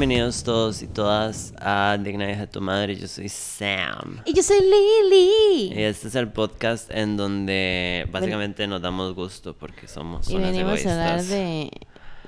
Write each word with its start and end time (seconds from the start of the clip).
Bienvenidos 0.00 0.44
todos 0.44 0.80
y 0.80 0.86
todas 0.86 1.52
a 1.60 1.98
Digna 2.02 2.30
Hija 2.30 2.40
de 2.40 2.46
tu 2.46 2.62
Madre. 2.62 2.96
Yo 2.96 3.06
soy 3.06 3.28
Sam. 3.28 4.22
Y 4.24 4.32
yo 4.32 4.42
soy 4.42 4.56
Lily. 4.56 5.74
Y 5.74 5.82
este 5.82 6.08
es 6.08 6.14
el 6.14 6.28
podcast 6.28 6.90
en 6.90 7.18
donde 7.18 8.08
básicamente 8.10 8.66
nos 8.66 8.80
damos 8.80 9.14
gusto 9.14 9.54
porque 9.54 9.86
somos 9.88 10.30
Y 10.30 10.36
unas 10.36 10.52
venimos 10.52 10.86
a 10.86 10.92
hablar 10.92 11.22
de, 11.22 11.70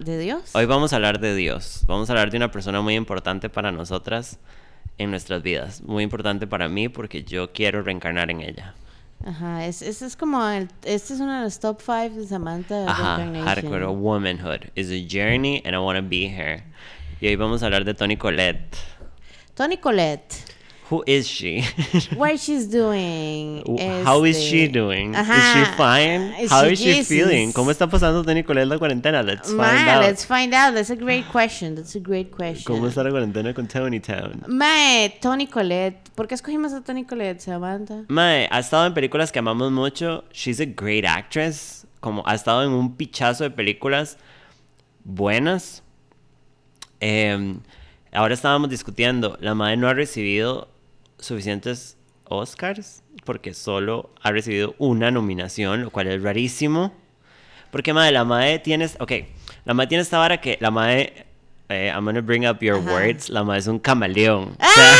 de 0.00 0.19
Dios. 0.19 0.55
Hoy 0.55 0.66
vamos 0.66 0.93
a 0.93 0.96
hablar 0.96 1.19
de 1.19 1.34
Dios. 1.34 1.84
Vamos 1.87 2.11
a 2.11 2.12
hablar 2.12 2.30
de 2.30 2.37
una 2.37 2.50
persona 2.50 2.82
muy 2.82 2.95
importante 2.95 3.48
para 3.48 3.73
nosotras 3.73 4.39
en 4.98 5.11
nuestras 5.11 5.43
vidas. 5.43 5.80
Muy 5.82 6.04
importante 6.04 6.46
para 6.46 6.68
mí 6.68 6.91
porque 6.91 7.25
yo 7.25 7.52
quiero 7.52 7.80
reencarnar 7.80 8.30
en 8.30 8.43
ella. 8.43 8.75
Ajá, 9.24 9.65
es, 9.65 9.80
es, 9.80 10.02
es 10.02 10.15
como 10.15 10.46
el, 10.46 10.68
este 10.84 11.15
es 11.15 11.20
uno 11.20 11.38
de 11.38 11.45
los 11.45 11.59
top 11.59 11.80
5 11.80 12.20
de 12.20 12.27
Samantha 12.27 12.91
Ajá, 12.91 13.24
hardcore 13.45 13.87
womanhood 13.87 14.68
is 14.74 14.91
a 14.91 15.01
journey 15.09 15.62
and 15.65 15.74
I 15.74 15.79
want 15.79 15.96
to 15.96 16.02
be 16.02 16.29
here. 16.29 16.65
Y 17.22 17.28
hoy 17.28 17.36
vamos 17.36 17.62
a 17.62 17.66
hablar 17.66 17.84
de 17.84 17.94
Toni 17.94 18.16
Collette. 18.16 18.76
Toni 19.54 19.76
Collette, 19.76 20.34
Who 20.90 21.04
is 21.06 21.24
she? 21.28 21.62
what 22.16 22.36
she's 22.36 22.68
doing. 22.68 23.62
How 24.04 24.24
is 24.26 24.36
she 24.36 24.66
doing? 24.66 25.14
Is 25.14 25.20
Ajá, 25.20 25.52
she 25.54 25.76
fine? 25.76 26.34
is 26.42 26.50
How 26.50 26.64
she 26.64 26.72
is 26.72 26.78
she 26.80 26.92
Jesus? 26.95 27.06
feeling? 27.08 27.52
¿Cómo 27.52 27.70
está 27.70 27.86
pasando 27.88 28.24
Toni 28.24 28.42
Collette 28.42 28.66
la 28.66 28.76
cuarentena? 28.76 29.22
Let's 29.22 29.50
find 29.50 29.58
Man, 29.58 29.88
out. 29.88 30.02
let's 30.02 30.26
find 30.26 30.52
out. 30.52 30.74
That's 30.74 30.90
a 30.90 30.96
great 30.96 31.24
question. 31.30 31.76
That's 31.76 31.95
a 31.95 32.00
great 32.00 32.32
question. 32.32 32.64
¿Cómo 32.64 32.88
está 32.88 33.04
la 33.04 33.10
cuarentena 33.10 33.54
con 33.54 33.68
Tony 33.68 34.00
Town? 34.00 34.42
Mae, 34.48 35.16
Toni 35.20 35.46
Collette. 35.46 36.10
¿Por 36.16 36.26
qué 36.26 36.34
escogimos 36.34 36.73
a 36.73 36.80
Toni 36.82 37.04
Collette, 37.04 37.38
Samantha? 37.40 38.04
Mae, 38.09 38.48
ha 38.50 38.59
estado 38.59 38.84
en 38.84 38.95
películas 38.95 39.30
que 39.30 39.38
amamos 39.38 39.70
mucho. 39.70 40.24
She's 40.32 40.59
a 40.60 40.66
great 40.66 41.04
actress. 41.04 41.86
Como 42.01 42.24
ha 42.26 42.34
estado 42.34 42.64
en 42.64 42.70
un 42.73 42.96
pichazo 42.96 43.45
de 43.45 43.51
películas 43.52 44.18
buenas. 45.04 45.84
Em, 47.04 47.58
ahora 48.12 48.32
estábamos 48.34 48.70
discutiendo. 48.70 49.36
La 49.40 49.54
madre 49.56 49.76
no 49.76 49.88
ha 49.88 49.95
recibido 49.95 50.68
suficientes 51.18 51.96
Oscars 52.24 53.02
porque 53.24 53.54
solo 53.54 54.10
ha 54.22 54.30
recibido 54.30 54.74
una 54.78 55.10
nominación, 55.10 55.82
lo 55.82 55.90
cual 55.90 56.06
es 56.06 56.23
rarísimo. 56.23 56.95
Porque, 57.73 57.92
madre, 57.92 58.12
la 58.12 58.24
madre 58.24 58.58
tiene... 58.60 58.88
Ok, 59.00 59.12
la 59.64 59.74
madre 59.74 59.88
tiene 59.88 60.02
esta 60.02 60.18
vara 60.18 60.40
que 60.40 60.58
la 60.60 60.70
madre... 60.70 61.26
eh, 61.68 61.90
I'm 61.92 62.04
gonna 62.04 62.20
bring 62.20 62.46
up 62.46 62.58
your 62.60 62.78
Ajá. 62.78 62.92
words. 62.92 63.28
La 63.30 63.42
madre 63.42 63.60
es 63.60 63.66
un 63.66 63.78
camaleón. 63.80 64.56
O 64.60 64.64
sea, 64.75 64.97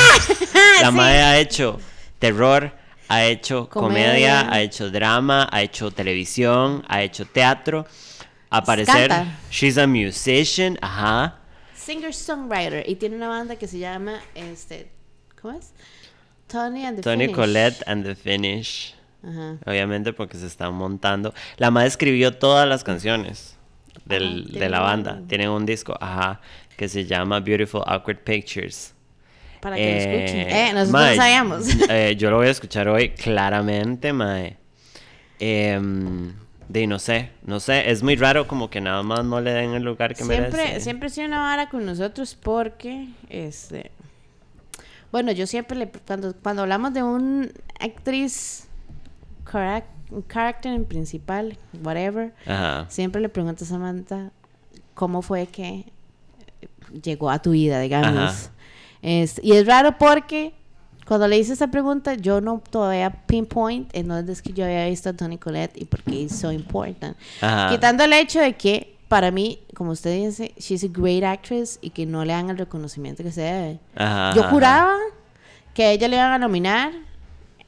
la 0.83 0.91
sí. 0.91 0.97
madre 0.97 1.21
ha 1.23 1.39
hecho 1.39 1.79
terror, 2.19 2.73
ha 3.09 3.25
hecho 3.27 3.69
comedia, 3.69 4.07
Comedia. 4.41 4.51
ha 4.53 4.61
hecho 4.63 4.91
drama, 4.91 5.49
ha 5.53 5.63
hecho 5.63 5.91
televisión, 5.93 6.83
ha 6.89 7.03
hecho 7.03 7.27
teatro. 7.27 7.87
A 8.51 8.65
parecer, 8.65 9.09
Canta. 9.09 9.39
she's 9.51 9.77
a 9.79 9.87
musician, 9.87 10.79
ajá. 10.83 11.39
Singer-songwriter. 11.85 12.85
Y 12.89 12.97
tiene 12.97 13.17
una 13.17 13.29
banda 13.29 13.57
que 13.57 13.67
se 13.67 13.79
llama, 13.79 14.21
este, 14.35 14.91
¿cómo 15.41 15.59
es? 15.59 15.73
Tony 16.47 16.85
and 16.85 16.97
the 16.97 17.03
Tony 17.03 17.25
Finish. 17.27 17.37
Collette 17.37 17.83
and 17.87 18.05
the 18.05 18.15
Finish. 18.15 18.95
Ajá. 19.25 19.57
Obviamente 19.67 20.13
porque 20.13 20.37
se 20.37 20.47
están 20.47 20.75
montando. 20.75 21.33
La 21.57 21.71
madre 21.71 21.89
escribió 21.89 22.37
todas 22.37 22.69
las 22.69 22.83
canciones 22.85 23.57
del- 24.05 24.53
de 24.53 24.69
la 24.69 24.81
banda. 24.81 25.21
Tienen 25.29 25.49
un 25.51 25.65
disco, 25.65 25.97
ajá, 26.01 26.41
que 26.77 26.89
se 26.89 27.05
llama 27.07 27.41
Beautiful 27.41 27.83
Awkward 27.87 28.19
Pictures. 28.25 28.95
Para 29.61 29.77
que 29.77 29.83
lo 29.83 29.99
escuchen. 29.99 30.41
Eh, 30.41 30.69
Eh, 30.69 30.73
nosotros 30.73 30.91
mae, 30.91 31.17
sabíamos. 31.17 31.67
eh, 31.89 32.17
yo 32.19 32.31
lo 32.31 32.39
voy 32.39 32.49
a 32.49 32.51
escuchar 32.51 32.89
hoy 32.89 33.11
claramente, 33.11 34.13
mae. 34.13 34.57
Em, 35.39 36.35
de 36.73 36.87
no 36.87 36.99
sé, 36.99 37.31
no 37.45 37.61
sé, 37.61 37.91
es 37.91 38.03
muy 38.03 38.17
raro 38.17 38.47
como 38.49 38.71
que 38.71 38.81
nada 38.81 39.03
más 39.03 39.25
no 39.25 39.41
le 39.41 39.53
den 39.53 39.75
el 39.75 39.83
lugar 39.83 40.15
que 40.15 40.25
siempre, 40.25 40.51
merece. 40.51 40.81
siempre 40.81 41.09
ha 41.09 41.11
sido 41.11 41.27
una 41.27 41.41
vara 41.41 41.69
con 41.69 41.85
nosotros 41.85 42.35
porque, 42.41 43.09
este, 43.29 43.91
bueno, 45.11 45.33
yo 45.33 45.47
siempre 45.47 45.77
le, 45.77 45.89
cuando, 46.07 46.35
cuando 46.43 46.63
hablamos 46.63 46.95
de 46.95 47.03
un 47.03 47.53
actriz, 47.79 48.69
carac- 49.45 49.85
un 50.11 50.27
character 50.27 50.73
en 50.73 50.87
principal, 50.87 51.59
whatever, 51.85 52.33
Ajá. 52.47 52.87
siempre 52.89 53.21
le 53.21 53.29
pregunto 53.29 53.65
a 53.65 53.67
Samantha 53.67 54.31
cómo 54.95 55.21
fue 55.21 55.47
que 55.47 55.85
llegó 57.03 57.29
a 57.31 57.41
tu 57.43 57.51
vida, 57.51 57.81
digamos. 57.81 58.17
Ajá. 58.19 58.51
Es- 59.03 59.41
y 59.43 59.53
es 59.53 59.67
raro 59.67 59.99
porque 59.99 60.55
cuando 61.13 61.29
le 61.29 61.37
hice 61.37 61.53
esa 61.53 61.67
pregunta, 61.67 62.15
yo 62.15 62.41
no 62.41 62.63
todavía 62.71 63.11
pinpoint 63.11 63.95
en 63.95 64.09
dónde 64.09 64.33
es 64.33 64.41
que 64.41 64.55
yo 64.55 64.65
había 64.65 64.87
visto 64.87 65.11
a 65.11 65.13
Tony 65.13 65.37
Collette 65.37 65.77
y 65.77 65.85
por 65.85 66.03
qué 66.03 66.25
es 66.25 66.35
so 66.35 66.51
important. 66.51 67.19
Ajá. 67.43 67.69
Quitando 67.69 68.05
el 68.05 68.15
hecho 68.15 68.41
de 68.41 68.55
que, 68.55 68.97
para 69.09 69.31
mí, 69.31 69.59
como 69.75 69.91
usted 69.91 70.17
dice, 70.17 70.55
she's 70.57 70.83
a 70.85 70.89
great 70.91 71.23
actress 71.23 71.79
y 71.83 71.91
que 71.91 72.07
no 72.07 72.25
le 72.25 72.33
dan 72.33 72.49
el 72.49 72.57
reconocimiento 72.57 73.23
que 73.23 73.31
se 73.31 73.43
debe. 73.43 73.79
Ajá, 73.95 74.33
Yo 74.35 74.41
ajá. 74.41 74.51
juraba 74.53 74.97
que 75.75 75.85
a 75.85 75.91
ella 75.91 76.09
le 76.09 76.17
iban 76.17 76.33
a 76.33 76.39
nominar 76.39 76.93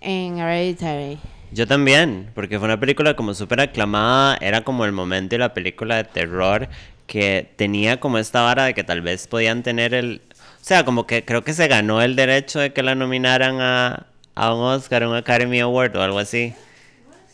en 0.00 0.38
Hereditary. 0.38 1.18
Yo 1.52 1.66
también, 1.66 2.30
porque 2.34 2.58
fue 2.58 2.64
una 2.66 2.80
película 2.80 3.14
como 3.14 3.34
súper 3.34 3.60
aclamada, 3.60 4.38
era 4.40 4.62
como 4.64 4.86
el 4.86 4.92
momento 4.92 5.34
de 5.34 5.40
la 5.40 5.52
película 5.52 5.96
de 5.96 6.04
terror 6.04 6.70
que 7.06 7.52
tenía 7.56 8.00
como 8.00 8.16
esta 8.16 8.40
vara 8.40 8.64
de 8.64 8.72
que 8.72 8.84
tal 8.84 9.02
vez 9.02 9.26
podían 9.26 9.62
tener 9.62 9.92
el... 9.92 10.22
O 10.64 10.66
sea, 10.66 10.82
como 10.86 11.06
que 11.06 11.26
creo 11.26 11.44
que 11.44 11.52
se 11.52 11.68
ganó 11.68 12.00
el 12.00 12.16
derecho 12.16 12.58
de 12.58 12.72
que 12.72 12.82
la 12.82 12.94
nominaran 12.94 13.60
a, 13.60 14.06
a 14.34 14.54
un 14.54 14.62
Oscar, 14.62 15.06
un 15.06 15.14
Academy 15.14 15.60
Award 15.60 15.94
o 15.94 16.00
algo 16.00 16.18
así. 16.18 16.54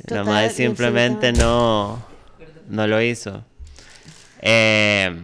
La 0.09 0.17
Total 0.17 0.25
madre 0.25 0.47
y 0.49 0.51
simplemente 0.51 1.33
no, 1.33 2.05
no 2.69 2.87
lo 2.89 3.01
hizo. 3.01 3.45
Eh, 4.43 5.17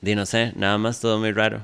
y 0.00 0.14
no 0.14 0.24
sé, 0.24 0.54
nada 0.56 0.78
más 0.78 0.98
todo 0.98 1.18
muy 1.18 1.32
raro. 1.32 1.60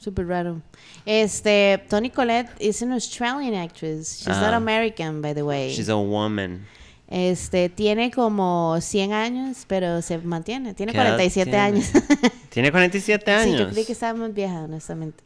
Súper 0.00 0.26
raro. 0.26 0.60
Este, 1.04 1.80
Toni 1.88 2.10
Collette 2.10 2.50
is 2.58 2.82
an 2.82 2.90
Australian 2.90 3.54
actress. 3.54 4.18
She's 4.18 4.26
not 4.36 4.52
Ah. 4.52 4.56
American, 4.56 5.22
by 5.22 5.32
the 5.32 5.44
way. 5.44 5.72
She's 5.72 5.88
a 5.88 5.96
woman. 5.96 6.66
Este, 7.08 7.68
tiene 7.68 8.10
como 8.10 8.78
100 8.80 9.12
años, 9.12 9.64
pero 9.68 10.02
se 10.02 10.18
mantiene. 10.18 10.74
Tiene 10.74 10.92
¿Qué 10.92 10.98
edad 10.98 11.10
47 11.16 11.50
tiene? 11.50 11.64
años. 11.64 11.92
Tiene 12.50 12.70
47 12.72 13.30
años. 13.30 13.52
Sí, 13.52 13.58
yo 13.58 13.68
creí 13.70 13.84
que 13.84 13.92
estaba 13.92 14.18
más 14.18 14.32
vieja, 14.32 14.62
honestamente. 14.62 15.22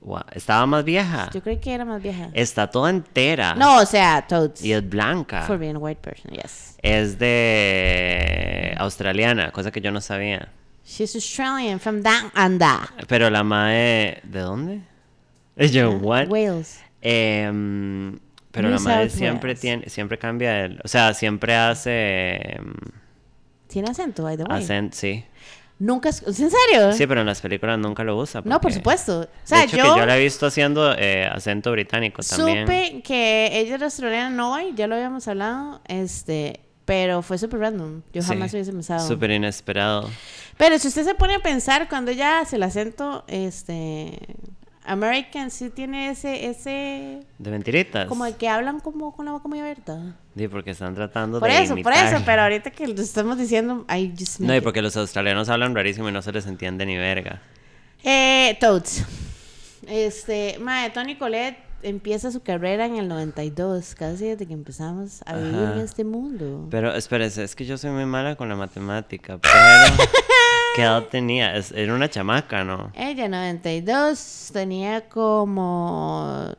Guau, 0.00 0.22
Estaba 0.32 0.64
más 0.66 0.84
vieja. 0.84 1.30
Yo 1.32 1.42
creí 1.42 1.56
que 1.56 1.72
era 1.72 1.84
más 1.84 2.00
vieja. 2.02 2.30
Está 2.34 2.70
toda 2.70 2.90
entera. 2.90 3.54
No, 3.54 3.78
o 3.78 3.86
sea, 3.86 4.26
toads. 4.28 4.62
Y 4.62 4.72
es 4.72 4.88
blanca. 4.88 5.42
For 5.42 5.58
being 5.58 5.76
a 5.76 5.78
white 5.78 6.00
person, 6.00 6.30
yes. 6.30 6.76
Es 6.82 7.18
de 7.18 8.74
australiana, 8.78 9.50
cosa 9.50 9.70
que 9.72 9.80
yo 9.80 9.90
no 9.90 10.00
sabía. 10.00 10.52
She's 10.84 11.14
Australian 11.14 11.80
from 11.80 12.02
down 12.02 12.30
under. 12.36 12.78
Pero 13.08 13.28
la 13.28 13.42
mae, 13.42 14.20
¿de 14.24 14.40
dónde? 14.40 14.80
Yo, 15.72 15.90
what? 15.98 16.28
Wales. 16.28 16.80
Em, 17.02 18.18
pero 18.50 18.68
New 18.68 18.76
la 18.78 18.82
madre 18.82 19.08
South 19.10 19.18
siempre 19.18 19.48
Wales. 19.50 19.60
tiene, 19.60 19.88
siempre 19.88 20.18
cambia 20.18 20.64
el, 20.64 20.80
o 20.84 20.88
sea, 20.88 21.14
siempre 21.14 21.54
hace 21.56 22.56
em, 22.56 22.74
Tiene 23.68 23.90
acento, 23.90 24.22
by 24.24 24.36
the 24.36 24.44
way. 24.44 24.62
acent, 24.62 24.92
sí. 24.94 25.24
Nunca, 25.80 26.08
es- 26.08 26.22
¿en 26.26 26.34
serio? 26.34 26.92
Sí, 26.92 27.06
pero 27.06 27.20
en 27.20 27.26
las 27.28 27.40
películas 27.40 27.78
nunca 27.78 28.02
lo 28.02 28.16
usa. 28.16 28.42
no, 28.44 28.60
por 28.60 28.72
supuesto. 28.72 29.20
O 29.20 29.54
de 29.54 29.62
hecho, 29.62 29.76
yo, 29.76 29.94
que 29.94 30.00
yo 30.00 30.06
la 30.06 30.16
he 30.18 30.20
visto 30.22 30.46
haciendo 30.46 30.92
eh, 30.98 31.24
acento 31.30 31.70
británico 31.70 32.20
también. 32.22 32.66
supe 32.66 33.02
que 33.02 33.50
ella 33.52 33.76
era 33.76 33.84
australiana, 33.84 34.30
no 34.30 34.54
hay, 34.56 34.74
ya 34.74 34.88
lo 34.88 34.96
habíamos 34.96 35.28
hablado, 35.28 35.80
este, 35.86 36.60
pero 36.84 37.22
fue 37.22 37.38
súper 37.38 37.60
random. 37.60 38.02
Yo 38.12 38.22
Sí, 38.22 38.28
jamás 38.28 38.52
hubiese 38.54 38.72
pensado. 38.72 39.06
Súper 39.06 39.30
inesperado. 39.30 40.10
Pero 40.56 40.76
si 40.80 40.88
usted 40.88 41.04
se 41.04 41.14
pone 41.14 41.36
a 41.36 41.38
pensar 41.40 41.88
cuando 41.88 42.10
ella 42.10 42.40
hace 42.40 42.56
el 42.56 42.64
acento, 42.64 43.24
este, 43.28 44.18
American 44.88 45.50
sí 45.50 45.70
tiene 45.70 46.10
ese, 46.10 46.46
ese, 46.48 47.20
De 47.38 47.50
mentiritas. 47.50 48.06
como 48.06 48.24
el 48.26 48.34
que 48.36 48.48
hablan 48.48 48.80
como 48.80 49.14
con 49.14 49.26
la 49.26 49.32
boca 49.32 49.46
muy 49.48 49.60
abierta. 49.60 50.16
Sí, 50.36 50.48
porque 50.48 50.70
están 50.70 50.94
tratando 50.94 51.40
Por 51.40 51.48
de 51.50 51.62
eso, 51.62 51.76
por 51.82 51.92
eso, 51.92 52.22
pero 52.24 52.42
ahorita 52.42 52.70
que 52.70 52.86
lo 52.88 53.00
estamos 53.02 53.38
diciendo, 53.38 53.84
I 53.88 54.12
just 54.18 54.40
No, 54.40 54.54
y 54.54 54.58
it. 54.58 54.62
porque 54.64 54.82
los 54.82 54.96
australianos 54.96 55.48
hablan 55.48 55.74
rarísimo 55.74 56.08
y 56.08 56.12
no 56.12 56.22
se 56.22 56.32
les 56.32 56.46
entiende 56.46 56.86
ni 56.86 56.96
verga. 56.96 57.40
Eh, 58.04 58.56
Toads. 58.60 59.04
Este, 59.86 60.58
mae, 60.60 60.90
Tony 60.90 61.16
Colette 61.16 61.58
empieza 61.82 62.30
su 62.32 62.42
carrera 62.42 62.86
en 62.86 62.96
el 62.96 63.08
92, 63.08 63.94
casi 63.94 64.26
desde 64.26 64.46
que 64.46 64.52
empezamos 64.52 65.22
a 65.26 65.36
vivir 65.36 65.54
Ajá. 65.54 65.74
en 65.74 65.80
este 65.80 66.04
mundo. 66.04 66.66
Pero 66.70 66.94
espérese, 66.94 67.44
es 67.44 67.54
que 67.54 67.64
yo 67.66 67.78
soy 67.78 67.90
muy 67.90 68.04
mala 68.06 68.36
con 68.36 68.48
la 68.48 68.56
matemática, 68.56 69.38
pero... 69.38 69.52
¿Qué 70.78 70.84
edad 70.84 71.08
tenía? 71.08 71.56
Era 71.56 71.92
una 71.92 72.08
chamaca, 72.08 72.62
¿no? 72.62 72.92
Ella, 72.94 73.28
92, 73.28 74.50
tenía 74.52 75.08
como... 75.08 76.54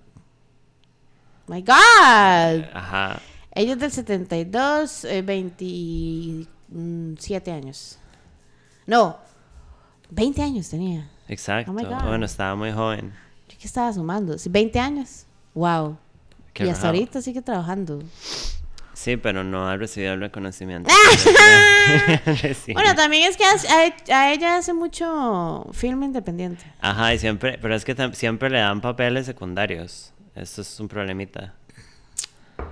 My 1.48 1.62
God. 1.62 2.66
Ajá. 2.74 3.22
Ella 3.54 3.74
es 3.74 3.80
del 3.80 3.92
72, 3.92 5.06
eh, 5.06 5.22
27 5.22 7.50
años. 7.50 7.98
No, 8.86 9.16
20 10.10 10.42
años 10.42 10.70
tenía. 10.70 11.10
Exacto. 11.30 11.72
Oh 11.72 11.74
my 11.74 11.86
God. 11.86 12.04
bueno, 12.06 12.26
estaba 12.26 12.56
muy 12.56 12.74
joven. 12.74 13.14
Yo 13.48 13.58
que 13.58 13.68
estaba 13.68 13.94
sumando. 13.94 14.38
Sí, 14.38 14.50
20 14.50 14.78
años. 14.82 15.24
Wow. 15.54 15.98
Qué 16.52 16.66
y 16.66 16.70
hasta 16.70 16.88
ahorita 16.88 17.22
sigue 17.22 17.42
trabajando. 17.42 18.04
Sí, 19.00 19.16
pero 19.16 19.46
no 19.46 19.70
ha 19.70 19.78
recibido 19.78 20.14
el 20.14 20.20
reconocimiento. 20.20 20.90
Bueno, 22.74 22.96
también 22.96 23.30
es 23.30 23.38
que 23.38 23.44
a, 23.46 24.18
a 24.20 24.34
ella 24.34 24.58
hace 24.58 24.74
mucho 24.74 25.66
film 25.72 26.04
independiente. 26.04 26.66
Ajá, 26.82 27.14
y 27.14 27.18
siempre, 27.18 27.58
pero 27.62 27.76
es 27.76 27.86
que 27.86 27.96
siempre 28.14 28.50
le 28.50 28.60
dan 28.60 28.82
papeles 28.82 29.26
secundarios. 29.26 30.12
Eso 30.36 30.62
es 30.62 30.80
un 30.82 30.90
problemita. 30.90 31.54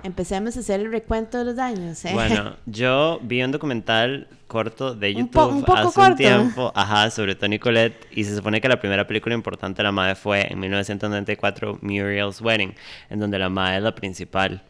Empecemos 0.02 0.54
a 0.56 0.60
hacer 0.60 0.80
el 0.80 0.92
recuento 0.92 1.38
de 1.38 1.44
los 1.46 1.56
daños. 1.56 2.04
¿eh? 2.04 2.10
Bueno, 2.12 2.56
yo 2.66 3.18
vi 3.22 3.42
un 3.42 3.50
documental 3.50 4.28
corto 4.46 4.94
de 4.94 5.08
Un 5.12 5.16
YouTube 5.16 5.32
po- 5.32 5.46
un 5.48 5.64
poco 5.64 6.02
hace 6.02 6.10
un 6.12 6.16
tiempo, 6.16 6.72
ajá, 6.74 7.10
sobre 7.10 7.36
Toni 7.36 7.58
Collette 7.58 8.06
y 8.12 8.24
se 8.24 8.36
supone 8.36 8.60
que 8.60 8.68
la 8.68 8.78
primera 8.78 9.06
película 9.06 9.34
importante 9.34 9.78
de 9.78 9.84
la 9.84 9.92
madre 9.92 10.14
fue 10.14 10.46
en 10.52 10.60
1994 10.60 11.78
Muriel's 11.80 12.40
Wedding, 12.42 12.74
en 13.08 13.18
donde 13.18 13.38
la 13.38 13.48
madre 13.48 13.78
es 13.78 13.82
la 13.82 13.94
principal. 13.94 14.62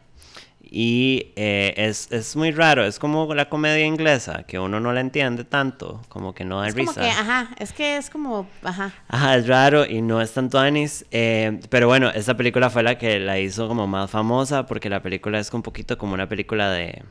Y 0.71 1.31
eh, 1.35 1.73
es, 1.77 2.11
es 2.11 2.35
muy 2.35 2.51
raro, 2.51 2.85
es 2.85 2.99
como 2.99 3.33
la 3.33 3.49
comedia 3.49 3.85
inglesa, 3.85 4.43
que 4.43 4.59
uno 4.59 4.79
no 4.79 4.93
la 4.93 5.01
entiende 5.01 5.43
tanto, 5.43 6.01
como 6.09 6.35
que 6.35 6.45
no 6.45 6.61
da 6.61 6.67
es 6.67 6.75
como 6.75 6.91
risa. 6.91 7.01
que, 7.01 7.09
ajá, 7.09 7.49
es 7.57 7.73
que 7.73 7.97
es 7.97 8.11
como, 8.11 8.47
ajá. 8.61 8.93
Ajá, 9.07 9.35
es 9.35 9.47
raro 9.47 9.83
y 9.87 10.01
no 10.03 10.21
es 10.21 10.31
tanto 10.31 10.59
Anis. 10.59 11.05
eh, 11.09 11.59
pero 11.69 11.87
bueno, 11.87 12.09
esta 12.11 12.37
película 12.37 12.69
fue 12.69 12.83
la 12.83 12.99
que 12.99 13.19
la 13.19 13.39
hizo 13.39 13.67
como 13.67 13.87
más 13.87 14.11
famosa 14.11 14.67
porque 14.67 14.89
la 14.89 15.01
película 15.01 15.39
es 15.39 15.51
un 15.53 15.63
poquito 15.63 15.97
como 15.97 16.13
una 16.13 16.29
película 16.29 16.69
de, 16.69 17.01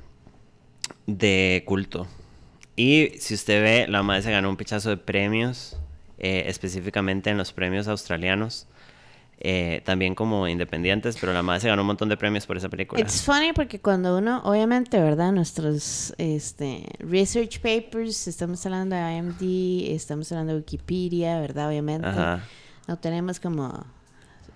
de 1.06 1.64
culto. 1.66 2.06
Y 2.76 3.08
si 3.18 3.34
usted 3.34 3.60
ve, 3.60 3.86
la 3.88 4.04
madre 4.04 4.22
se 4.22 4.30
ganó 4.30 4.50
un 4.50 4.56
pichazo 4.56 4.90
de 4.90 4.98
premios, 4.98 5.76
eh, 6.18 6.44
específicamente 6.46 7.30
en 7.30 7.38
los 7.38 7.52
premios 7.52 7.88
australianos. 7.88 8.68
Eh, 9.40 9.82
también 9.84 10.14
como 10.16 10.48
independientes, 10.48 11.16
pero 11.20 11.32
la 11.32 11.42
madre 11.42 11.60
se 11.60 11.68
ganó 11.68 11.82
un 11.82 11.86
montón 11.86 12.08
de 12.08 12.16
premios 12.16 12.44
por 12.46 12.56
esa 12.56 12.68
película. 12.68 13.00
It's 13.00 13.22
funny 13.22 13.52
porque 13.52 13.80
cuando 13.80 14.18
uno, 14.18 14.40
obviamente, 14.44 15.00
¿verdad? 15.00 15.30
Nuestros 15.32 16.12
este, 16.18 16.84
research 16.98 17.60
papers, 17.60 18.26
estamos 18.26 18.64
hablando 18.66 18.96
de 18.96 19.16
IMD, 19.16 19.94
estamos 19.94 20.32
hablando 20.32 20.54
de 20.54 20.58
Wikipedia, 20.58 21.38
¿verdad? 21.40 21.68
Obviamente. 21.68 22.08
Ajá. 22.08 22.42
No 22.88 22.98
tenemos 22.98 23.38
como, 23.38 23.86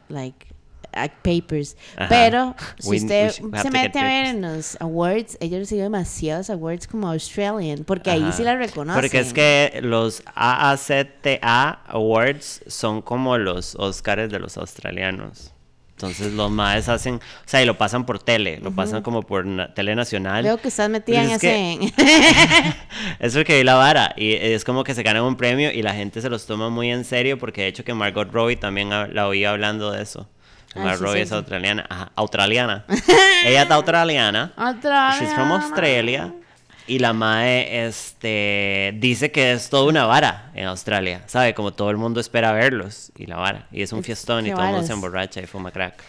like, 0.08 0.46
act 0.92 1.16
papers. 1.22 1.76
Ajá. 1.96 2.08
Pero 2.08 2.54
si 2.78 2.88
We- 2.90 2.96
usted 2.98 3.32
we 3.42 3.58
se 3.58 3.70
mete 3.70 3.98
a 3.98 4.02
ver 4.04 4.24
papers. 4.24 4.30
en 4.30 4.42
los 4.42 4.76
awards, 4.80 5.36
ella 5.40 5.58
recibió 5.58 5.84
demasiados 5.84 6.50
awards 6.50 6.86
como 6.86 7.08
Australian, 7.10 7.84
porque 7.84 8.10
ahí 8.10 8.28
sí 8.32 8.42
la 8.42 8.56
reconocen. 8.56 9.00
Porque 9.00 9.18
es 9.20 9.32
que 9.32 9.80
los 9.82 10.22
AACTA 10.34 11.80
Awards 11.86 12.62
son 12.66 13.02
como 13.02 13.38
los 13.38 13.74
Oscars 13.76 14.30
de 14.30 14.38
los 14.38 14.56
australianos. 14.56 15.52
Entonces 15.92 16.32
los 16.32 16.50
maes 16.50 16.88
hacen, 16.88 17.16
o 17.16 17.20
sea, 17.46 17.62
y 17.62 17.64
lo 17.64 17.78
pasan 17.78 18.04
por 18.04 18.18
tele, 18.20 18.58
lo 18.58 18.72
pasan 18.72 19.02
como 19.02 19.22
por 19.22 19.46
na- 19.46 19.72
tele 19.72 19.94
nacional. 19.94 20.42
Veo 20.42 20.56
que 20.58 20.66
estás 20.66 20.90
metida 20.90 21.22
en 21.22 21.28
Pues 21.28 21.44
es 21.44 21.52
ese... 21.54 21.94
Es 23.20 23.34
porque 23.34 23.58
vi 23.58 23.62
la 23.62 23.74
vara 23.76 24.12
y 24.16 24.32
es 24.32 24.64
como 24.64 24.82
que 24.82 24.94
se 24.94 25.04
ganan 25.04 25.22
un 25.22 25.36
premio 25.36 25.70
y 25.70 25.80
la 25.82 25.94
gente 25.94 26.20
se 26.20 26.28
los 26.28 26.44
toma 26.46 26.70
muy 26.70 26.90
en 26.90 27.04
serio 27.04 27.38
porque 27.38 27.62
de 27.62 27.68
hecho 27.68 27.84
que 27.84 27.94
Margot 27.94 28.32
Robbie 28.32 28.56
también 28.56 28.90
la 28.90 29.28
oí 29.28 29.44
hablando 29.44 29.92
de 29.92 30.02
eso. 30.02 30.28
Ah, 30.74 30.96
sí, 30.96 31.19
es 31.20 31.28
sí. 31.28 31.34
australiana, 31.34 31.86
ajá, 31.88 32.12
australiana. 32.14 32.84
Ella 33.44 33.62
es 33.62 33.70
australiana. 33.70 34.52
She's 35.19 35.32
from 35.34 35.52
Australia. 35.52 36.32
Y 36.86 36.98
la 36.98 37.12
Mae 37.12 37.86
este, 37.86 38.92
dice 38.98 39.30
que 39.30 39.52
es 39.52 39.70
toda 39.70 39.84
una 39.88 40.04
vara 40.06 40.50
en 40.54 40.66
Australia, 40.66 41.22
¿sabe? 41.26 41.54
Como 41.54 41.72
todo 41.72 41.90
el 41.90 41.96
mundo 41.96 42.20
espera 42.20 42.52
verlos 42.52 43.12
y 43.16 43.26
la 43.26 43.36
vara. 43.36 43.66
Y 43.70 43.82
es 43.82 43.92
un 43.92 44.00
Es- 44.00 44.06
fiestón 44.06 44.46
y 44.46 44.50
todo 44.50 44.62
el 44.64 44.70
mundo 44.72 44.86
se 44.86 44.92
emborracha 44.92 45.40
y 45.40 45.46
fuma 45.46 45.70
crack. 45.70 46.02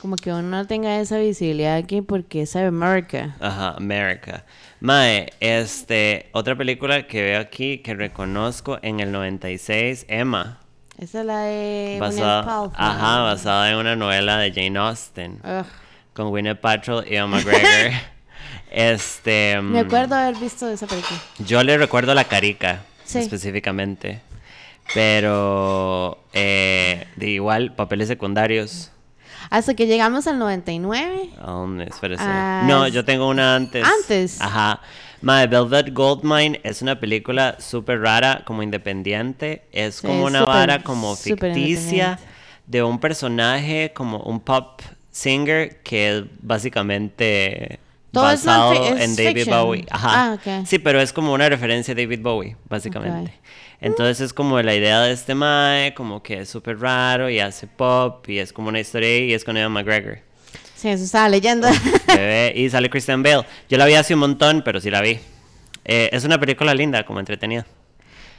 Como 0.00 0.16
que 0.16 0.30
uno 0.30 0.42
no 0.42 0.66
tenga 0.66 1.00
esa 1.00 1.18
visibilidad 1.18 1.76
aquí 1.76 2.00
porque 2.00 2.42
es 2.42 2.54
America. 2.56 3.34
Ajá, 3.40 3.70
America. 3.76 4.44
Mae, 4.80 5.32
este, 5.40 6.28
otra 6.32 6.54
película 6.56 7.06
que 7.06 7.22
veo 7.22 7.40
aquí 7.40 7.78
que 7.78 7.94
reconozco 7.94 8.78
en 8.82 9.00
el 9.00 9.10
96, 9.12 10.06
Emma. 10.08 10.60
Esa 10.98 11.20
es 11.20 11.26
la 11.26 11.38
de 11.40 11.96
Gwyneth 11.98 12.18
Basada, 12.18 12.44
Paltrow. 12.44 12.72
ajá, 12.74 13.18
basada 13.22 13.70
en 13.70 13.76
una 13.76 13.96
novela 13.96 14.38
de 14.38 14.52
Jane 14.52 14.78
Austen. 14.78 15.40
Ugh. 15.44 15.66
Con 16.14 16.30
Gwyneth 16.30 16.60
Paltrow 16.60 17.02
y 17.06 17.16
Emma 17.16 17.36
McGregor. 17.36 17.92
este. 18.70 19.60
Me 19.60 19.82
mm, 19.82 19.86
acuerdo 19.86 20.14
haber 20.14 20.36
visto 20.36 20.68
esa 20.70 20.86
película. 20.86 21.18
Yo 21.38 21.62
le 21.62 21.76
recuerdo 21.76 22.14
la 22.14 22.24
carica, 22.24 22.80
Sí. 23.04 23.18
específicamente. 23.18 24.22
Pero, 24.94 26.18
eh, 26.32 27.06
de 27.16 27.28
igual, 27.28 27.74
papeles 27.74 28.08
secundarios. 28.08 28.90
Hasta 29.50 29.74
que 29.74 29.86
llegamos 29.86 30.26
al 30.26 30.38
99. 30.38 31.30
¿A 31.40 31.50
dónde? 31.50 31.84
Espérese. 31.84 32.22
Ah, 32.24 32.62
no, 32.66 32.88
yo 32.88 33.04
tengo 33.04 33.28
una 33.28 33.54
antes. 33.54 33.84
¿Antes? 33.84 34.40
Ajá. 34.40 34.80
My 35.22 35.46
Velvet 35.46 35.92
Goldmine 35.92 36.60
es 36.62 36.82
una 36.82 37.00
película 37.00 37.56
súper 37.58 38.00
rara, 38.00 38.42
como 38.44 38.62
independiente. 38.62 39.62
Es 39.72 39.96
Sí, 39.96 40.06
como 40.06 40.24
una 40.24 40.44
vara 40.44 40.82
como 40.82 41.16
ficticia 41.16 42.18
de 42.66 42.82
un 42.82 42.98
personaje, 42.98 43.92
como 43.94 44.18
un 44.18 44.40
pop 44.40 44.80
singer 45.10 45.82
que 45.82 46.18
es 46.18 46.24
básicamente 46.40 47.78
Todo 48.12 48.24
basado 48.24 48.72
es 48.74 49.02
en 49.02 49.16
David 49.16 49.44
fiction. 49.44 49.64
Bowie. 49.64 49.86
Ajá. 49.90 50.38
Ah. 50.44 50.62
Sí, 50.66 50.78
pero 50.78 51.00
es 51.00 51.12
como 51.12 51.32
una 51.32 51.48
referencia 51.48 51.92
a 51.92 51.96
David 51.96 52.20
Bowie, 52.22 52.56
básicamente. 52.68 53.32
Entonces 53.80 54.20
es 54.20 54.32
como 54.32 54.60
la 54.62 54.74
idea 54.74 55.00
de 55.02 55.12
este 55.12 55.34
mae, 55.34 55.94
como 55.94 56.22
que 56.22 56.40
es 56.40 56.48
súper 56.48 56.78
raro 56.80 57.28
y 57.28 57.40
hace 57.40 57.66
pop 57.66 58.28
y 58.28 58.38
es 58.38 58.52
como 58.52 58.68
una 58.68 58.80
historia 58.80 59.18
y 59.18 59.32
es 59.34 59.44
con 59.44 59.56
Evan 59.56 59.72
McGregor. 59.72 60.20
Sí, 60.76 60.88
eso 60.88 61.04
estaba 61.04 61.28
leyendo. 61.28 61.68
Bebé, 62.06 62.52
y 62.54 62.68
sale 62.68 62.90
Christian 62.90 63.22
Bale. 63.22 63.46
Yo 63.68 63.78
la 63.78 63.86
vi 63.86 63.94
hace 63.94 64.14
un 64.14 64.20
montón, 64.20 64.62
pero 64.64 64.78
sí 64.80 64.90
la 64.90 65.00
vi. 65.00 65.18
Eh, 65.84 66.10
es 66.12 66.24
una 66.24 66.38
película 66.38 66.74
linda, 66.74 67.04
como 67.06 67.18
entretenida. 67.20 67.66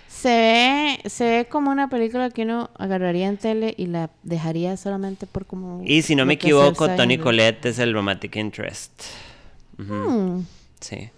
se 0.07 0.29
ve, 0.29 1.09
se 1.09 1.23
ve 1.23 1.45
como 1.45 1.71
una 1.71 1.89
película 1.89 2.29
que 2.29 2.43
uno 2.43 2.69
agarraría 2.77 3.27
en 3.27 3.37
tele 3.37 3.73
y 3.77 3.87
la 3.87 4.09
dejaría 4.23 4.77
solamente 4.77 5.25
por 5.25 5.45
como. 5.45 5.81
Y 5.83 6.03
si 6.03 6.15
no 6.15 6.25
me 6.25 6.33
equivoco, 6.33 6.87
viendo. 6.87 7.23
Collette 7.23 7.65
es 7.65 7.79
el 7.79 7.93
romantic 7.93 8.35
interest. 8.35 8.91
Hmm. 9.77 10.41
Sí. 10.79 11.09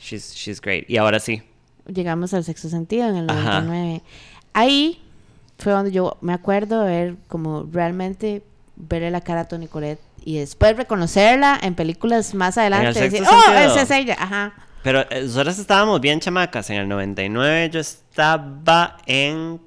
She's, 0.00 0.34
she's 0.34 0.60
great. 0.60 0.88
Y 0.88 0.96
ahora 0.96 1.20
sí. 1.20 1.42
Llegamos 1.86 2.34
al 2.34 2.44
sexto 2.44 2.68
sentido 2.68 3.08
en 3.08 3.16
el 3.16 3.30
Ajá. 3.30 3.60
99. 3.60 4.02
Ahí 4.52 5.00
fue 5.58 5.72
donde 5.72 5.92
yo 5.92 6.16
me 6.20 6.32
acuerdo 6.32 6.82
de 6.82 6.90
ver 6.90 7.16
como 7.28 7.68
realmente 7.70 8.42
verle 8.76 9.10
la 9.10 9.20
cara 9.20 9.42
a 9.42 9.48
Toni 9.48 9.66
Collette 9.68 10.00
y 10.24 10.38
después 10.38 10.76
reconocerla 10.76 11.58
en 11.62 11.74
películas 11.74 12.34
más 12.34 12.58
adelante. 12.58 13.00
decir, 13.00 13.22
oh, 13.22 13.42
sentido". 13.42 13.72
esa 13.72 13.82
es 13.82 13.90
ella. 13.90 14.16
Ajá. 14.18 14.54
Pero 14.82 15.00
eh, 15.10 15.22
nosotros 15.22 15.58
estábamos 15.58 16.00
bien 16.00 16.20
chamacas. 16.20 16.70
En 16.70 16.76
el 16.76 16.88
99 16.88 17.70
yo 17.70 17.80
estaba 17.80 18.96
en... 19.06 19.60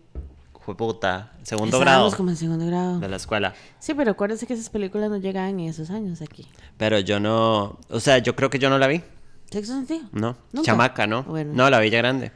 Jueputa, 0.54 1.34
segundo 1.44 1.78
Estábamos 1.78 2.14
grado 2.14 2.18
como 2.18 2.30
en 2.30 2.38
segundo 2.38 2.66
grado. 2.66 2.98
de 2.98 3.10
la 3.10 3.18
escuela. 3.18 3.54
Sí, 3.80 3.94
pero 3.94 4.12
acuérdense 4.12 4.48
que 4.48 4.54
esas 4.54 4.70
películas 4.70 5.10
no 5.10 5.18
llegaban 5.18 5.60
en 5.60 5.68
esos 5.68 5.90
años 5.90 6.22
aquí. 6.22 6.48
Pero 6.78 7.00
yo 7.00 7.20
no... 7.20 7.80
O 7.90 8.00
sea, 8.00 8.20
yo 8.20 8.34
creo 8.34 8.50
que 8.50 8.60
yo 8.60 8.70
no 8.70 8.80
la 8.80 8.88
vi. 8.88 9.04
¿Sexto 9.52 9.74
sentido? 9.74 10.08
No. 10.14 10.38
¿Nunca? 10.54 10.66
Chamaca, 10.66 11.06
¿no? 11.06 11.24
Bueno. 11.24 11.52
No, 11.54 11.70
la 11.70 11.80
vi 11.80 11.90
ya 11.90 11.98
grande. 11.98 12.32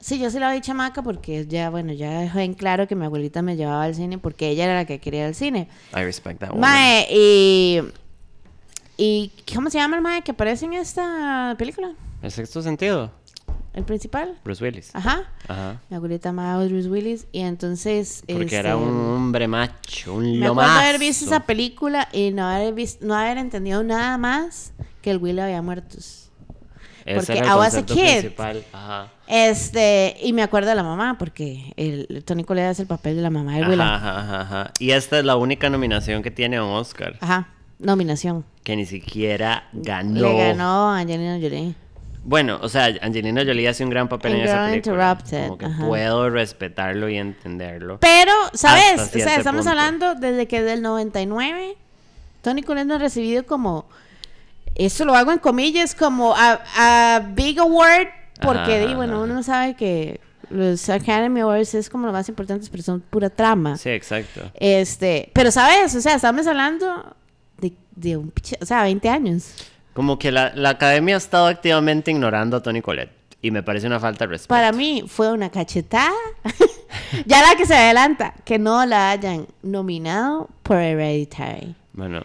Sí, 0.00 0.18
yo 0.18 0.30
sí 0.30 0.38
la 0.38 0.52
vi 0.52 0.60
chamaca 0.60 1.02
porque 1.02 1.46
ya, 1.46 1.68
bueno, 1.70 1.92
ya 1.92 2.20
dejó 2.20 2.38
en 2.38 2.54
claro 2.54 2.88
que 2.88 2.96
mi 2.96 3.04
abuelita 3.04 3.42
me 3.42 3.56
llevaba 3.56 3.84
al 3.84 3.94
cine 3.94 4.18
porque 4.18 4.48
ella 4.48 4.64
era 4.64 4.74
la 4.74 4.84
que 4.86 4.98
quería 4.98 5.20
ir 5.20 5.26
al 5.26 5.34
cine. 5.34 5.68
I 5.94 6.00
respect 6.02 6.40
that 6.40 6.48
woman. 6.50 6.60
Mae, 6.60 7.06
y... 7.10 7.80
¿Y 8.96 9.32
cómo 9.54 9.70
se 9.70 9.78
llama 9.78 9.96
el 9.96 10.02
mae 10.02 10.22
que 10.22 10.32
aparece 10.32 10.66
en 10.66 10.74
esta 10.74 11.54
película? 11.58 11.92
El 12.22 12.30
sexto 12.30 12.60
sentido. 12.60 13.10
¿El 13.72 13.84
principal? 13.84 14.36
Bruce 14.44 14.62
Willis. 14.62 14.90
Ajá. 14.94 15.22
Ajá. 15.48 15.80
Mi 15.88 15.96
abuelita 15.96 16.30
amaba 16.30 16.62
a 16.62 16.66
Bruce 16.66 16.88
Willis 16.88 17.26
y 17.32 17.40
entonces... 17.40 18.24
Porque 18.26 18.56
era 18.56 18.72
este, 18.72 18.82
un 18.82 18.88
hombre 19.12 19.48
macho, 19.48 20.14
un 20.14 20.24
Me 20.24 20.46
acuerdo 20.46 20.48
lomazo. 20.48 20.80
haber 20.80 20.98
visto 20.98 21.24
esa 21.24 21.40
película 21.40 22.08
y 22.12 22.30
no 22.30 22.46
haber, 22.46 22.74
visto, 22.74 23.06
no 23.06 23.14
haber 23.14 23.38
entendido 23.38 23.82
nada 23.82 24.18
más 24.18 24.72
que 25.02 25.12
el 25.12 25.18
Will 25.18 25.38
había 25.38 25.62
muerto. 25.62 25.98
Ese 27.04 27.14
porque 27.16 27.38
era 27.38 27.46
el 27.46 27.52
I 27.52 27.58
was 27.58 27.74
a 27.74 27.84
kid. 27.84 28.30
Ajá. 28.72 29.08
Este, 29.26 30.16
y 30.22 30.32
me 30.32 30.42
acuerdo 30.42 30.70
de 30.70 30.74
la 30.74 30.82
mamá, 30.82 31.16
porque 31.18 31.72
el, 31.76 32.24
Tony 32.24 32.44
Collette 32.44 32.70
hace 32.70 32.82
el 32.82 32.88
papel 32.88 33.16
de 33.16 33.22
la 33.22 33.30
mamá 33.30 33.56
de 33.56 33.64
Will. 33.64 33.80
Ajá, 33.80 34.20
ajá, 34.20 34.40
ajá. 34.40 34.72
Y 34.78 34.90
esta 34.90 35.18
es 35.18 35.24
la 35.24 35.36
única 35.36 35.70
nominación 35.70 36.22
que 36.22 36.30
tiene 36.30 36.56
a 36.56 36.64
un 36.64 36.70
Oscar. 36.70 37.16
Ajá, 37.20 37.48
nominación. 37.78 38.44
Que 38.64 38.76
ni 38.76 38.86
siquiera 38.86 39.68
ganó. 39.72 40.20
Le 40.20 40.36
ganó 40.36 40.90
a 40.90 40.98
Angelina 40.98 41.38
Jolie. 41.40 41.74
Bueno, 42.22 42.58
o 42.60 42.68
sea, 42.68 42.90
Angelina 43.00 43.42
Jolie 43.44 43.66
hace 43.66 43.82
un 43.82 43.90
gran 43.90 44.08
papel 44.08 44.32
En 44.32 44.40
en 44.40 44.44
esa 44.44 44.66
película. 44.66 45.12
Interrupted, 45.12 45.46
Como 45.46 45.58
que 45.58 45.64
ajá. 45.66 45.86
puedo 45.86 46.28
respetarlo 46.28 47.08
y 47.08 47.16
entenderlo. 47.16 47.98
Pero, 48.00 48.32
¿sabes? 48.52 49.00
O 49.00 49.06
sea, 49.06 49.36
estamos 49.36 49.64
punto. 49.64 49.70
hablando 49.70 50.14
desde 50.16 50.46
que 50.46 50.60
del 50.62 50.82
99, 50.82 51.76
Tony 52.42 52.62
Collette 52.62 52.86
no 52.86 52.96
ha 52.96 52.98
recibido 52.98 53.46
como, 53.46 53.86
eso 54.86 55.04
lo 55.04 55.14
hago 55.14 55.32
en 55.32 55.38
comillas, 55.38 55.94
como 55.94 56.34
a, 56.36 56.60
a 56.76 57.20
big 57.34 57.58
award, 57.58 58.08
porque, 58.40 58.86
di, 58.86 58.94
bueno, 58.94 59.22
uno 59.22 59.42
sabe 59.42 59.74
que 59.74 60.20
los 60.50 60.88
Academy 60.88 61.40
Awards 61.40 61.74
es 61.74 61.88
como 61.88 62.06
lo 62.06 62.12
más 62.12 62.28
importante, 62.28 62.66
pero 62.70 62.82
son 62.82 63.00
pura 63.00 63.30
trama. 63.30 63.76
Sí, 63.76 63.90
exacto. 63.90 64.42
Este, 64.54 65.30
pero, 65.32 65.50
¿sabes? 65.50 65.94
O 65.94 66.00
sea, 66.00 66.16
estamos 66.16 66.46
hablando 66.46 67.14
de, 67.58 67.72
de 67.94 68.16
un, 68.16 68.32
o 68.60 68.66
sea, 68.66 68.82
20 68.82 69.08
años. 69.08 69.54
Como 69.92 70.18
que 70.18 70.32
la, 70.32 70.52
la 70.54 70.70
academia 70.70 71.14
ha 71.14 71.18
estado 71.18 71.46
activamente 71.46 72.10
ignorando 72.10 72.56
a 72.56 72.62
Tony 72.62 72.80
Collette. 72.80 73.12
Y 73.42 73.50
me 73.50 73.62
parece 73.62 73.86
una 73.86 73.98
falta 73.98 74.26
de 74.26 74.32
respeto. 74.32 74.48
Para 74.48 74.70
mí 74.70 75.04
fue 75.06 75.32
una 75.32 75.50
cachetada. 75.50 76.12
ya 77.26 77.40
la 77.40 77.56
que 77.56 77.64
se 77.64 77.74
adelanta, 77.74 78.34
que 78.44 78.58
no 78.58 78.84
la 78.84 79.10
hayan 79.10 79.46
nominado 79.62 80.48
por 80.62 80.76
Hereditary. 80.76 81.74
Bueno, 81.94 82.22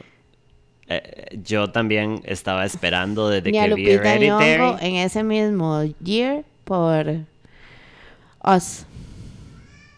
eh, 0.88 1.39
yo 1.44 1.72
también 1.72 2.22
estaba 2.25 2.65
esperando 2.65 3.30
desde 3.30 3.50
a 3.60 3.65
que 3.68 3.74
vi 3.75 3.89
Hereditary. 3.89 4.86
en 4.88 4.96
ese 4.96 5.24
mismo 5.24 5.84
year 6.04 6.44
por 6.63 7.06
Us. 8.44 8.86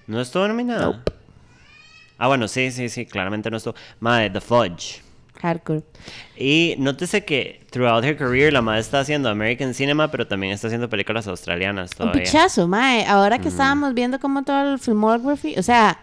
¿No 0.08 0.22
estuvo 0.22 0.48
nominada? 0.48 0.86
Nope. 0.86 1.12
Ah, 2.18 2.28
bueno, 2.28 2.48
sí, 2.48 2.72
sí, 2.72 2.90
sí, 2.90 3.06
claramente 3.06 3.52
no 3.52 3.58
estuvo. 3.58 3.76
Madre, 4.00 4.30
The 4.30 4.42
Fudge. 4.42 5.02
Hardcore. 5.42 5.84
Y 6.36 6.74
nótese 6.80 7.24
que 7.24 7.62
throughout 7.70 8.04
her 8.04 8.18
career 8.18 8.52
la 8.52 8.62
madre 8.64 8.80
está 8.82 9.02
haciendo 9.02 9.30
American 9.30 9.74
Cinema, 9.76 10.10
pero 10.10 10.26
también 10.26 10.54
está 10.54 10.66
haciendo 10.68 10.90
películas 10.90 11.28
australianas 11.28 11.92
Un 11.92 11.98
todavía. 11.98 12.24
pichazo, 12.24 12.68
mae. 12.68 13.06
Ahora 13.06 13.38
que 13.38 13.50
estábamos 13.50 13.94
viendo 13.94 14.20
como 14.20 14.44
todo 14.44 14.74
el 14.74 14.80
filmography, 14.80 15.60
o 15.60 15.64
sea, 15.64 16.00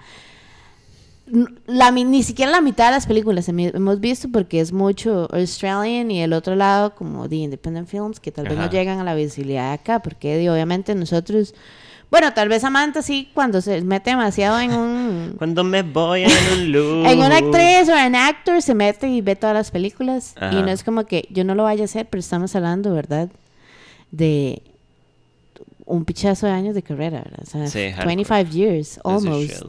la, 1.27 1.91
ni 1.91 2.23
siquiera 2.23 2.53
la 2.53 2.61
mitad 2.61 2.87
de 2.87 2.91
las 2.93 3.07
películas 3.07 3.49
hemos 3.49 4.01
visto 4.01 4.29
porque 4.31 4.61
es 4.61 4.73
mucho 4.73 5.29
Australian 5.33 6.11
y 6.11 6.23
el 6.23 6.35
otro 6.35 6.55
lado 6.55 6.95
como 6.95 7.29
The 7.29 7.37
Independent 7.37 7.89
Films 7.89 8.21
que 8.21 8.31
tal 8.31 8.47
vez 8.47 8.59
no 8.59 8.69
llegan 8.69 8.99
a 8.99 9.05
la 9.05 9.15
visibilidad 9.15 9.73
acá 9.73 10.01
porque 10.01 10.49
obviamente 10.51 10.95
nosotros, 10.95 11.55
bueno, 12.11 12.35
tal 12.35 12.51
vez 12.51 12.61
Samantha 12.61 13.01
sí 13.01 13.31
cuando 13.33 13.63
se 13.63 13.81
mete 13.81 14.11
demasiado 14.11 14.61
en 14.61 14.75
un... 14.75 15.35
Cuando 15.39 15.65
me 15.65 15.83
voy 15.83 16.25
en 16.25 16.31
un 16.53 16.73
loop. 16.73 17.07
En 17.07 17.19
una 17.19 17.39
actriz 17.39 17.89
o 17.89 17.97
en 17.97 18.15
actor 18.17 18.61
se 18.61 18.75
mete 18.75 19.09
y 19.09 19.23
ve 19.23 19.35
todas 19.35 19.55
las 19.55 19.71
películas. 19.71 20.35
Y 20.53 20.57
no 20.57 20.69
es 20.69 20.85
como 20.85 21.05
que 21.07 21.27
yo 21.31 21.45
no 21.45 21.55
lo 21.55 21.65
vaya 21.65 21.83
a 21.83 21.85
hacer, 21.87 22.07
pero 22.09 22.21
estamos 22.21 22.55
hablando, 22.55 22.93
¿verdad? 22.93 23.31
De 24.11 24.63
un 25.87 26.05
pichazo 26.05 26.47
de 26.47 26.53
años 26.53 26.75
de 26.75 26.83
carrera, 26.83 27.23
¿verdad? 27.25 27.41
O 27.43 27.47
sea, 27.47 27.67
Sí, 27.67 27.91
hardcore. 27.91 28.07
25 28.07 28.51
years, 28.51 28.95
That's 28.97 29.07
a 29.07 29.11
almost. 29.11 29.63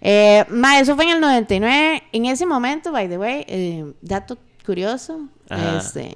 Eh, 0.00 0.44
ma, 0.48 0.78
eso 0.80 0.94
fue 0.96 1.04
en 1.04 1.10
el 1.10 1.20
99. 1.20 2.02
En 2.12 2.26
ese 2.26 2.46
momento, 2.46 2.92
by 2.92 3.08
the 3.08 3.18
way, 3.18 3.44
eh, 3.48 3.92
dato 4.00 4.38
curioso, 4.64 5.28
Ajá. 5.48 5.78
este, 5.78 6.14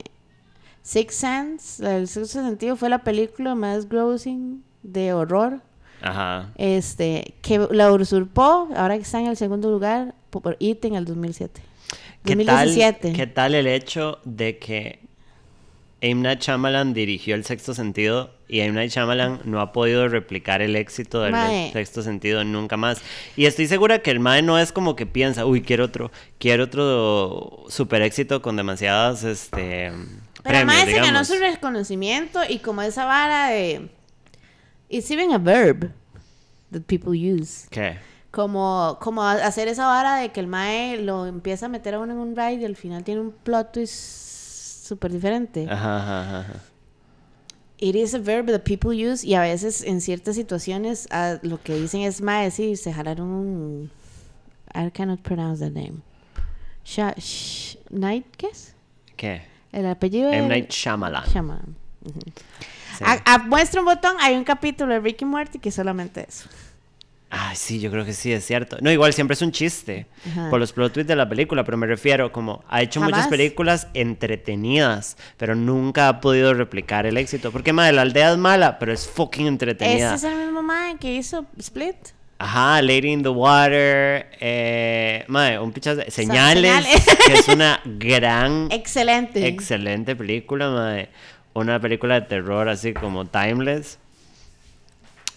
Six 0.83 1.15
Sense, 1.15 1.97
el 1.97 2.09
sexto 2.09 2.43
sentido 2.43 2.77
fue 2.77 2.89
la 2.89 2.99
película 2.99 3.55
más 3.55 3.89
grossing 3.89 4.63
de 4.83 5.13
horror 5.15 5.61
Ajá. 6.03 6.51
este, 6.57 7.35
que 7.41 7.67
la 7.71 7.91
usurpó, 7.91 8.69
ahora 8.77 8.97
que 8.97 9.03
está 9.03 9.19
en 9.21 9.27
el 9.27 9.37
segundo 9.37 9.71
lugar, 9.71 10.15
por 10.31 10.57
It 10.59 10.85
en 10.85 10.95
el 10.95 11.05
2007. 11.07 11.63
¿Qué 12.25 12.35
2017. 12.37 13.01
tal, 13.01 13.13
¿Qué 13.13 13.27
tal 13.27 13.55
el 13.55 13.67
hecho 13.67 14.19
de 14.25 14.59
que 14.59 15.01
M. 16.11 16.21
Night 16.21 16.41
Shyamalan 16.41 16.93
dirigió 16.93 17.35
El 17.35 17.47
Sexto 17.47 17.73
Sentido 17.73 18.31
y 18.47 18.61
M. 18.61 18.75
Night 18.75 18.91
Shyamalan 18.91 19.41
no 19.45 19.63
ha 19.63 19.73
podido 19.73 20.07
replicar 20.07 20.61
el 20.61 20.77
éxito 20.77 21.23
del 21.23 21.33
Mae. 21.33 21.73
Sexto 21.73 22.03
Sentido 22.03 22.45
nunca 22.45 22.77
más? 22.77 23.01
Y 23.37 23.47
estoy 23.47 23.67
segura 23.67 24.01
que 24.01 24.11
el 24.11 24.21
Mae 24.21 24.43
no 24.43 24.59
es 24.59 24.71
como 24.71 24.97
que 24.97 25.07
piensa, 25.07 25.47
uy, 25.47 25.63
quiero 25.63 25.87
otro, 25.87 26.13
quiero 26.39 26.65
otro 26.65 27.65
super 27.69 28.03
éxito 28.03 28.43
con 28.43 28.57
demasiadas, 28.57 29.25
este... 29.25 29.93
Pero 30.43 30.67
premios, 30.67 30.85
se 30.85 30.93
ganó 30.93 31.25
su 31.25 31.39
reconocimiento 31.39 32.41
y 32.47 32.59
como 32.59 32.83
esa 32.83 33.07
vara 33.07 33.49
de... 33.49 33.89
It's 34.91 35.11
even 35.11 35.33
a 35.33 35.39
verb 35.39 35.91
that 36.71 36.83
people 36.83 37.13
use. 37.13 37.67
¿Qué? 37.71 37.97
Como, 38.31 38.99
como 39.01 39.23
hacer 39.23 39.69
esa 39.69 39.87
vara 39.87 40.17
de 40.17 40.33
que 40.33 40.41
el 40.41 40.49
mae 40.49 40.99
lo 40.99 41.25
empieza 41.25 41.67
a 41.67 41.69
meter 41.71 41.95
a 41.95 42.01
uno 42.01 42.13
en 42.13 42.19
un 42.19 42.37
ride 42.37 42.61
y 42.61 42.65
al 42.67 42.77
final 42.77 43.05
tiene 43.05 43.23
un 43.23 43.33
plot 43.33 43.73
twist 43.73 44.24
súper 44.85 45.13
diferente. 45.13 45.67
Ajá, 45.69 45.99
ajá, 45.99 46.41
ajá. 46.41 46.55
It 47.79 47.97
is 47.97 48.15
a 48.15 48.19
verb 48.19 48.47
that 48.47 48.61
people 48.63 48.91
use 48.95 49.27
y 49.27 49.35
a 49.35 49.41
veces 49.41 49.83
en 49.83 50.01
ciertas 50.01 50.37
situaciones 50.37 51.09
lo 51.43 51.61
que 51.63 51.75
dicen 51.75 52.03
es 52.03 52.21
mae, 52.23 52.51
sí, 52.51 52.77
se 52.77 52.93
jalaron 52.93 53.29
un... 53.29 53.91
I 54.75 54.91
cannot 54.91 55.21
pronounce 55.21 55.61
that 55.65 55.73
name. 55.73 56.01
Sha, 56.85 57.15
sh, 57.19 57.77
Night, 57.91 58.27
¿qué 58.37 58.47
es? 58.49 58.75
¿Qué? 59.17 59.43
El 59.73 59.87
apellido 59.87 60.31
de... 60.31 60.37
M. 60.39 60.49
Night 60.49 60.71
Shyamalan. 60.71 61.25
Shyamalan. 61.27 61.77
Ujú. 62.05 62.21
Sí. 62.99 63.05
A- 63.05 63.35
a- 63.35 63.39
muestra 63.39 63.81
un 63.81 63.87
botón, 63.87 64.17
hay 64.21 64.37
un 64.37 64.45
capítulo 64.45 64.93
de 64.95 65.01
Ricky 65.01 65.25
Morty 65.25 65.59
que 65.59 65.71
es 65.71 65.75
solamente 65.75 66.25
eso. 66.29 66.49
Ay, 67.37 67.57
sí, 67.57 67.81
yo 67.81 67.91
creo 67.91 68.05
que 68.05 68.13
sí, 68.13 68.33
es 68.33 68.47
cierto. 68.47 68.77
No, 68.81 68.93
igual 68.93 69.13
siempre 69.13 69.35
es 69.35 69.43
un 69.43 69.51
chiste 69.51 70.07
Ajá. 70.31 70.51
por 70.51 70.61
los 70.61 70.73
plot 70.73 70.93
twists 70.93 71.09
de 71.09 71.17
la 71.17 71.29
película, 71.29 71.65
pero 71.65 71.77
me 71.77 71.87
refiero 71.89 72.31
como 72.31 72.63
ha 72.69 72.81
hecho 72.81 73.01
muchas 73.01 73.27
películas 73.29 73.89
entretenidas, 74.39 75.17
pero 75.37 75.55
nunca 75.55 76.09
ha 76.09 76.21
podido 76.21 76.55
replicar 76.55 77.07
el 77.07 77.17
éxito. 77.17 77.51
Porque, 77.53 77.73
madre, 77.73 77.93
la 77.93 78.03
aldea 78.03 78.33
es 78.33 78.39
mala, 78.39 78.79
pero 78.79 78.93
es 78.93 79.09
fucking 79.09 79.47
entretenida. 79.47 80.15
Este 80.15 80.27
es 80.29 80.33
el 80.33 80.39
mismo 80.45 80.63
mae 80.63 80.97
que 80.99 81.15
hizo 81.15 81.47
Split. 81.59 81.97
Ajá, 82.39 82.83
Lady 82.83 83.13
in 83.13 83.23
the 83.23 83.29
Water, 83.29 84.27
eh, 84.41 85.25
madre, 85.29 85.59
un 85.61 85.73
pichazo 85.73 85.97
de- 85.99 86.11
Señales, 86.11 86.85
Señales. 86.85 87.05
que 87.27 87.33
es 87.35 87.49
una 87.49 87.81
gran, 87.85 88.69
Excelente. 88.71 89.47
excelente 89.47 90.17
película, 90.17 90.69
madre. 90.71 91.09
Una 91.55 91.79
película 91.81 92.15
de 92.21 92.27
terror 92.27 92.69
así 92.69 92.93
como 92.93 93.25
timeless. 93.27 93.99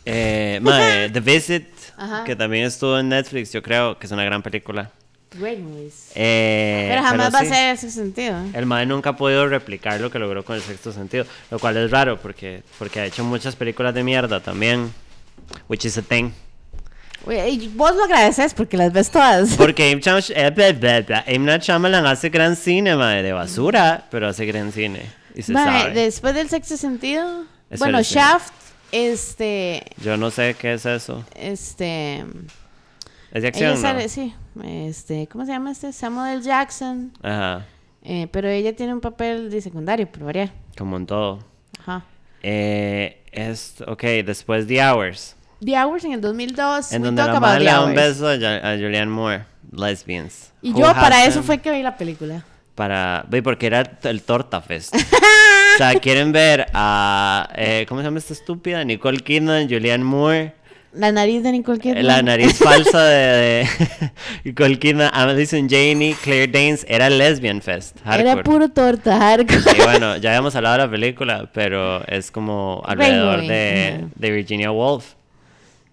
Eh, 0.10 0.60
madre, 0.64 1.10
The 1.10 1.20
Visit, 1.20 1.68
Ajá. 1.98 2.24
que 2.24 2.36
también 2.36 2.66
estuvo 2.66 2.98
en 3.00 3.10
Netflix, 3.10 3.52
yo 3.52 3.62
creo 3.62 3.98
que 4.00 4.06
es 4.06 4.12
una 4.12 4.24
gran 4.24 4.42
película. 4.42 4.92
Great 5.38 5.60
movies. 5.60 6.12
Eh, 6.16 6.88
pero 6.90 7.04
jamás 7.04 7.36
va 7.36 7.40
sí, 7.42 7.46
a 7.48 7.50
ser 7.50 7.76
ese 7.76 7.92
sentido. 7.92 8.38
¿eh? 8.38 8.52
El 8.54 8.66
mae 8.66 8.86
nunca 8.86 9.12
ha 9.12 9.16
podido 9.18 9.48
replicar 9.48 10.00
lo 10.00 10.10
que 10.10 10.20
logró 10.20 10.44
con 10.46 10.56
el 10.56 10.62
sexto 10.62 10.92
sentido, 10.92 11.26
lo 11.52 11.60
cual 11.60 11.76
es 11.78 11.92
raro 11.92 12.18
porque, 12.18 12.64
porque 12.80 13.02
ha 13.02 13.06
hecho 13.06 13.24
muchas 13.24 13.56
películas 13.56 13.94
de 13.94 14.04
mierda 14.04 14.40
también, 14.40 14.92
which 15.68 15.86
is 15.86 15.98
a 15.98 16.02
thing. 16.02 16.32
Y 17.30 17.68
vos 17.70 17.96
lo 17.96 18.06
agradeces 18.06 18.54
porque 18.54 18.78
las 18.78 18.94
ves 18.94 19.12
todas. 19.12 19.50
Porque 19.58 19.92
M. 19.92 20.02
Eh. 20.06 21.40
Night 21.40 21.62
Shyamalan 21.62 22.06
hace 22.06 22.30
gran 22.30 22.56
cine, 22.56 22.96
mae, 22.96 23.22
de 23.22 23.34
basura, 23.34 24.06
pero 24.10 24.30
hace 24.30 24.46
gran 24.46 24.72
cine. 24.72 25.02
Y 25.36 25.42
se 25.42 25.52
Mae, 25.52 25.82
sabe. 25.82 25.94
después 25.94 26.34
del 26.34 26.50
sexto 26.50 26.78
sentido. 26.78 27.44
Espera, 27.70 27.92
bueno. 27.92 28.02
Shaft, 28.02 28.54
este. 28.92 29.84
Yo 30.04 30.18
no 30.18 30.32
sé 30.32 30.56
qué 30.60 30.74
es 30.74 30.86
eso. 30.86 31.24
Este. 31.36 32.20
¿Es 33.32 33.42
de 33.44 33.48
Ella 33.48 33.48
acción, 33.50 33.78
sale, 33.78 34.04
no? 34.04 34.10
sí. 34.10 34.34
Este, 34.64 35.28
¿cómo 35.28 35.46
se 35.46 35.52
llama 35.52 35.72
este? 35.72 35.92
Samuel. 35.94 36.42
Jackson. 36.42 37.12
Ajá, 37.22 37.66
Eh, 38.04 38.28
pero 38.32 38.48
ella 38.50 38.76
tiene 38.76 38.94
un 38.94 39.02
papel 39.02 39.50
de 39.50 39.62
secundario, 39.62 40.10
por 40.12 40.24
variar. 40.24 40.52
como 40.78 40.96
en 40.98 41.06
todo. 41.06 41.40
Ajá. 41.80 42.04
Eh, 42.42 43.22
es, 43.32 43.76
ok, 43.86 44.02
después 44.26 44.66
The 44.68 44.82
Hours, 44.82 45.36
The 45.64 45.76
Hours 45.78 46.06
en 46.06 46.14
el 46.14 46.22
2002. 46.22 46.94
en 46.94 47.02
donde 47.02 47.24
la 47.26 47.40
madre 47.40 47.66
le 47.66 47.72
da 47.72 47.84
un 47.84 47.94
beso 47.96 48.28
a, 48.28 48.34
a 48.34 48.76
Julianne 48.78 49.12
Moore, 49.12 49.44
Lesbians. 49.72 50.52
Y 50.62 50.72
Who 50.72 50.80
yo 50.80 50.94
para 50.94 51.26
eso 51.26 51.44
fue 51.44 51.58
que 51.60 51.72
vi 51.72 51.82
la 51.84 51.98
película. 51.98 52.46
Para, 52.76 53.26
porque 53.44 53.66
era 53.68 53.82
el 54.04 54.22
Torta 54.22 54.62
Fest. 54.62 54.96
o 55.78 55.80
sea, 55.80 56.00
quieren 56.00 56.32
ver 56.32 56.66
a, 56.74 57.50
eh, 57.56 57.86
¿cómo 57.88 58.02
se 58.02 58.06
llama 58.06 58.18
esta 58.18 58.34
estúpida? 58.34 58.84
Nicole 58.84 59.20
Kidman, 59.20 59.70
Julianne 59.70 60.04
Moore. 60.04 60.54
La 60.92 61.12
nariz 61.12 61.44
de 61.44 61.52
Nicole 61.52 61.78
Kidman. 61.78 62.08
La 62.08 62.24
nariz 62.24 62.58
falsa 62.64 63.04
de, 63.04 63.16
de 63.16 63.70
Nicole 64.44 64.80
Kidman, 64.80 65.12
Madison 65.14 65.70
Janey, 65.70 66.16
Claire 66.24 66.48
Danes, 66.48 66.84
era 66.90 67.12
Lesbian 67.12 67.62
Fest. 67.62 67.98
Era 68.12 68.42
puro 68.42 68.70
torta, 68.70 69.20
hardcore. 69.20 69.78
Y 69.78 69.82
bueno, 69.84 70.18
ya 70.18 70.32
habíamos 70.32 70.56
hablado 70.56 70.78
de 70.78 70.84
la 70.86 70.90
película, 70.90 71.50
pero 71.54 72.04
es 72.08 72.32
como 72.32 72.82
alrededor 72.84 73.42
de, 73.42 74.08
de 74.16 74.32
Virginia 74.32 74.72
Woolf. 74.72 75.14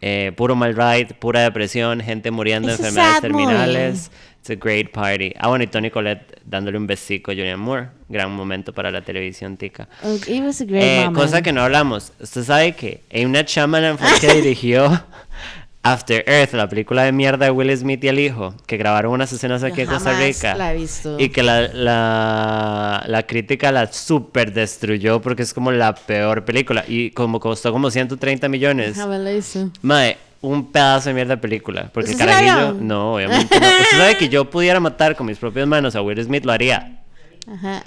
Eh, 0.00 0.32
puro 0.34 0.56
mal 0.56 0.74
ride, 0.74 1.14
pura 1.18 1.42
depresión, 1.42 2.00
gente 2.00 2.30
muriendo 2.30 2.68
de 2.68 2.74
enfermedades 2.74 3.20
terminales. 3.20 4.10
It's 4.44 4.50
a 4.50 4.56
great 4.56 4.90
party. 4.92 5.32
Ah, 5.38 5.48
bueno, 5.48 5.64
y 5.64 5.68
Tony 5.68 5.90
Collette 5.90 6.38
dándole 6.44 6.76
un 6.76 6.86
besico 6.86 7.30
a 7.30 7.34
Julianne 7.34 7.56
Moore. 7.56 7.88
Gran 8.10 8.30
momento 8.30 8.74
para 8.74 8.90
la 8.90 9.00
televisión 9.00 9.56
tica. 9.56 9.88
Oh, 10.02 10.16
It 10.16 10.42
was 10.44 10.60
a 10.60 10.66
great 10.66 10.82
Eh, 10.84 11.08
cosa 11.14 11.40
que 11.40 11.50
no 11.50 11.62
hablamos. 11.62 12.12
Usted 12.20 12.42
sabe 12.44 12.74
que 12.74 13.00
M. 13.08 13.32
Night 13.32 13.48
Shyamalan 13.48 13.96
fue 13.96 14.06
que 14.20 14.34
dirigió 14.34 15.02
After 15.82 16.22
Earth, 16.26 16.52
la 16.52 16.68
película 16.68 17.04
de 17.04 17.12
mierda 17.12 17.46
de 17.46 17.52
Will 17.52 17.74
Smith 17.74 18.04
y 18.04 18.08
el 18.08 18.18
hijo, 18.18 18.54
que 18.66 18.76
grabaron 18.76 19.12
unas 19.14 19.32
escenas 19.32 19.62
aquí 19.62 19.80
en 19.80 19.86
Costa 19.86 20.18
Rica. 20.18 20.54
la 20.54 20.74
he 20.74 20.76
visto. 20.76 21.18
Y 21.18 21.30
que 21.30 21.42
la, 21.42 21.68
la, 21.68 23.02
la 23.06 23.22
crítica 23.22 23.72
la 23.72 23.90
super 23.90 24.52
destruyó 24.52 25.22
porque 25.22 25.42
es 25.42 25.54
como 25.54 25.72
la 25.72 25.94
peor 25.94 26.44
película. 26.44 26.84
Y 26.86 27.12
como 27.12 27.40
costó 27.40 27.72
como 27.72 27.90
130 27.90 28.46
millones. 28.50 28.96
Jamás 28.96 29.20
la 29.20 29.32
hizo. 29.32 29.70
Mae, 29.80 30.18
un 30.48 30.70
pedazo 30.70 31.08
de 31.08 31.14
mierda 31.14 31.36
de 31.36 31.40
película. 31.40 31.90
Porque 31.92 32.10
¿Usted 32.10 32.24
sí 32.24 32.30
la 32.30 32.40
carajillo. 32.40 32.80
No, 32.80 33.14
obviamente 33.14 33.58
no. 33.58 33.66
Usted 33.66 33.98
sabe 33.98 34.16
que 34.16 34.28
yo 34.28 34.44
pudiera 34.50 34.80
matar 34.80 35.16
con 35.16 35.26
mis 35.26 35.38
propias 35.38 35.66
manos 35.66 35.96
a 35.96 36.02
Will 36.02 36.22
Smith, 36.22 36.44
lo 36.44 36.52
haría. 36.52 37.02
Ajá. 37.50 37.82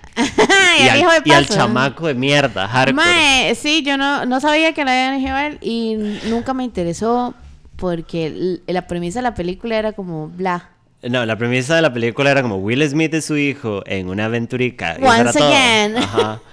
Y, 0.80 0.84
y, 0.86 0.90
al 0.90 1.00
hijo 1.00 1.12
de 1.12 1.22
y 1.26 1.32
al 1.32 1.48
chamaco 1.48 2.08
de 2.08 2.14
mierda, 2.14 2.68
hardcore. 2.68 2.94
Mae, 2.94 3.56
sí, 3.56 3.84
yo 3.84 3.98
no, 3.98 4.26
no 4.26 4.40
sabía 4.40 4.74
que 4.74 4.84
la 4.86 4.92
habían 4.92 5.14
elegido 5.16 5.38
él 5.38 5.58
y 5.62 5.96
nunca 6.30 6.54
me 6.54 6.64
interesó 6.64 7.34
porque 7.76 8.60
la 8.68 8.88
premisa 8.88 9.20
de 9.20 9.24
la 9.24 9.34
película 9.34 9.78
era 9.78 9.94
como 9.94 10.28
bla. 10.28 10.70
No, 11.04 11.26
la 11.26 11.38
premisa 11.38 11.76
de 11.76 11.84
la 11.84 11.94
película 11.94 12.32
era 12.32 12.42
como 12.42 12.58
Will 12.58 12.88
Smith 12.90 13.14
y 13.14 13.22
su 13.22 13.38
hijo 13.38 13.84
en 13.86 14.10
una 14.10 14.26
aventurica. 14.26 14.98
Once 15.00 15.38
todo. 15.38 15.48
again. 15.48 15.98
Ajá. 15.98 16.42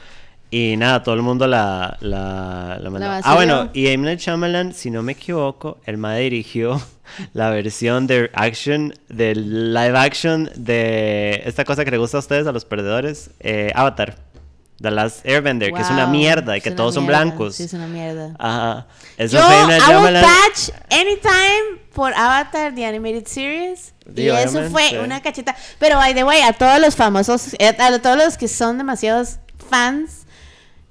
Y 0.56 0.76
nada, 0.76 1.02
todo 1.02 1.16
el 1.16 1.23
mundo 1.23 1.49
la, 1.49 1.96
la, 1.99 2.78
la 2.80 2.88
mandó. 2.88 3.08
La 3.08 3.18
ah, 3.25 3.34
bueno, 3.34 3.70
y 3.73 3.88
M. 3.88 4.04
Night 4.04 4.20
Shyamalan, 4.20 4.73
si 4.73 4.88
no 4.88 5.02
me 5.02 5.11
equivoco, 5.11 5.78
el 5.84 5.99
MAE 5.99 6.20
dirigió 6.20 6.80
la 7.32 7.50
versión 7.50 8.06
de 8.06 8.30
action, 8.34 8.94
del 9.08 9.75
live 9.75 9.99
action 9.99 10.49
de 10.54 11.42
esta 11.44 11.64
cosa 11.64 11.84
que 11.84 11.90
le 11.90 11.99
gusta 11.99 12.18
a 12.18 12.20
ustedes, 12.20 12.46
a 12.46 12.52
los 12.52 12.64
perdedores, 12.64 13.30
eh, 13.40 13.73
Avatar. 13.75 14.16
The 14.80 14.92
Last 14.92 15.26
Airbender, 15.26 15.73
que 15.73 15.80
es 15.80 15.90
una 15.90 16.06
mierda 16.06 16.56
y 16.56 16.61
que 16.61 16.70
todos 16.70 16.94
son 16.94 17.06
blancos. 17.06 17.56
Sí, 17.56 17.64
es 17.64 17.73
una 17.73 17.88
mierda. 17.88 18.34
Ajá. 18.38 18.87
Eso 19.16 19.38
Yo, 19.38 19.66
will 19.66 19.78
Shyamalan. 19.80 20.23
patch 20.23 20.70
anytime 20.90 21.80
por 21.92 22.12
Avatar, 22.14 22.73
The 22.75 22.87
Animated 22.87 23.26
Series. 23.26 23.92
Y 24.14 24.28
eso 24.28 24.62
fue 24.70 25.00
una 25.02 25.20
cacheta. 25.20 25.56
Pero, 25.80 25.96
by 25.96 26.14
the 26.14 26.23
way, 26.23 26.42
a 26.42 26.52
todos 26.52 26.80
los 26.80 26.94
famosos, 26.94 27.54
eh, 27.58 27.75
a 27.76 27.99
todos 27.99 28.16
los 28.16 28.37
que 28.37 28.46
son 28.46 28.78
demasiados 28.78 29.38
fans, 29.70 30.23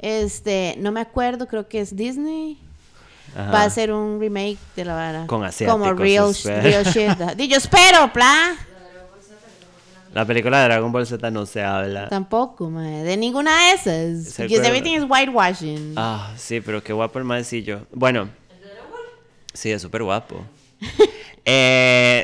este, 0.03 0.75
no 0.77 0.91
me 0.91 1.00
acuerdo, 1.00 1.48
creo 1.48 1.67
que 1.67 1.79
es 1.79 1.95
Disney. 1.95 2.60
Ajá. 3.36 3.51
Va 3.51 3.62
a 3.62 3.65
hacer 3.65 3.91
un 3.91 4.19
remake 4.19 4.57
de 4.75 4.86
la 4.86 4.93
vara. 4.93 5.25
Con 5.27 5.43
asiáticos, 5.43 5.79
Como 5.79 5.93
real, 5.93 6.33
real 6.62 6.83
shit. 6.86 7.17
Di, 7.38 7.48
yo 7.48 7.57
espero, 7.57 8.12
pla. 8.13 8.55
La 10.13 10.25
película 10.25 10.60
de 10.60 10.65
Dragon 10.65 10.91
Ball 10.91 11.07
Z 11.07 11.31
no 11.31 11.45
se 11.48 11.63
habla. 11.63 12.07
Tampoco, 12.10 12.69
mae. 12.69 13.03
De 13.03 13.17
ninguna 13.17 13.51
de 13.69 13.72
esas. 13.72 14.33
¿Se 14.33 14.43
Because 14.43 14.60
acuerda? 14.62 14.67
everything 14.67 14.98
is 14.98 15.10
whitewashing. 15.10 15.93
Ah, 15.98 16.31
sí, 16.38 16.62
pero 16.62 16.83
qué 16.83 16.93
guapo 16.93 17.17
el 17.17 17.25
maecillo. 17.25 17.88
Bueno. 17.91 18.29
Sí, 19.53 19.72
es 19.72 19.81
súper 19.81 20.03
guapo. 20.03 20.43
Eh, 20.81 20.86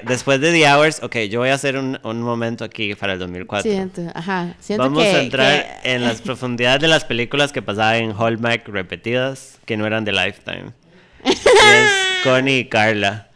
después 0.10 0.42
de 0.42 0.52
The 0.52 0.68
Hours, 0.74 1.02
ok, 1.04 1.16
yo 1.30 1.40
voy 1.40 1.50
a 1.50 1.54
hacer 1.54 1.78
un, 1.78 1.98
un 2.04 2.22
momento 2.22 2.66
aquí 2.66 2.94
para 2.96 3.14
el 3.14 3.20
2004. 3.20 3.72
Siento, 3.72 4.02
ajá. 4.14 4.56
Siento 4.60 4.84
Vamos 4.84 5.04
que, 5.04 5.10
a 5.10 5.22
entrar 5.22 5.80
que- 5.84 5.94
en 5.96 6.04
las 6.04 6.22
profundidades 6.22 6.82
de 6.82 6.88
las 6.90 7.06
películas 7.06 7.52
que 7.54 7.62
pasaban 7.62 7.96
en 7.96 8.12
Hallmark 8.12 8.68
repetidas, 8.68 9.58
que 9.66 9.78
no 9.78 9.86
eran 9.88 10.04
de 10.06 10.12
Lifetime. 10.12 10.74
Y 11.24 11.30
es 11.32 11.92
Connie 12.24 12.60
y 12.60 12.66
Carla. 12.66 13.28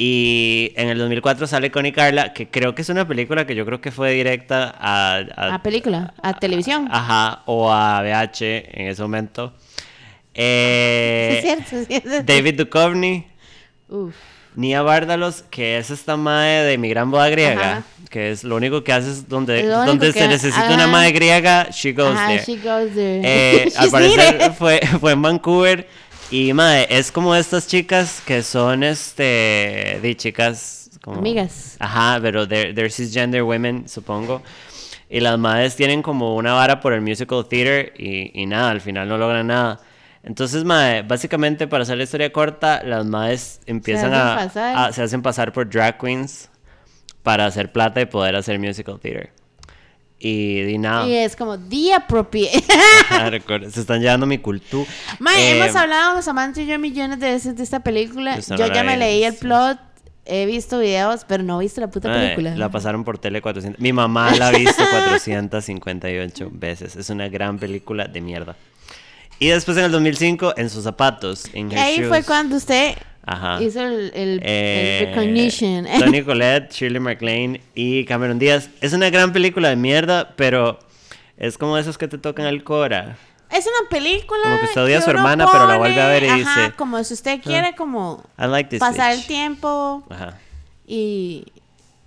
Y 0.00 0.72
en 0.76 0.88
el 0.90 0.98
2004 0.98 1.48
sale 1.48 1.72
Connie 1.72 1.88
y 1.88 1.92
Carla, 1.92 2.32
que 2.32 2.48
creo 2.48 2.72
que 2.74 2.82
es 2.82 2.88
una 2.88 3.08
película 3.08 3.46
que 3.46 3.56
yo 3.56 3.66
creo 3.66 3.80
que 3.80 3.90
fue 3.90 4.12
directa 4.12 4.72
a... 4.78 5.16
a- 5.36 5.54
A 5.54 5.62
película, 5.62 6.14
a 6.22 6.38
televisión. 6.38 6.86
Ajá, 6.90 7.42
o 7.46 7.72
a 7.72 8.00
VH 8.02 8.80
en 8.80 8.86
ese 8.88 9.02
momento. 9.02 9.54
Eh, 10.34 11.40
Sí, 11.42 11.48
es 11.48 11.66
cierto, 11.68 11.86
sí, 11.88 11.94
es 11.96 12.02
cierto. 12.02 12.32
David 12.32 12.54
Duchovny, 12.58 13.26
Uf. 13.88 14.14
Nia 14.54 14.82
Bárdalos, 14.82 15.44
que 15.50 15.78
es 15.78 15.90
esta 15.90 16.16
madre 16.16 16.64
de 16.64 16.78
mi 16.78 16.88
gran 16.88 17.10
boda 17.10 17.28
griega, 17.28 17.70
Ajá. 17.78 17.82
que 18.10 18.30
es 18.30 18.44
lo 18.44 18.56
único 18.56 18.82
que 18.82 18.92
hace 18.92 19.10
es 19.10 19.28
donde, 19.28 19.66
donde 19.66 20.12
se 20.12 20.26
necesita 20.26 20.72
una 20.72 20.86
madre 20.86 21.12
griega, 21.12 21.68
she 21.70 21.92
goes 21.92 22.16
Ajá, 22.16 22.28
there. 22.28 22.44
she 22.44 22.56
goes 22.56 22.94
there. 22.94 23.20
Eh, 23.24 23.72
al 23.76 23.90
parecer 23.90 24.52
fue, 24.52 24.80
fue 25.00 25.12
en 25.12 25.22
Vancouver 25.22 25.88
y 26.30 26.52
madre, 26.52 26.86
es 26.90 27.12
como 27.12 27.34
estas 27.34 27.66
chicas 27.66 28.20
que 28.26 28.42
son 28.42 28.82
este 28.82 29.98
de 30.02 30.14
chicas 30.16 30.90
como 31.02 31.18
Amigas. 31.18 31.76
Ajá, 31.78 32.18
pero 32.20 32.46
they're, 32.46 32.74
they're 32.74 32.90
cisgender 32.90 33.42
women, 33.42 33.88
supongo. 33.88 34.42
Y 35.08 35.20
las 35.20 35.38
madres 35.38 35.74
tienen 35.74 36.02
como 36.02 36.36
una 36.36 36.52
vara 36.52 36.80
por 36.80 36.92
el 36.92 37.00
musical 37.00 37.46
theater 37.48 37.94
y, 37.96 38.42
y 38.42 38.46
nada, 38.46 38.70
al 38.70 38.80
final 38.80 39.08
no 39.08 39.16
logran 39.16 39.46
nada. 39.46 39.80
Entonces, 40.22 40.64
madre, 40.64 41.02
básicamente 41.02 41.66
para 41.66 41.82
hacer 41.84 41.96
la 41.96 42.04
historia 42.04 42.32
corta, 42.32 42.82
las 42.84 43.06
madres 43.06 43.60
empiezan 43.66 44.12
hacen 44.12 44.28
a, 44.28 44.34
pasar. 44.36 44.76
a- 44.76 44.92
se 44.92 45.02
hacen 45.02 45.22
pasar 45.22 45.52
por 45.52 45.68
drag 45.68 45.98
queens 45.98 46.50
para 47.22 47.46
hacer 47.46 47.72
plata 47.72 48.00
y 48.00 48.06
poder 48.06 48.36
hacer 48.36 48.58
musical 48.58 48.98
theater. 49.00 49.32
Y, 50.20 50.62
y 50.62 50.78
nada. 50.78 51.06
Y 51.06 51.14
es 51.14 51.36
como 51.36 51.56
the 51.58 51.94
appropriate. 51.94 52.64
Hardcore. 53.08 53.70
Se 53.70 53.80
están 53.80 54.00
llevando 54.00 54.26
mi 54.26 54.38
cultura. 54.38 54.90
Mae, 55.20 55.52
Eh, 55.52 55.60
hemos 55.62 55.76
hablado, 55.76 56.20
Samantha 56.22 56.60
y 56.60 56.66
yo, 56.66 56.76
millones 56.80 57.20
de 57.20 57.30
veces 57.30 57.56
de 57.56 57.62
esta 57.62 57.80
película. 57.80 58.36
Yo 58.40 58.66
ya 58.66 58.82
me 58.82 58.96
leí 58.96 59.22
el 59.22 59.34
plot, 59.34 59.78
he 60.24 60.44
visto 60.46 60.80
videos, 60.80 61.24
pero 61.24 61.44
no 61.44 61.60
he 61.60 61.64
visto 61.64 61.80
la 61.80 61.86
puta 61.88 62.12
Ay, 62.12 62.30
película. 62.34 62.56
La 62.56 62.68
pasaron 62.68 63.04
por 63.04 63.18
tele 63.18 63.40
400. 63.40 63.80
Mi 63.80 63.92
mamá 63.92 64.34
la 64.34 64.48
ha 64.48 64.50
visto 64.50 64.82
458 64.90 66.48
veces. 66.52 66.96
Es 66.96 67.10
una 67.10 67.28
gran 67.28 67.58
película 67.60 68.06
de 68.08 68.20
mierda. 68.20 68.56
Y 69.38 69.48
después 69.48 69.76
en 69.76 69.84
el 69.84 69.92
2005, 69.92 70.54
En 70.56 70.68
sus 70.70 70.84
zapatos. 70.84 71.46
Her 71.54 71.78
ahí 71.78 71.98
fue 72.02 72.18
Shoes. 72.18 72.26
cuando 72.26 72.56
usted 72.56 72.94
Ajá. 73.24 73.62
hizo 73.62 73.80
el, 73.80 74.10
el, 74.14 74.40
Eh, 74.42 75.00
el 75.00 75.06
recognition. 75.14 75.86
Tony 76.00 76.22
Collette, 76.22 76.72
Shirley 76.72 77.00
MacLaine 77.00 77.60
y 77.74 78.04
Cameron 78.04 78.38
Díaz. 78.38 78.68
Es 78.80 78.92
una 78.92 79.10
gran 79.10 79.32
película 79.32 79.68
de 79.68 79.76
mierda, 79.76 80.34
pero 80.36 80.78
es 81.36 81.56
como 81.58 81.76
esos 81.78 81.98
que 81.98 82.08
te 82.08 82.18
tocan 82.18 82.46
el 82.46 82.64
cora. 82.64 83.16
Es 83.50 83.64
una 83.66 83.88
película. 83.88 84.40
Como 84.42 84.58
que 84.58 84.64
usted 84.66 84.82
odia 84.82 84.98
a 84.98 85.02
su 85.02 85.10
hermana, 85.10 85.46
pero 85.50 85.66
la 85.68 85.78
vuelve 85.78 86.00
a 86.02 86.08
ver 86.08 86.22
y 86.24 86.26
ajá, 86.26 86.36
dice, 86.36 86.50
"Ah". 86.56 86.74
Como 86.76 87.02
si 87.04 87.14
usted 87.14 87.40
quiere, 87.40 87.74
como 87.76 88.24
I 88.38 88.46
like 88.46 88.68
this 88.68 88.80
pasar 88.80 89.12
el 89.12 89.18
bitch. 89.18 89.26
tiempo 89.28 90.04
Ajá. 90.10 90.36
y. 90.86 91.46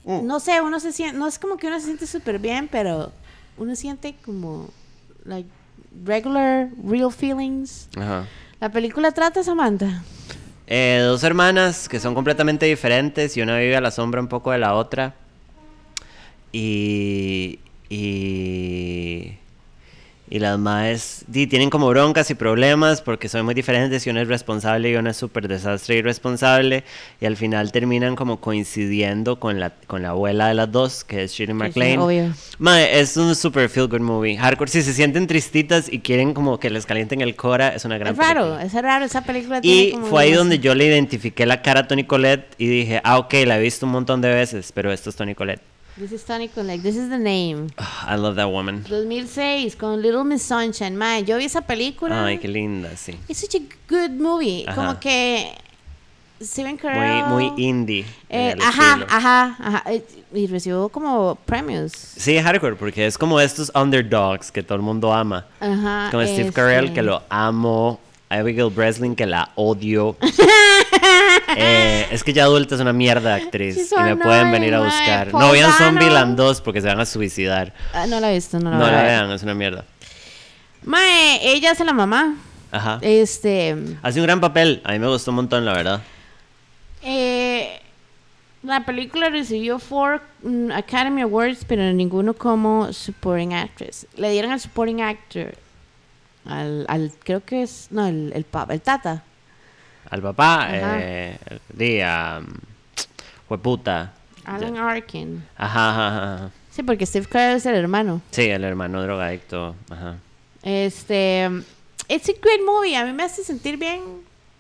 Mm. 0.04 0.26
No 0.28 0.40
sé, 0.40 0.62
uno 0.62 0.80
se 0.80 0.92
siente. 0.92 1.18
No 1.18 1.28
es 1.28 1.40
como 1.40 1.58
que 1.58 1.68
uno 1.68 1.80
se 1.80 1.86
siente 1.86 2.06
súper 2.08 2.40
bien, 2.40 2.68
pero 2.72 3.12
uno 3.58 3.76
siente 3.76 4.16
como. 4.26 4.70
Like, 5.26 5.50
regular, 6.04 6.70
real 6.84 7.12
feelings. 7.12 7.90
Ajá. 7.98 8.26
La 8.60 8.72
película 8.72 9.12
trata, 9.12 9.44
Samantha. 9.44 10.04
Eh, 10.68 11.02
dos 11.04 11.24
hermanas 11.24 11.90
que 11.90 12.00
son 12.00 12.14
completamente 12.14 12.66
diferentes 12.66 13.36
y 13.36 13.42
una 13.42 13.58
vive 13.58 13.76
a 13.76 13.82
la 13.82 13.92
sombra 13.92 14.22
un 14.22 14.28
poco 14.28 14.52
de 14.52 14.60
la 14.60 14.74
otra. 14.76 15.16
Y. 16.52 17.60
Y. 17.90 19.38
Y 20.34 20.40
las 20.40 20.58
madres 20.58 21.26
tienen 21.30 21.70
como 21.70 21.90
broncas 21.90 22.32
y 22.32 22.36
problemas 22.36 23.02
porque 23.02 23.28
son 23.28 23.44
muy 23.44 23.54
diferentes 23.54 24.08
y 24.08 24.10
una 24.10 24.22
es 24.22 24.30
responsable 24.30 24.90
y 24.90 24.96
una 24.96 25.12
es 25.12 25.18
súper 25.18 25.50
desastre 25.50 25.96
y 25.96 25.98
irresponsable. 25.98 26.86
Y 27.20 27.26
al 27.26 27.36
final 27.36 27.74
terminan 27.74 28.16
como 28.16 28.40
coincidiendo 28.40 29.42
con 29.42 29.60
la, 29.60 29.74
con 29.88 30.02
la 30.04 30.12
abuela 30.12 30.48
de 30.48 30.54
las 30.54 30.72
dos, 30.72 31.04
que 31.04 31.24
es 31.24 31.34
Shirley 31.34 31.54
MacLaine. 31.54 32.34
Mae, 32.60 33.02
es 33.02 33.18
un 33.18 33.36
super 33.36 33.68
feel 33.68 33.88
good 33.90 34.00
movie. 34.00 34.38
Hardcore, 34.38 34.72
si 34.72 34.82
se 34.84 34.94
sienten 34.94 35.28
tristitas 35.28 35.92
y 35.92 36.00
quieren 36.00 36.34
como 36.34 36.62
que 36.62 36.70
les 36.70 36.86
calienten 36.86 37.20
el 37.20 37.36
cora, 37.36 37.76
es 37.76 37.84
una 37.84 37.98
gran 37.98 38.14
Es 38.14 38.18
raro, 38.18 38.56
película. 38.56 38.64
es 38.64 38.74
raro. 38.74 39.04
Esa 39.04 39.26
película 39.26 39.60
tiene 39.60 39.82
Y 39.82 39.92
como 39.92 40.06
fue 40.06 40.24
ahí 40.24 40.32
donde 40.32 40.60
yo 40.60 40.74
le 40.76 40.86
identifiqué 40.86 41.46
la 41.46 41.62
cara 41.62 41.82
a 41.82 41.88
Tony 41.90 42.06
Colette 42.06 42.56
y 42.58 42.68
dije, 42.68 43.02
ah, 43.04 43.18
ok, 43.18 43.34
la 43.46 43.60
he 43.60 43.62
visto 43.62 43.86
un 43.86 43.92
montón 43.92 44.22
de 44.22 44.34
veces, 44.34 44.72
pero 44.72 44.94
esto 44.94 45.10
es 45.10 45.18
Tony 45.18 45.36
Colette. 45.36 45.71
This 45.98 46.14
is 46.14 46.24
Tony 46.24 46.48
Collect, 46.48 46.82
this 46.84 46.96
is 46.96 47.10
the 47.10 47.18
name. 47.18 47.68
Ah, 47.78 48.14
I 48.14 48.16
love 48.16 48.36
that 48.38 48.50
woman. 48.50 48.84
2006 48.86 49.76
con 49.76 50.02
Little 50.02 50.24
Miss 50.24 50.42
Sunshine. 50.42 50.98
Man, 50.98 51.26
yo 51.26 51.38
vi 51.38 51.46
esa 51.46 51.62
película. 51.62 52.26
Ay, 52.26 52.38
qué 52.38 52.48
linda, 52.48 52.96
sí. 52.96 53.16
Es 53.28 53.38
such 53.40 53.56
a 53.56 53.60
good 53.90 54.12
movie. 54.12 54.66
Ajá. 54.68 54.76
Como 54.76 55.00
que 55.00 55.54
Steven 56.42 56.72
Muy, 56.72 56.80
Carell. 56.82 57.26
muy 57.28 57.54
indie. 57.58 58.06
en 58.30 58.58
eh, 58.58 58.62
ajá, 58.62 59.06
ajá, 59.08 59.56
ajá. 59.60 59.84
Y 60.34 60.48
recibió 60.48 60.88
como 60.90 61.36
premios. 61.46 61.92
Sí, 61.92 62.38
hardcore, 62.40 62.78
porque 62.78 63.06
es 63.06 63.18
como 63.18 63.40
estos 63.40 63.70
underdogs 63.76 64.50
que 64.50 64.64
todo 64.64 64.78
el 64.78 64.82
mundo 64.82 65.12
ama. 65.14 65.46
Ajá. 65.60 66.08
Como 66.10 66.24
Steve 66.24 66.48
este, 66.48 66.54
Carell, 66.54 66.94
que 66.94 67.02
lo 67.02 67.22
amo. 67.30 68.00
Abigail 68.30 68.70
Breslin, 68.70 69.14
que 69.14 69.26
la 69.26 69.52
odio. 69.56 70.16
Eh, 71.58 72.08
es 72.12 72.24
que 72.24 72.34
ya 72.34 72.44
adulta 72.44 72.76
es 72.76 72.82
una 72.82 72.94
mierda 72.94 73.36
de 73.36 73.44
actriz. 73.44 73.76
She's 73.76 73.92
y 73.92 74.02
me 74.04 74.16
pueden 74.16 74.52
venir 74.52 74.74
a 74.76 74.80
buscar. 74.82 75.34
No 75.34 75.52
vean. 75.52 75.72
Zombieland 75.74 76.38
2 76.38 76.62
porque 76.62 76.82
se 76.82 76.88
van 76.88 77.00
a 77.00 77.06
suicidar. 77.06 77.74
Ah, 77.94 78.08
no 78.08 78.20
la 78.20 78.32
he 78.32 78.36
visto, 78.36 78.60
no 78.60 78.72
la 78.72 78.78
No 78.78 78.88
la 78.90 79.04
vean, 79.04 79.32
es 79.32 79.44
una 79.44 79.54
mierda. 79.54 79.86
Mae, 80.84 81.40
ella 81.44 81.72
es 81.72 81.80
la 81.80 81.94
mamá. 81.94 82.36
Ajá. 82.72 83.00
Este. 83.02 83.76
Hace 84.02 84.20
un 84.20 84.26
gran 84.26 84.40
papel. 84.40 84.82
A 84.86 84.94
mí 84.94 85.00
me 85.00 85.08
gustó 85.08 85.32
un 85.32 85.36
montón, 85.36 85.66
la 85.66 85.74
verdad. 85.74 86.02
eh, 87.04 87.80
la 88.64 88.86
película 88.86 89.30
recibió 89.30 89.80
four 89.80 90.22
mm, 90.44 90.72
Academy 90.72 91.22
Awards, 91.24 91.66
pero 91.68 91.82
ninguno 91.94 92.34
como 92.34 92.94
Supporting 92.94 93.54
Actress. 93.54 94.08
Le 94.16 94.32
dieron 94.32 94.52
al 94.52 94.60
Supporting 94.60 95.02
Actor. 95.02 95.56
Al, 96.46 96.86
al 96.88 97.12
creo 97.24 97.44
que 97.44 97.64
es. 97.64 97.88
No, 97.92 98.08
el, 98.08 98.32
el, 98.34 98.46
el 98.70 98.82
Tata. 98.82 99.24
Al 100.12 100.22
papá, 100.22 100.68
eh, 100.70 101.38
di 101.74 102.02
a. 102.02 102.42
Fue 103.48 103.58
puta. 103.58 104.14
Alan 104.46 104.78
Arkin. 104.78 105.44
Ajá, 105.58 105.90
ajá, 105.90 106.36
ajá. 106.36 106.52
Sí, 106.70 106.84
porque 106.84 107.06
Steve 107.06 107.26
Carell 107.26 107.58
es 107.58 107.66
el 107.66 107.76
hermano. 107.76 108.22
Sí, 108.32 108.44
el 108.44 108.64
hermano 108.64 109.02
drogadicto. 109.02 109.76
Ajá. 109.90 110.18
Este, 110.64 111.50
it's 112.08 112.30
a 112.30 112.34
great 112.42 112.62
movie. 112.66 112.96
A 112.96 113.06
mí 113.06 113.14
me 113.14 113.24
hace 113.24 113.44
sentir 113.44 113.78
bien. 113.78 114.02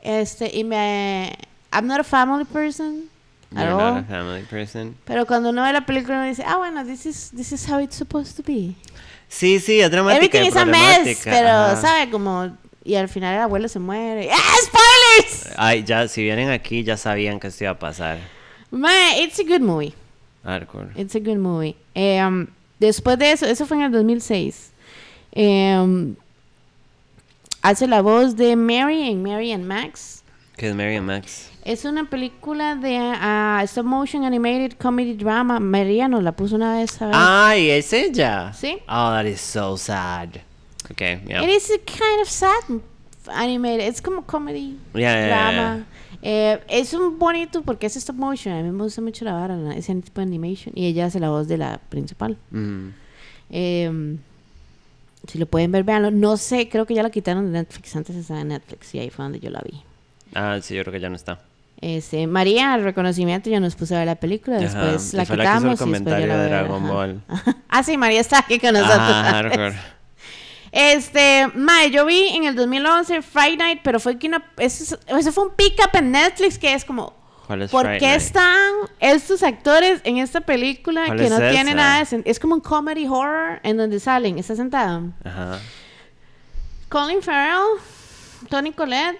Este, 0.01 0.49
y 0.53 0.63
me, 0.63 1.37
I'm 1.71 1.85
not 1.85 1.99
a 1.99 2.03
family 2.03 2.45
person 2.45 3.09
at 3.55 3.65
You're 3.65 3.77
not 3.77 3.97
a 3.97 4.03
family 4.03 4.43
person. 4.43 4.95
Pero 5.05 5.25
cuando 5.25 5.49
uno 5.49 5.63
ve 5.63 5.73
la 5.73 5.85
película 5.85 6.17
uno 6.17 6.25
dice, 6.27 6.43
ah, 6.45 6.57
bueno, 6.57 6.83
this 6.85 7.05
is, 7.05 7.31
this 7.35 7.51
is 7.51 7.69
how 7.69 7.79
it's 7.79 7.95
supposed 7.95 8.35
to 8.37 8.43
be. 8.43 8.75
Sí, 9.27 9.59
sí, 9.59 9.79
es 9.79 9.91
dramática. 9.91 10.39
Everything 10.39 10.43
y 10.43 10.47
is 10.47 10.55
a 10.55 10.65
mess, 10.65 11.21
pero, 11.23 11.49
ajá. 11.49 11.75
¿sabe? 11.75 12.09
Como, 12.09 12.51
y 12.83 12.95
al 12.95 13.07
final 13.07 13.35
el 13.35 13.41
abuelo 13.41 13.67
se 13.67 13.79
muere. 13.79 14.29
¡Ah, 14.31 14.55
Ay, 15.57 15.83
ya, 15.83 16.07
si 16.07 16.23
vienen 16.23 16.49
aquí, 16.49 16.83
ya 16.83 16.97
sabían 16.97 17.39
que 17.39 17.47
esto 17.47 17.63
iba 17.63 17.71
a 17.71 17.79
pasar. 17.79 18.17
Man, 18.71 19.17
it's 19.17 19.39
a 19.39 19.43
good 19.43 19.61
movie. 19.61 19.93
Hardcore. 20.43 20.91
It's 20.95 21.15
a 21.15 21.19
good 21.19 21.37
movie. 21.37 21.75
Eh, 21.93 22.23
um, 22.25 22.47
después 22.79 23.17
de 23.17 23.31
eso, 23.31 23.45
eso 23.45 23.65
fue 23.65 23.77
en 23.77 23.83
el 23.83 23.91
2006. 23.91 24.71
eh, 25.33 25.77
um, 25.79 26.15
hace 27.61 27.87
la 27.87 28.01
voz 28.01 28.35
de 28.35 28.55
Mary 28.55 29.09
en 29.09 29.21
Mary 29.21 29.51
and 29.51 29.65
Max. 29.65 30.23
Que 30.57 30.69
es 30.69 30.75
Mary 30.75 30.95
and 30.95 31.07
Max. 31.07 31.49
Es 31.63 31.85
una 31.85 32.09
película 32.09 32.75
de 32.75 32.97
ah, 32.97 33.61
stop 33.65 33.85
motion 33.85 34.23
animated 34.23 34.73
comedy 34.79 35.13
drama. 35.13 35.59
María 35.59 36.07
nos 36.07 36.23
la 36.23 36.31
puso 36.31 36.55
una 36.55 36.77
vez 36.77 36.97
ver. 36.99 37.11
Ay, 37.13 37.69
es 37.69 37.93
ella. 37.93 38.51
Sí. 38.53 38.79
Oh, 38.87 39.11
that 39.11 39.25
is 39.25 39.39
so 39.39 39.75
sad. 39.77 40.41
Okay, 40.91 41.21
yeah. 41.27 41.43
It 41.43 41.49
is 41.49 41.69
a 41.69 41.77
kind 41.77 42.21
of 42.21 42.27
sad 42.27 42.81
animated. 43.27 43.81
Es 43.87 44.01
como 44.01 44.23
comedy 44.25 44.77
Yeah, 44.93 44.99
yeah, 45.13 45.27
yeah, 45.27 45.51
drama. 45.51 45.85
Eh, 46.23 46.59
es 46.67 46.93
un 46.93 47.17
bonito 47.17 47.61
porque 47.63 47.87
es 47.87 47.95
stop 47.97 48.15
motion. 48.15 48.53
A 48.55 48.61
mí 48.61 48.71
me 48.71 48.83
gusta 48.83 49.01
mucho 49.01 49.25
la 49.25 49.33
vara, 49.33 49.55
la- 49.55 49.75
ese 49.75 49.93
tipo 49.95 50.21
de 50.21 50.27
animation. 50.27 50.73
Y 50.75 50.85
ella 50.87 51.05
hace 51.07 51.19
la 51.19 51.29
voz 51.29 51.47
de 51.47 51.57
la 51.57 51.79
principal. 51.89 52.37
Mhm. 52.51 52.93
Eh, 53.49 54.17
si 55.27 55.37
lo 55.37 55.45
pueden 55.45 55.71
ver, 55.71 55.83
véanlo. 55.83 56.11
No 56.11 56.37
sé, 56.37 56.67
creo 56.69 56.85
que 56.85 56.93
ya 56.95 57.03
la 57.03 57.09
quitaron 57.09 57.45
de 57.45 57.51
Netflix. 57.59 57.95
Antes 57.95 58.15
estaba 58.15 58.41
en 58.41 58.49
Netflix 58.49 58.93
y 58.95 58.99
ahí 58.99 59.09
fue 59.09 59.23
donde 59.23 59.39
yo 59.39 59.49
la 59.49 59.61
vi. 59.61 59.81
Ah, 60.33 60.57
sí, 60.61 60.75
yo 60.75 60.81
creo 60.83 60.93
que 60.93 60.99
ya 60.99 61.09
no 61.09 61.15
está. 61.15 61.39
Este, 61.79 62.27
María, 62.27 62.73
al 62.73 62.83
reconocimiento, 62.83 63.49
ya 63.49 63.59
nos 63.59 63.75
puso 63.75 63.95
a 63.95 63.99
ver 63.99 64.07
la 64.07 64.15
película. 64.15 64.57
Ajá, 64.57 64.65
Después 64.65 65.13
y 65.13 65.17
la 65.17 65.25
fue 65.25 65.37
la 65.37 65.43
que 65.43 65.49
hizo 65.49 65.57
el 65.67 65.73
quitamos 65.73 65.79
y 65.79 65.83
comentario 65.83 66.27
la 66.27 66.37
de 66.37 66.49
Dragon. 66.49 66.87
Ball. 66.87 67.21
ah, 67.69 67.83
sí, 67.83 67.97
María 67.97 68.19
está 68.21 68.39
aquí 68.39 68.59
con 68.59 68.73
nosotros. 68.73 68.97
Ah. 68.99 69.71
Este, 70.71 71.47
mae, 71.53 71.91
yo 71.91 72.05
vi 72.05 72.29
en 72.29 72.45
el 72.45 72.55
2011 72.55 73.21
Friday 73.21 73.57
Night, 73.57 73.79
pero 73.83 73.99
fue 73.99 74.17
que 74.17 74.27
una, 74.27 74.43
eso, 74.57 74.97
eso 75.07 75.31
fue 75.33 75.45
un 75.45 75.53
pick 75.55 75.79
up 75.83 75.97
en 75.97 76.11
Netflix 76.11 76.57
que 76.57 76.73
es 76.73 76.85
como, 76.85 77.13
¿Cuál 77.47 77.63
es 77.63 77.71
¿por 77.71 77.81
Friday 77.81 77.99
qué 77.99 78.05
Night? 78.07 78.21
están 78.21 78.71
estos 79.01 79.43
actores 79.43 79.99
en 80.05 80.17
esta 80.17 80.39
película 80.41 81.07
¿Cuál 81.07 81.17
que 81.17 81.25
es 81.25 81.29
no 81.29 81.37
tienen 81.39 81.67
esa? 81.67 81.75
nada 81.75 82.03
de 82.05 82.21
Es 82.25 82.39
como 82.39 82.55
un 82.55 82.61
comedy 82.61 83.05
horror 83.05 83.59
en 83.63 83.75
donde 83.75 83.99
salen, 83.99 84.39
está 84.39 84.55
sentada 84.55 85.01
Ajá. 85.25 85.59
Colin 86.87 87.21
Farrell, 87.21 87.79
Tony 88.49 88.71
Collette, 88.71 89.17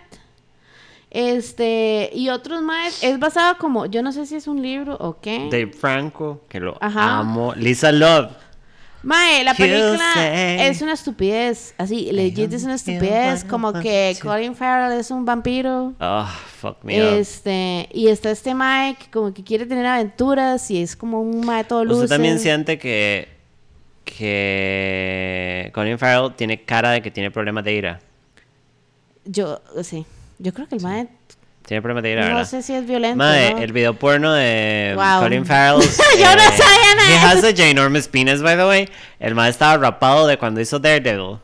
este, 1.10 2.10
y 2.14 2.30
otros 2.30 2.62
más. 2.62 3.04
Es 3.04 3.20
basado 3.20 3.58
como, 3.58 3.86
yo 3.86 4.02
no 4.02 4.12
sé 4.12 4.26
si 4.26 4.36
es 4.36 4.48
un 4.48 4.62
libro 4.62 4.96
o 5.00 5.20
qué. 5.20 5.48
Dave 5.52 5.72
Franco, 5.72 6.42
que 6.50 6.60
lo 6.60 6.78
Ajá. 6.82 7.20
amo. 7.20 7.54
Lisa 7.56 7.92
Love. 7.92 8.32
Mae, 9.04 9.44
la 9.44 9.54
película 9.54 10.14
es 10.68 10.82
una 10.82 10.94
estupidez. 10.94 11.74
Así, 11.78 12.12
legit 12.12 12.54
es 12.54 12.64
una 12.64 12.76
estupidez. 12.76 13.44
Como 13.44 13.74
que. 13.74 14.16
Colin 14.22 14.56
Farrell 14.56 15.00
es 15.00 15.12
un 15.12 15.26
vampiro. 15.26 15.94
Oh, 16.00 16.28
fuck 16.60 16.84
me 16.84 17.02
up. 17.02 17.18
Este, 17.18 17.90
y 17.92 18.08
está 18.08 18.32
este 18.32 18.54
Mae 18.54 18.96
que 18.96 19.10
como 19.10 19.34
que 19.34 19.44
quiere 19.44 19.66
tener 19.66 19.86
aventuras 19.86 20.70
y 20.70 20.82
es 20.82 20.96
como 20.96 21.22
un 21.22 21.46
Mae 21.46 21.64
todo 21.64 21.84
luces. 21.84 22.04
Usted 22.04 22.16
también 22.16 22.40
siente 22.40 22.78
que, 22.78 23.28
que 24.06 25.72
Colin 25.74 25.98
Farrell 25.98 26.34
tiene 26.36 26.62
cara 26.64 26.92
de 26.92 27.02
que 27.02 27.10
tiene 27.12 27.32
problemas 27.32 27.64
de 27.64 27.74
ira. 27.74 28.00
Yo, 29.26 29.62
sí. 29.84 30.06
Yo 30.40 30.54
creo 30.54 30.68
que 30.68 30.76
el 30.76 30.82
Mae, 30.82 31.08
Tiene 31.72 31.82
problemas 31.82 32.04
de 32.04 32.12
ira, 32.12 32.34
no 32.34 32.44
sé 32.44 32.62
si 32.64 32.74
es 32.74 32.86
violento. 32.86 33.24
El 33.24 33.72
video 33.72 33.94
porno 33.94 34.34
de 34.34 34.92
Wow. 34.94 35.22
Colin 35.22 35.46
Farrell. 35.46 35.80
Yo 35.82 36.36
no 36.36 36.44
sabía 36.52 36.96
nada 36.98 37.10
He 37.10 37.16
has 37.18 37.46
a 37.46 37.54
ginormous 37.54 38.10
penis, 38.10 38.42
by 38.42 38.58
the 38.58 38.66
way. 38.68 38.90
El 39.22 39.36
mae 39.36 39.50
estaba 39.50 39.78
rapado 39.78 40.28
de 40.28 40.38
cuando 40.38 40.60
hizo 40.60 40.80
Daredevil. 40.80 41.40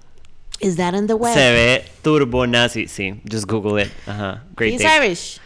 Is 0.59 0.75
that 0.75 0.93
on 0.95 1.07
the 1.07 1.13
web? 1.13 1.33
Se 1.33 1.39
ve 1.53 1.85
turbo 2.03 2.45
nazi. 2.45 2.87
Sí, 2.89 3.21
just 3.23 3.47
Google 3.47 3.81
it. 3.81 3.89
Ajá. 4.05 4.41
Great 4.53 4.73
He's 4.73 4.81
dick. 4.81 4.89
Irish. 5.01 5.39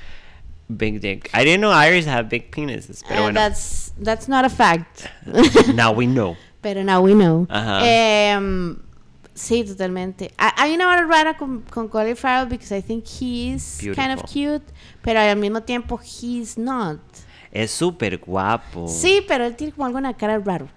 Big 0.67 0.99
dick. 0.99 1.29
I 1.31 1.43
didn't 1.45 1.61
know 1.61 1.69
Irish 1.71 2.05
have 2.07 2.27
big 2.27 2.49
penises. 2.49 3.03
Pero 3.07 3.19
Uh, 3.19 3.23
bueno. 3.25 3.39
that's, 3.39 3.93
that's 4.01 4.27
not 4.27 4.45
a 4.45 4.49
fact. 4.49 5.07
Now 5.75 5.91
we 5.91 6.07
know. 6.07 6.37
Pero 6.63 6.81
now 6.81 7.01
we 7.03 7.13
know. 7.13 7.45
Ajá. 7.51 7.81
Em, 7.85 8.81
sí, 9.33 9.63
totalmente. 9.63 10.31
Ha- 10.37 10.53
Hay 10.61 10.73
una 10.73 10.87
hora 10.87 11.05
rara 11.05 11.37
con, 11.37 11.61
con 11.61 11.87
Colin 11.87 12.15
Farrell 12.17 12.47
because 12.49 12.75
I 12.77 12.81
think 12.81 13.05
he's 13.05 13.77
kind 13.79 14.11
of 14.13 14.23
Beautiful. 14.31 14.59
cute, 14.59 14.73
pero 15.01 15.19
al 15.19 15.35
mismo 15.37 15.61
tiempo 15.63 15.99
he's 15.99 16.57
not. 16.57 16.99
Es 17.51 17.71
súper 17.71 18.17
guapo. 18.19 18.87
Sí, 18.87 19.23
pero 19.27 19.45
él 19.45 19.55
tiene 19.55 19.73
como 19.73 19.85
algo 19.85 19.97
en 19.97 20.03
la 20.05 20.13
cara 20.15 20.39
raro. 20.39 20.67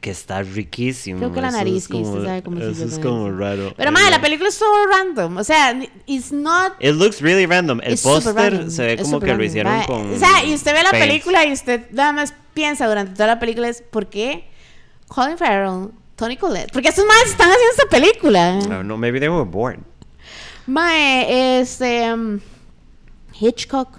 Que 0.00 0.10
está 0.12 0.40
riquísimo. 0.42 1.18
Creo 1.18 1.32
que 1.32 1.40
la 1.40 1.48
Eso 1.48 1.56
nariz, 1.58 1.76
es 1.78 1.84
sí, 1.84 1.94
usted 1.94 2.10
como- 2.12 2.24
sabe 2.24 2.42
cómo 2.44 2.56
se 2.60 2.70
Eso 2.70 2.84
es 2.84 2.98
como 3.00 3.26
eso. 3.26 3.36
raro. 3.36 3.74
Pero 3.76 3.90
I 3.90 3.92
madre, 3.92 4.10
la 4.12 4.20
película 4.20 4.48
es 4.48 4.56
todo 4.58 4.86
random. 4.86 5.36
O 5.36 5.42
sea, 5.44 5.76
it's 6.06 6.30
not. 6.32 6.74
It 6.78 6.94
looks 6.94 7.20
really 7.20 7.44
random. 7.44 7.80
El 7.82 7.98
póster 7.98 8.70
se 8.70 8.82
ve 8.84 8.92
es 8.94 9.02
como 9.02 9.18
que 9.18 9.26
lo 9.26 9.32
random. 9.32 9.46
hicieron 9.46 9.76
Mae, 9.78 9.86
con. 9.86 10.14
O 10.14 10.18
sea, 10.18 10.44
y 10.44 10.54
usted 10.54 10.72
ve 10.74 10.82
la 10.84 10.90
paint. 10.92 11.06
película 11.06 11.44
y 11.44 11.52
usted 11.52 11.90
nada 11.90 12.12
más 12.12 12.32
piensa 12.54 12.86
durante 12.86 13.14
toda 13.14 13.26
la 13.26 13.40
película 13.40 13.68
es 13.68 13.82
¿por 13.82 14.06
qué 14.08 14.48
Colin 15.08 15.36
Farrell, 15.36 15.88
Tony 16.20 16.36
Collette? 16.36 16.70
Porque 16.72 16.88
estos 16.88 17.04
más 17.06 17.22
están 17.26 17.48
haciendo 17.48 17.70
esta 17.72 17.86
película. 17.88 18.52
Don't 18.60 18.82
know, 18.84 18.96
maybe 18.96 19.18
they 19.18 19.28
were 19.28 19.44
bored. 19.44 19.80
Mae, 20.66 21.58
este. 21.60 22.12
um, 22.12 22.38
Hitchcock. 23.40 23.98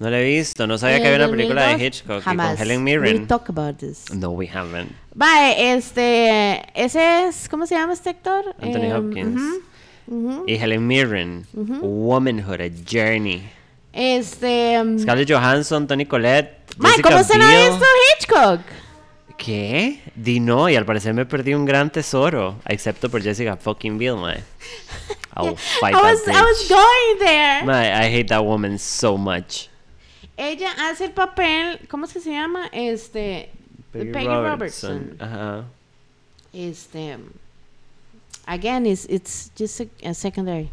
No 0.00 0.10
la 0.10 0.18
he 0.20 0.24
visto. 0.24 0.66
No 0.66 0.78
sabía 0.78 1.00
que 1.00 1.06
había 1.06 1.18
una 1.26 1.30
película 1.30 1.62
de 1.66 1.72
2002, 1.74 1.86
Hitchcock 1.86 2.18
y 2.18 2.24
Jamás. 2.24 2.56
con 2.56 2.62
Helen 2.62 2.78
We 2.78 2.84
Mirren. 2.98 3.26
talk 3.28 3.48
about 3.50 3.76
this. 3.78 4.12
No, 4.12 4.30
we 4.30 4.48
haven't. 4.48 4.90
Mae, 5.14 5.74
este. 5.74 6.62
Ese 6.74 7.26
es. 7.28 7.48
¿Cómo 7.48 7.66
se 7.66 7.76
llama 7.76 7.92
este 7.92 8.10
actor? 8.10 8.56
Anthony 8.60 8.84
Em, 8.86 8.92
Hopkins. 8.96 9.42
Y 10.48 10.54
Helen 10.56 10.86
Mirren. 10.86 11.46
Womanhood, 11.54 12.60
a 12.62 12.68
journey. 12.90 13.48
Este. 13.92 14.80
um, 14.80 14.98
Scarlett 14.98 15.30
Johansson, 15.30 15.86
Tony 15.86 16.06
Collette. 16.06 16.64
Mae, 16.78 17.00
¿cómo 17.02 17.16
no 17.16 17.20
ha 17.44 17.48
Biel. 17.48 17.70
visto 17.70 17.84
Hitchcock? 18.18 18.60
¿Qué? 19.36 20.00
Di 20.14 20.40
no, 20.40 20.68
y 20.68 20.76
al 20.76 20.84
parecer 20.84 21.14
me 21.14 21.26
perdí 21.26 21.54
un 21.54 21.64
gran 21.64 21.90
tesoro. 21.90 22.56
Excepto 22.66 23.10
por 23.10 23.22
Jessica 23.22 23.56
fucking 23.56 23.98
Biel, 23.98 24.16
mae. 24.16 24.42
I 25.36 25.42
will 25.42 25.56
fight 25.56 25.94
I 25.94 26.12
was, 26.12 26.24
that 26.24 26.34
I 26.34 26.42
was 26.42 26.62
bitch. 26.64 26.68
going 26.68 27.18
there. 27.18 27.64
Mae, 27.64 27.92
I 27.92 28.10
hate 28.10 28.28
that 28.28 28.44
woman 28.44 28.78
so 28.78 29.16
much. 29.16 29.68
Ella 30.36 30.72
hace 30.78 31.06
el 31.06 31.12
papel. 31.12 31.80
¿Cómo 31.88 32.04
es 32.04 32.12
que 32.12 32.20
se 32.20 32.30
llama? 32.30 32.68
Este. 32.72 33.50
de 33.92 34.06
Peggy 34.06 34.26
Robertson. 34.26 35.16
Ajá. 35.18 35.64
Este. 36.52 37.18
Again, 38.46 38.86
it's, 38.86 39.06
it's 39.08 39.50
just 39.56 39.80
a, 39.80 39.88
a 40.04 40.14
secondary. 40.14 40.68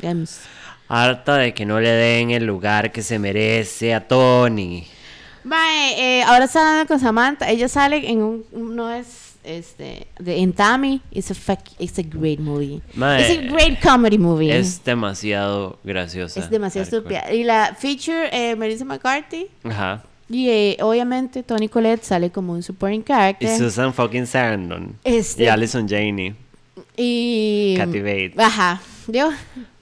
Digamos. 0.00 0.40
Harta 0.88 1.36
de 1.36 1.52
que 1.52 1.66
no 1.66 1.80
le 1.80 1.90
den 1.90 2.30
el 2.30 2.44
lugar 2.44 2.92
que 2.92 3.02
se 3.02 3.18
merece 3.18 3.94
a 3.94 4.06
Tony. 4.06 4.86
Mae, 5.48 5.94
eh, 6.20 6.22
ahora 6.24 6.44
está 6.44 6.60
hablando 6.60 6.86
con 6.86 7.00
Samantha. 7.00 7.48
Ella 7.50 7.68
sale 7.68 8.08
en 8.10 8.22
un. 8.22 8.44
No 8.52 8.90
es. 8.90 9.26
Este. 9.44 10.06
De, 10.18 10.36
en 10.42 10.52
Tammy. 10.52 11.00
It's 11.10 11.30
a, 11.30 11.34
fuck, 11.34 11.60
it's 11.78 11.98
a 11.98 12.02
great 12.02 12.38
movie. 12.38 12.82
Mae, 12.94 13.20
it's 13.22 13.38
a 13.38 13.50
great 13.52 13.80
comedy 13.80 14.18
movie. 14.18 14.50
Es 14.50 14.84
demasiado 14.84 15.78
graciosa. 15.84 16.40
Es 16.40 16.50
demasiado 16.50 16.84
estúpida. 16.84 17.32
Y 17.32 17.44
la 17.44 17.74
feature, 17.78 18.28
eh, 18.32 18.56
Melissa 18.56 18.84
McCarthy. 18.84 19.46
Ajá. 19.64 20.02
Y 20.28 20.50
eh, 20.50 20.76
obviamente 20.82 21.42
Tony 21.42 21.68
Collette 21.70 22.04
sale 22.04 22.30
como 22.30 22.52
un 22.52 22.62
supporting 22.62 23.00
Y 23.00 23.04
character. 23.04 23.56
Susan 23.56 23.94
fucking 23.94 24.26
Sarandon. 24.26 24.98
Este- 25.02 25.44
Y 25.44 25.48
Allison 25.48 25.88
Janney. 25.88 26.34
Y. 26.98 27.74
Kathy 27.78 28.00
Bates. 28.02 28.38
Ajá. 28.38 28.80
Yo. 29.06 29.30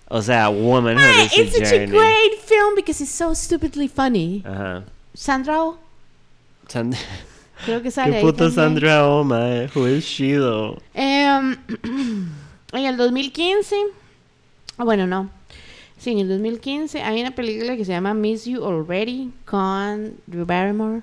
O 0.08 0.22
sea, 0.22 0.48
Womanhood 0.48 1.02
Mae, 1.02 1.22
a 1.22 1.24
it's 1.24 1.52
such 1.56 1.62
a 1.66 1.70
journey. 1.70 1.86
great 1.90 2.40
film 2.46 2.76
because 2.76 3.02
it's 3.02 3.10
so 3.12 3.34
stupidly 3.34 3.88
funny. 3.88 4.42
Ajá. 4.46 4.84
Sandra 5.16 5.62
Oh, 5.62 5.78
Sand- 6.68 6.94
creo 7.64 7.82
que 7.82 7.90
sale 7.90 8.20
¿Qué 8.20 8.32
también. 8.32 8.52
Sandra 8.52 9.06
Oh, 9.08 9.24
mae? 9.24 9.68
Who 9.74 9.86
is 9.88 10.04
she, 10.04 10.34
though? 10.34 10.78
Em, 10.94 11.56
en 12.72 12.84
el 12.84 12.96
2015. 12.96 13.76
ah, 14.78 14.84
bueno, 14.84 15.06
no. 15.06 15.30
Sí, 15.98 16.10
en 16.12 16.18
el 16.18 16.28
2015 16.28 17.02
hay 17.02 17.20
una 17.20 17.30
película 17.30 17.76
que 17.76 17.84
se 17.84 17.92
llama 17.92 18.12
Miss 18.14 18.44
You 18.44 18.62
Already 18.64 19.30
con 19.46 20.14
Drew 20.26 20.44
Barrymore. 20.44 21.00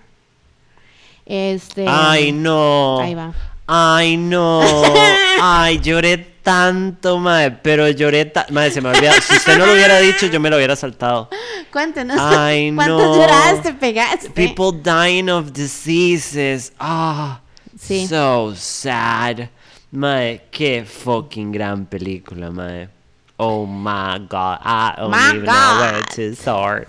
Este. 1.26 1.86
Ay, 1.88 2.32
no. 2.32 3.00
Ahí 3.00 3.16
va. 3.16 3.34
Ay, 3.66 4.18
no. 4.18 4.62
Ay, 5.42 5.80
lloré 5.80 6.33
tanto, 6.44 7.18
mae. 7.20 7.50
Pero 7.52 7.88
lloré 7.90 8.32
Mae, 8.52 8.70
se 8.70 8.82
me 8.82 8.90
olvidó. 8.90 9.14
Si 9.22 9.36
usted 9.36 9.58
no 9.58 9.66
lo 9.66 9.74
hubiera 9.74 10.00
dicho, 10.00 10.28
yo 10.28 10.40
me 10.40 10.50
lo 10.50 10.58
hubiera 10.58 10.76
saltado. 10.76 11.30
Cuéntenos. 11.72 12.18
Ay, 12.20 12.72
¿Cuántos 12.76 13.02
no. 13.02 13.16
lloraste, 13.16 13.74
pegaste? 13.74 14.30
People 14.30 14.72
dying 14.84 15.30
of 15.30 15.52
diseases. 15.54 16.72
Ah. 16.80 17.40
Sí. 17.80 18.08
So 18.08 18.54
sad. 18.56 19.50
Mae, 19.92 20.42
qué 20.52 20.86
fucking 20.86 21.52
gran 21.52 21.86
película, 21.86 22.52
mae. 22.52 22.90
Oh 23.38 23.66
my 23.66 24.20
god. 24.30 24.60
I 24.64 24.94
don't 24.98 25.10
My 25.12 25.30
even 25.30 25.44
know 25.46 25.80
where 25.80 26.02
God. 26.02 26.10
to 26.16 26.36
start. 26.36 26.88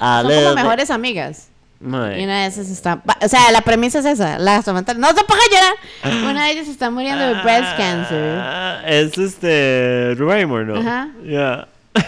A 0.00 0.22
Son 0.22 0.30
como 0.32 0.48
bit- 0.48 0.54
mejores 0.56 0.90
amigas. 0.90 1.48
Y 1.84 2.24
una 2.24 2.42
de 2.42 2.46
esas 2.46 2.68
está. 2.68 3.02
O 3.20 3.28
sea, 3.28 3.50
la 3.50 3.60
premisa 3.62 3.98
es 3.98 4.04
esa. 4.06 4.38
La 4.38 4.62
Samantha. 4.62 4.94
No 4.94 5.12
te 5.14 5.24
pongas 5.24 5.44
a 5.44 6.04
llorar. 6.04 6.30
Una 6.30 6.46
de 6.46 6.52
ellas 6.52 6.68
está 6.68 6.90
muriendo 6.90 7.24
de 7.26 7.34
breast 7.42 7.76
cancer. 7.76 8.38
Ah, 8.40 8.82
Es 8.86 9.18
este. 9.18 10.14
Barrymore, 10.18 10.64
¿no? 10.64 10.76
Ajá. 10.80 11.08
Yeah. 11.24 11.68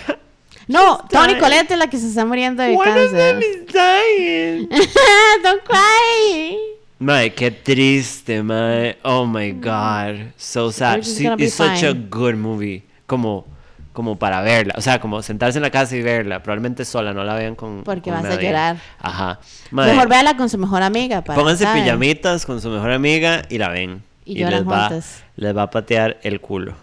No, 0.67 0.97
Tony. 1.11 1.39
Colette 1.39 1.73
es 1.73 1.79
la 1.79 1.89
que 1.89 1.99
se 1.99 2.09
está 2.09 2.25
muriendo 2.25 2.63
de 2.63 2.75
One 2.75 2.91
of 3.05 3.13
them 3.13 3.39
cáncer. 3.39 3.43
is 3.43 3.67
dying. 3.67 4.69
Don't 5.43 5.63
cry. 5.63 6.57
Mae, 7.01 7.35
qué 7.35 7.51
triste, 7.51 8.43
mae. 8.43 8.97
Oh 9.03 9.27
my 9.27 9.53
god. 9.53 10.33
So 10.39 10.73
sad. 10.73 11.03
Sí, 11.03 11.27
it's 11.37 11.53
such 11.55 11.83
a 11.83 11.93
good 11.93 12.37
movie. 12.37 12.83
Como, 13.07 13.45
como 13.95 14.17
para 14.17 14.43
verla. 14.43 14.75
O 14.77 14.83
sea, 14.83 15.01
como 15.01 15.23
sentarse 15.23 15.57
en 15.59 15.63
la 15.63 15.71
casa 15.71 15.97
y 15.97 16.03
verla. 16.03 16.43
Probablemente 16.43 16.85
sola, 16.85 17.15
no 17.15 17.25
la 17.25 17.35
vean 17.35 17.55
con. 17.55 17.85
Porque 17.85 18.11
con 18.11 18.21
vas 18.21 18.25
a 18.27 18.35
nadie. 18.35 18.49
llorar. 18.49 18.77
Ajá. 18.99 19.41
Mejor 19.71 20.09
véala 20.09 20.37
con 20.37 20.51
su 20.51 20.59
mejor 20.59 20.83
amiga. 20.83 21.23
Para, 21.23 21.39
pónganse 21.39 21.67
pijamitas 21.73 22.45
con 22.45 22.61
su 22.61 22.69
mejor 22.69 22.91
amiga 22.91 23.43
y 23.49 23.57
la 23.57 23.71
ven. 23.71 24.03
Y 24.27 24.35
lloran 24.35 24.65
les 24.65 24.69
va, 24.69 24.91
les 25.37 25.57
va 25.57 25.63
a 25.63 25.71
patear 25.71 26.19
el 26.23 26.41
culo. 26.41 26.75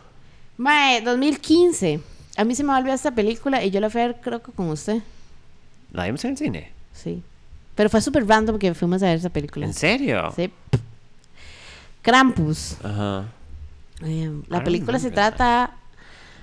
Mae, 0.57 1.01
2015. 1.01 1.99
A 2.37 2.43
mí 2.45 2.55
se 2.55 2.63
me 2.63 2.73
olvidó 2.73 2.93
esta 2.93 3.11
película 3.11 3.63
y 3.63 3.71
yo 3.71 3.81
la 3.81 3.89
fui 3.89 4.01
a 4.01 4.07
ver, 4.07 4.17
creo 4.21 4.41
que 4.41 4.51
con 4.53 4.69
usted. 4.69 5.01
¿La 5.91 6.05
vimos 6.05 6.23
en 6.23 6.31
el 6.31 6.37
cine? 6.37 6.71
Sí. 6.93 7.21
Pero 7.75 7.89
fue 7.89 7.99
súper 7.99 8.25
random 8.25 8.57
que 8.57 8.73
fuimos 8.73 9.03
a 9.03 9.07
ver 9.07 9.17
esa 9.17 9.29
película. 9.29 9.65
¿En 9.65 9.73
serio? 9.73 10.31
Sí. 10.33 10.49
Krampus. 12.01 12.77
Ajá. 12.83 13.25
Eh, 14.03 14.31
la 14.47 14.63
película 14.63 14.97
se 14.97 15.11
trata. 15.11 15.75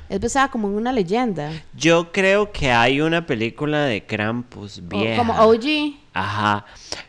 Es 0.09 0.21
basada 0.21 0.49
como 0.49 0.69
en 0.69 0.75
una 0.75 0.93
leyenda. 0.93 1.51
Yo 1.75 2.11
creo 2.13 2.51
que 2.51 2.71
hay 2.73 3.01
una 3.01 3.27
película 3.27 3.83
de 3.85 4.05
Krampus 4.05 4.81
vieja. 4.89 5.17
como 5.19 5.35
OG. 5.35 5.97
Ajá. 6.15 6.65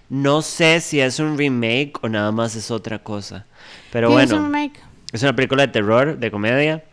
No 0.09 0.41
sé 0.41 0.81
si 0.81 0.99
es 0.99 1.19
un 1.19 1.38
remake 1.38 1.93
o 2.01 2.09
nada 2.09 2.31
más 2.31 2.55
es 2.55 2.69
otra 2.71 2.99
cosa. 2.99 3.45
Pero 3.91 4.09
¿Qué 4.09 4.23
es 4.23 4.29
bueno, 4.29 4.45
un 4.45 4.51
remake? 4.53 4.79
es 5.13 5.23
una 5.23 5.33
película 5.35 5.65
de 5.65 5.71
terror, 5.71 6.17
de 6.17 6.29
comedia. 6.31 6.83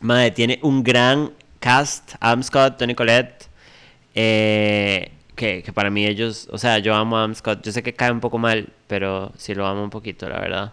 Madre, 0.00 0.30
tiene 0.30 0.58
un 0.62 0.82
gran 0.82 1.32
cast. 1.60 2.14
Adam 2.20 2.42
Scott, 2.42 2.78
Tony 2.78 2.94
Collette. 2.94 3.48
eh, 4.14 5.10
que, 5.34 5.62
que 5.62 5.72
para 5.72 5.90
mí 5.90 6.04
ellos, 6.06 6.46
o 6.52 6.58
sea, 6.58 6.78
yo 6.78 6.94
amo 6.94 7.16
a 7.16 7.20
Adam 7.20 7.34
Scott. 7.34 7.64
Yo 7.64 7.72
sé 7.72 7.82
que 7.82 7.94
cae 7.94 8.12
un 8.12 8.20
poco 8.20 8.38
mal, 8.38 8.68
pero 8.86 9.32
sí 9.36 9.54
lo 9.54 9.66
amo 9.66 9.82
un 9.82 9.90
poquito, 9.90 10.28
la 10.28 10.38
verdad. 10.40 10.72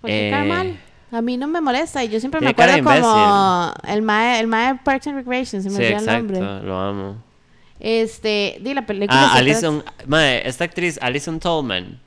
¿Por 0.00 0.10
qué 0.10 0.28
cae 0.30 0.44
Eh, 0.44 0.48
mal? 0.48 0.78
A 1.14 1.22
mí 1.22 1.36
no 1.36 1.46
me 1.46 1.60
molesta 1.60 2.02
y 2.04 2.08
yo 2.08 2.18
siempre 2.20 2.40
me 2.40 2.48
acuerdo 2.50 2.82
como 2.82 3.72
el 3.86 4.02
mae, 4.02 4.40
el 4.40 4.46
mae 4.46 4.76
Parks 4.84 5.06
and 5.06 5.16
Recreation, 5.16 5.62
se 5.62 5.70
me 5.70 5.76
Sí, 5.76 5.82
olvidó 5.94 5.98
el 5.98 6.06
nombre. 6.18 6.40
lo 6.66 6.78
amo. 6.78 7.16
Este, 7.80 8.58
di 8.60 8.72
la 8.74 8.86
película. 8.86 9.32
Ah, 9.32 9.34
Alison, 9.36 9.84
madre, 10.06 10.48
esta 10.48 10.64
actriz, 10.64 10.98
Alison 11.02 11.38
Tolman. 11.40 11.98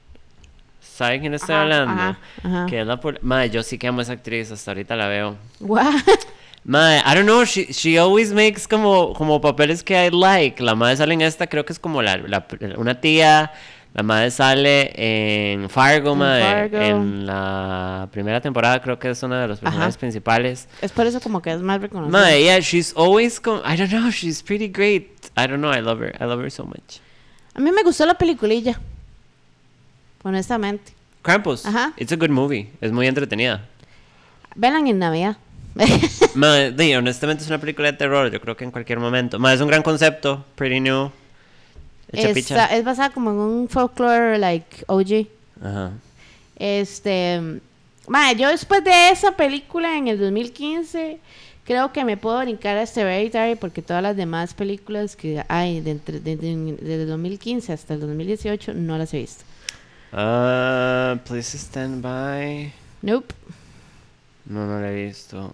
¿Saben 0.82 1.22
quién 1.22 1.34
estoy 1.36 1.54
Ajá, 1.54 1.62
hablando? 1.64 1.92
ajá, 1.94 2.20
ajá. 2.44 2.66
Que 2.68 2.82
es 2.82 2.88
la 2.88 3.00
Madre, 3.22 3.50
yo 3.52 3.62
sí 3.62 3.78
que 3.78 3.88
amo 3.88 4.00
a 4.00 4.04
esa 4.04 4.14
actriz, 4.14 4.52
hasta 4.52 4.72
ahorita 4.72 4.96
la 4.96 5.08
veo. 5.08 5.36
What? 5.60 5.94
Madre, 6.64 7.02
I 7.06 7.14
don't 7.16 7.26
know, 7.26 7.46
she, 7.46 7.72
she 7.72 7.98
always 8.00 8.34
makes 8.34 8.68
como, 8.68 9.14
como 9.14 9.40
papeles 9.40 9.84
que 9.84 9.94
I 10.08 10.10
like. 10.10 10.62
La 10.64 10.74
madre 10.76 10.98
sale 10.98 11.14
en 11.14 11.22
esta, 11.22 11.46
creo 11.48 11.64
que 11.66 11.74
es 11.74 11.80
como 11.80 12.02
la, 12.02 12.18
la- 12.18 12.46
una 12.78 13.00
tía. 13.00 13.52
La 13.98 14.04
madre 14.04 14.30
sale 14.30 14.92
en 14.96 15.72
Fargo, 15.72 16.12
En 16.12 16.20
madre. 16.20 16.44
Fargo. 16.44 16.78
En 16.78 17.26
la 17.26 18.08
primera 18.12 18.40
temporada 18.40 18.80
creo 18.80 19.00
que 19.00 19.10
es 19.10 19.24
una 19.24 19.42
de 19.42 19.48
los 19.48 19.60
personajes 19.60 19.96
Ajá. 19.96 20.00
principales. 20.00 20.68
es 20.84 20.92
por 20.92 21.08
eso 21.08 21.20
como 21.20 21.42
que 21.42 21.52
es 21.52 21.62
más 21.62 21.82
reconocido. 21.82 22.12
Madre, 22.12 22.44
yeah, 22.44 22.60
she's 22.60 22.94
always 22.96 23.40
como, 23.40 23.58
I 23.66 23.76
don't 23.76 23.90
know, 23.90 24.12
she's 24.12 24.44
pretty 24.44 24.68
great. 24.68 25.08
I 25.36 25.48
don't 25.48 25.58
know, 25.58 25.74
I 25.74 25.82
love 25.82 26.00
her. 26.00 26.16
I 26.22 26.26
love 26.26 26.40
her 26.44 26.52
so 26.52 26.64
much. 26.64 27.00
A 27.56 27.60
mí 27.60 27.72
me 27.72 27.82
gustó 27.82 28.06
la 28.06 28.14
peliculilla. 28.14 28.80
Honestamente. 30.22 30.94
Krampus. 31.24 31.66
Ajá. 31.66 31.94
It's 31.98 32.12
a 32.12 32.18
good 32.18 32.30
movie. 32.30 32.70
Es 32.82 32.92
muy 32.92 33.08
entretenida. 33.08 33.66
Velan 34.54 34.86
en 34.86 35.00
Navidad. 35.00 35.38
Madre, 36.36 36.98
honestamente 36.98 37.44
es 37.44 37.50
una 37.50 37.58
película 37.58 37.92
de 37.92 37.98
terror, 37.98 38.32
yo 38.32 38.40
creo 38.42 38.56
que 38.56 38.64
en 38.64 38.70
cualquier 38.70 39.00
momento. 39.00 39.40
Madre, 39.40 39.56
es 39.56 39.62
un 39.62 39.68
gran 39.68 39.82
concepto, 39.82 40.46
pretty 40.56 40.80
new. 40.80 41.10
Picha. 42.34 42.66
es 42.68 42.84
basada 42.84 43.10
como 43.12 43.32
en 43.32 43.38
un 43.38 43.70
folklore 43.70 44.38
like 44.38 44.84
OG. 44.88 45.28
Ajá. 45.62 45.92
Este, 46.56 47.60
mae, 48.08 48.36
yo 48.36 48.50
después 48.50 48.84
de 48.84 49.10
esa 49.10 49.32
película 49.36 49.98
en 49.98 50.08
el 50.08 50.18
2015 50.20 51.20
creo 51.66 51.92
que 51.92 52.06
me 52.06 52.16
puedo 52.18 52.40
brincar 52.40 52.78
a 52.78 52.84
este 52.84 53.02
Hereditary 53.02 53.56
porque 53.56 53.82
todas 53.82 54.02
las 54.02 54.16
demás 54.16 54.54
películas 54.54 55.16
que 55.16 55.44
hay 55.50 55.82
de 55.82 55.92
entre- 55.92 56.20
de- 56.22 56.38
de- 56.38 56.56
desde 56.80 57.02
el 57.04 57.08
2015 57.10 57.74
hasta 57.74 57.94
el 57.94 58.00
2018 58.00 58.74
no 58.74 58.98
las 58.98 59.14
he 59.14 59.20
visto. 59.20 59.44
Ah, 60.14 61.20
please 61.28 61.58
stand 61.58 62.02
by. 62.02 62.72
Nope. 63.02 63.34
No, 64.46 64.66
no 64.66 64.80
la 64.80 64.92
he 64.92 65.06
visto. 65.08 65.54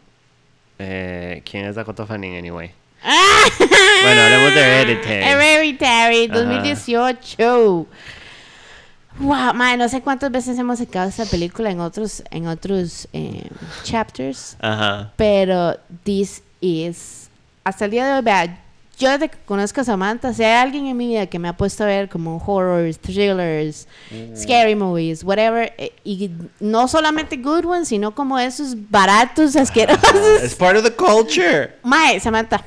Eh, 0.78 1.42
¿Quién 1.50 1.66
es 1.66 1.76
Dakota 1.76 2.06
Fanning, 2.06 2.36
anyway? 2.38 2.72
Bueno, 3.04 4.22
hablemos 4.22 4.54
de 4.54 4.62
Hereditary. 4.82 5.24
Hereditary 5.24 6.26
Ajá. 6.26 6.40
2018. 6.40 7.88
Wow, 9.20 9.54
mae, 9.54 9.78
no 9.78 9.88
sé 9.90 10.02
cuántas 10.02 10.32
veces 10.32 10.58
hemos 10.58 10.80
sacado 10.80 11.08
esta 11.10 11.26
película 11.26 11.70
en 11.70 11.80
otros 11.80 12.24
en 12.32 12.48
otros 12.48 13.08
eh, 13.14 13.48
chapters. 13.84 14.58
Ajá. 14.60 15.12
Pero 15.18 15.78
this 16.04 16.42
is 16.62 17.30
hasta 17.64 17.86
el 17.86 17.92
día 17.92 18.06
de 18.08 18.14
hoy, 18.14 18.22
vea, 18.22 18.60
yo 19.00 19.10
desde 19.10 19.30
que 19.30 19.38
conozco 19.46 19.82
a 19.82 19.84
Samantha, 19.84 20.34
si 20.34 20.44
hay 20.44 20.62
alguien 20.62 20.86
en 20.88 20.98
mi 20.98 21.08
vida 21.08 21.26
que 21.28 21.40
me 21.40 21.48
ha 21.48 21.58
puesto 21.58 21.84
a 21.84 21.88
ver 21.88 22.10
como 22.10 22.38
horrors, 22.38 23.00
thrillers, 23.00 23.88
scary 24.36 24.76
movies, 24.76 25.24
whatever, 25.24 25.74
eh, 25.78 25.92
y 26.04 26.30
no 26.60 26.88
solamente 26.88 27.38
good 27.38 27.66
ones, 27.66 27.88
sino 27.88 28.14
como 28.14 28.38
esos 28.38 28.76
baratos, 28.90 29.56
asquerosos. 29.56 30.44
It's 30.44 30.56
part 30.56 30.78
of 30.78 30.84
the 30.84 30.94
culture. 30.94 31.76
Mae, 31.84 32.20
Samantha. 32.20 32.64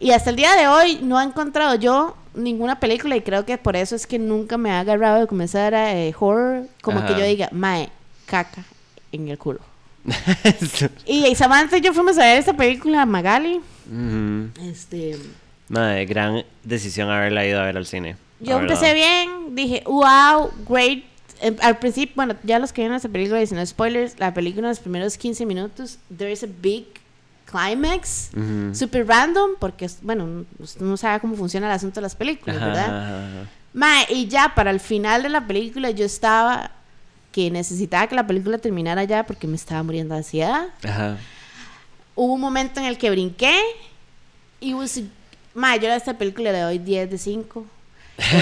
Y 0.00 0.12
hasta 0.12 0.30
el 0.30 0.36
día 0.36 0.54
de 0.54 0.68
hoy 0.68 1.00
no 1.02 1.20
he 1.20 1.24
encontrado 1.24 1.74
yo 1.74 2.16
ninguna 2.34 2.78
película 2.78 3.16
y 3.16 3.20
creo 3.22 3.44
que 3.44 3.58
por 3.58 3.74
eso 3.76 3.96
es 3.96 4.06
que 4.06 4.18
nunca 4.18 4.56
me 4.56 4.70
ha 4.70 4.80
agarrado 4.80 5.20
de 5.20 5.26
comenzar 5.26 5.74
a 5.74 5.96
eh, 5.98 6.14
horror, 6.18 6.66
como 6.82 7.00
que 7.00 7.12
Ajá. 7.12 7.18
yo 7.18 7.24
diga, 7.26 7.48
mae, 7.52 7.88
caca 8.26 8.62
en 9.12 9.28
el 9.28 9.38
culo. 9.38 9.60
Y 11.06 11.34
Samantha 11.34 11.78
y 11.78 11.80
yo 11.80 11.92
fuimos 11.92 12.16
a 12.18 12.22
ver 12.24 12.38
esta 12.38 12.52
película, 12.54 13.04
Magali. 13.06 13.60
Ujú. 13.90 14.50
Este, 14.70 15.18
Madre, 15.68 16.06
gran 16.06 16.44
decisión 16.62 17.10
haberla 17.10 17.44
ido 17.44 17.60
a 17.60 17.64
ver 17.64 17.76
al 17.76 17.86
cine. 17.86 18.16
yo 18.40 18.58
empecé 18.58 18.94
bien, 18.94 19.54
dije, 19.54 19.82
wow, 19.86 20.50
great. 20.68 21.04
Em, 21.40 21.56
Al 21.60 21.78
principio, 21.78 22.14
bueno, 22.16 22.34
ya 22.42 22.58
los 22.58 22.72
que 22.72 22.82
vieron 22.82 22.96
esta 22.96 23.08
película 23.08 23.38
dicen 23.38 23.58
no 23.58 23.66
spoilers, 23.66 24.18
la 24.18 24.32
película 24.34 24.66
en 24.66 24.70
los 24.70 24.80
primeros 24.80 25.16
15 25.18 25.44
minutos, 25.46 25.98
there 26.16 26.30
is 26.32 26.42
a 26.42 26.48
big 26.60 26.86
climax, 27.50 28.30
Ujú. 28.36 28.74
super 28.74 29.06
random, 29.06 29.52
porque, 29.58 29.88
bueno, 30.02 30.44
no 30.80 30.96
sabe 30.96 31.20
cómo 31.20 31.34
funciona 31.36 31.66
el 31.66 31.72
asunto 31.72 31.96
de 31.96 32.02
las 32.02 32.14
películas, 32.14 32.60
¿verdad? 32.60 33.46
Mae, 33.72 34.06
y 34.10 34.28
ya 34.28 34.54
para 34.54 34.70
el 34.70 34.80
final 34.80 35.22
de 35.22 35.28
la 35.28 35.46
película 35.46 35.90
yo 35.90 36.04
estaba 36.04 36.70
que 37.32 37.50
necesitaba 37.50 38.06
que 38.06 38.14
la 38.14 38.26
película 38.26 38.58
terminara 38.58 39.04
ya 39.04 39.24
porque 39.24 39.46
me 39.46 39.56
estaba 39.56 39.82
muriendo 39.82 40.14
de 40.14 40.18
ansiedad. 40.18 40.68
Ajá. 40.82 41.16
Hubo 42.14 42.32
un 42.32 42.40
momento 42.40 42.80
en 42.80 42.86
el 42.86 42.98
que 42.98 43.10
brinqué 43.10 43.56
y 44.60 44.74
was, 44.74 45.00
mae, 45.54 45.78
yo 45.78 45.90
a 45.90 45.96
esta 45.96 46.14
película 46.14 46.50
le 46.52 46.60
doy 46.60 46.78
10 46.78 47.10
de 47.10 47.18
5. 47.18 47.66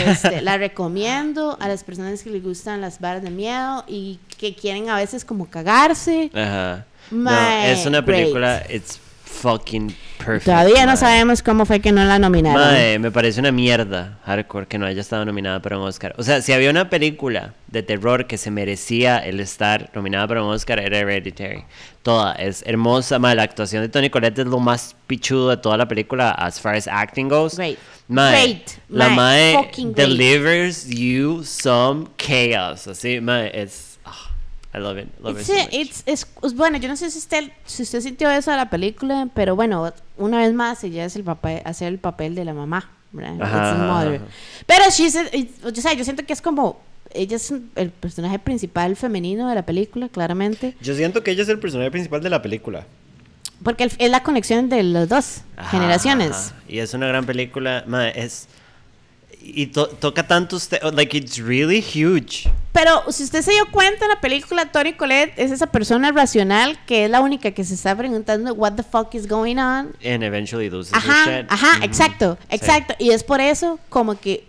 Este, 0.06 0.40
la 0.40 0.56
recomiendo 0.66 1.58
a 1.60 1.68
las 1.68 1.84
personas 1.84 2.22
que 2.22 2.30
les 2.30 2.42
gustan 2.42 2.80
las 2.80 2.98
varas 3.00 3.22
de 3.22 3.30
miedo 3.30 3.84
y 3.86 4.18
que 4.38 4.54
quieren 4.54 4.88
a 4.88 4.96
veces 4.96 5.24
como 5.24 5.50
cagarse. 5.50 6.30
Ajá. 6.32 6.86
No, 7.10 7.30
Mae, 7.30 7.72
es 7.72 7.86
una 7.86 8.00
great. 8.00 8.20
película, 8.20 8.62
it's 8.68 9.00
fucking 9.24 9.94
perfect. 10.18 10.46
Todavía 10.46 10.86
no 10.86 10.96
sabemos 10.96 11.42
cómo 11.42 11.66
fue 11.66 11.80
que 11.80 11.92
no 11.92 12.02
la 12.04 12.18
nominaron. 12.18 12.60
Mae, 12.60 12.98
me 12.98 13.10
parece 13.10 13.38
una 13.38 13.52
mierda 13.52 14.18
hardcore 14.24 14.66
que 14.66 14.78
no 14.78 14.86
haya 14.86 15.00
estado 15.02 15.24
nominada 15.24 15.60
para 15.60 15.78
un 15.78 15.84
Oscar. 15.86 16.14
O 16.18 16.22
sea, 16.22 16.40
si 16.40 16.52
había 16.52 16.70
una 16.70 16.88
película 16.88 17.52
de 17.68 17.82
terror 17.82 18.26
que 18.26 18.38
se 18.38 18.50
merecía 18.50 19.18
el 19.18 19.40
estar 19.40 19.90
nominada 19.94 20.26
para 20.26 20.42
un 20.42 20.52
Oscar, 20.52 20.78
era 20.80 20.98
Hereditary. 20.98 21.64
Toda, 22.02 22.32
es 22.34 22.62
hermosa. 22.66 23.18
Mae, 23.18 23.34
la 23.34 23.42
actuación 23.42 23.82
de 23.82 23.88
Tony 23.88 24.08
Collette 24.10 24.38
es 24.40 24.46
lo 24.46 24.58
más 24.58 24.96
pichudo 25.06 25.50
de 25.50 25.58
toda 25.58 25.76
la 25.76 25.86
película 25.86 26.30
as 26.30 26.58
far 26.60 26.74
as 26.74 26.88
acting 26.88 27.28
goes. 27.28 27.56
Great. 27.56 27.78
Mae, 28.08 28.32
Great. 28.32 28.70
La 28.88 29.08
mae 29.10 29.52
fucking 29.54 29.92
great. 29.92 30.08
delivers 30.08 30.88
you 30.88 31.42
some 31.44 32.06
chaos. 32.16 32.86
Así, 32.86 33.20
mae, 33.20 33.50
es... 33.52 33.95
I 34.76 34.80
love 34.80 34.98
it. 34.98 35.08
Love 35.20 35.40
It's, 35.40 35.48
it 35.48 35.56
so 35.56 35.68
it's- 35.70 36.02
es- 36.06 36.26
es- 36.42 36.54
bueno, 36.54 36.76
yo 36.78 36.88
no 36.88 36.96
sé 36.96 37.10
si 37.10 37.18
usted, 37.18 37.50
si 37.64 37.82
usted 37.84 38.00
sintió 38.02 38.30
eso 38.30 38.50
de 38.50 38.58
la 38.58 38.68
película, 38.68 39.28
pero 39.34 39.56
bueno, 39.56 39.90
una 40.18 40.38
vez 40.38 40.52
más 40.52 40.84
ella 40.84 41.04
es 41.06 41.16
el 41.16 41.24
papel, 41.24 41.62
hacer 41.64 41.88
el 41.88 41.98
papel 41.98 42.34
de 42.34 42.44
la 42.44 42.52
mamá, 42.52 42.90
¿verdad? 43.12 43.40
Ajá, 43.40 43.56
It's 43.56 43.80
ajá, 43.80 43.92
mother. 43.92 44.14
ajá. 44.16 44.24
Pero 44.66 44.84
she's 44.90 45.16
a- 45.16 45.34
it's- 45.34 45.64
o 45.64 45.74
sea, 45.80 45.94
yo 45.94 46.04
siento 46.04 46.26
que 46.26 46.32
es 46.34 46.42
como, 46.42 46.78
ella 47.14 47.36
es 47.36 47.50
el 47.76 47.90
personaje 47.90 48.38
principal 48.38 48.96
femenino 48.96 49.48
de 49.48 49.54
la 49.54 49.64
película, 49.64 50.08
claramente, 50.10 50.76
Yo 50.82 50.94
siento 50.94 51.22
que 51.22 51.30
ella 51.30 51.42
es 51.44 51.48
el 51.48 51.58
personaje 51.58 51.90
principal 51.90 52.20
de 52.22 52.28
la 52.30 52.42
película. 52.42 52.84
porque 53.62 53.84
el- 53.84 53.92
es 53.98 54.10
la 54.10 54.22
conexión 54.22 54.68
de 54.68 54.82
las 54.82 55.08
dos 55.08 55.38
Ajá, 55.56 55.70
generaciones. 55.70 56.32
ajá. 56.32 56.54
Y 56.68 56.80
es 56.80 56.92
una 56.92 57.06
gran 57.06 57.24
película. 57.24 57.82
es. 58.14 58.48
Y 59.54 59.66
to- 59.68 59.88
toca 59.88 60.26
tantos 60.26 60.68
te- 60.68 60.80
like 60.92 61.16
it's 61.16 61.38
really 61.38 61.80
huge. 61.80 62.50
Pero 62.72 63.10
si 63.10 63.24
usted 63.24 63.42
se 63.42 63.52
dio 63.52 63.70
cuenta 63.70 64.04
en 64.04 64.10
la 64.10 64.20
película, 64.20 64.66
Tony 64.72 64.92
Colette 64.92 65.32
es 65.36 65.50
esa 65.50 65.66
persona 65.66 66.12
racional 66.12 66.78
que 66.86 67.04
es 67.06 67.10
la 67.10 67.20
única 67.20 67.50
que 67.52 67.64
se 67.64 67.74
está 67.74 67.96
preguntando 67.96 68.52
what 68.54 68.72
the 68.74 68.82
fuck 68.82 69.14
is 69.14 69.26
going 69.26 69.56
on. 69.56 69.94
And 70.04 70.22
eventually 70.22 70.68
loses 70.70 70.92
her 70.92 70.98
Ajá, 71.10 71.24
shit. 71.40 71.46
ajá, 71.52 71.76
Ujú. 71.78 71.84
exacto, 71.84 72.38
Sí. 72.50 72.56
exacto. 72.56 72.94
Y 72.98 73.10
es 73.10 73.22
por 73.24 73.40
eso 73.40 73.78
como 73.88 74.18
que 74.20 74.44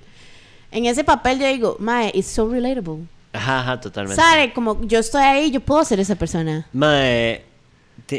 en 0.72 0.86
ese 0.86 1.04
papel 1.04 1.40
yo 1.40 1.48
digo, 1.48 1.78
mae, 1.80 2.12
it's 2.14 2.28
so 2.28 2.50
relatable. 2.50 3.06
Ajá, 3.34 3.60
ajá, 3.62 3.80
totalmente. 3.80 4.22
¿Sabe? 4.22 4.52
Como 4.54 4.82
yo 4.86 5.00
estoy 5.00 5.22
ahí, 5.24 5.52
yo 5.52 5.60
puedo 5.62 5.84
ser 5.86 6.00
esa 6.00 6.16
persona. 6.16 6.68
Mae, 6.74 7.44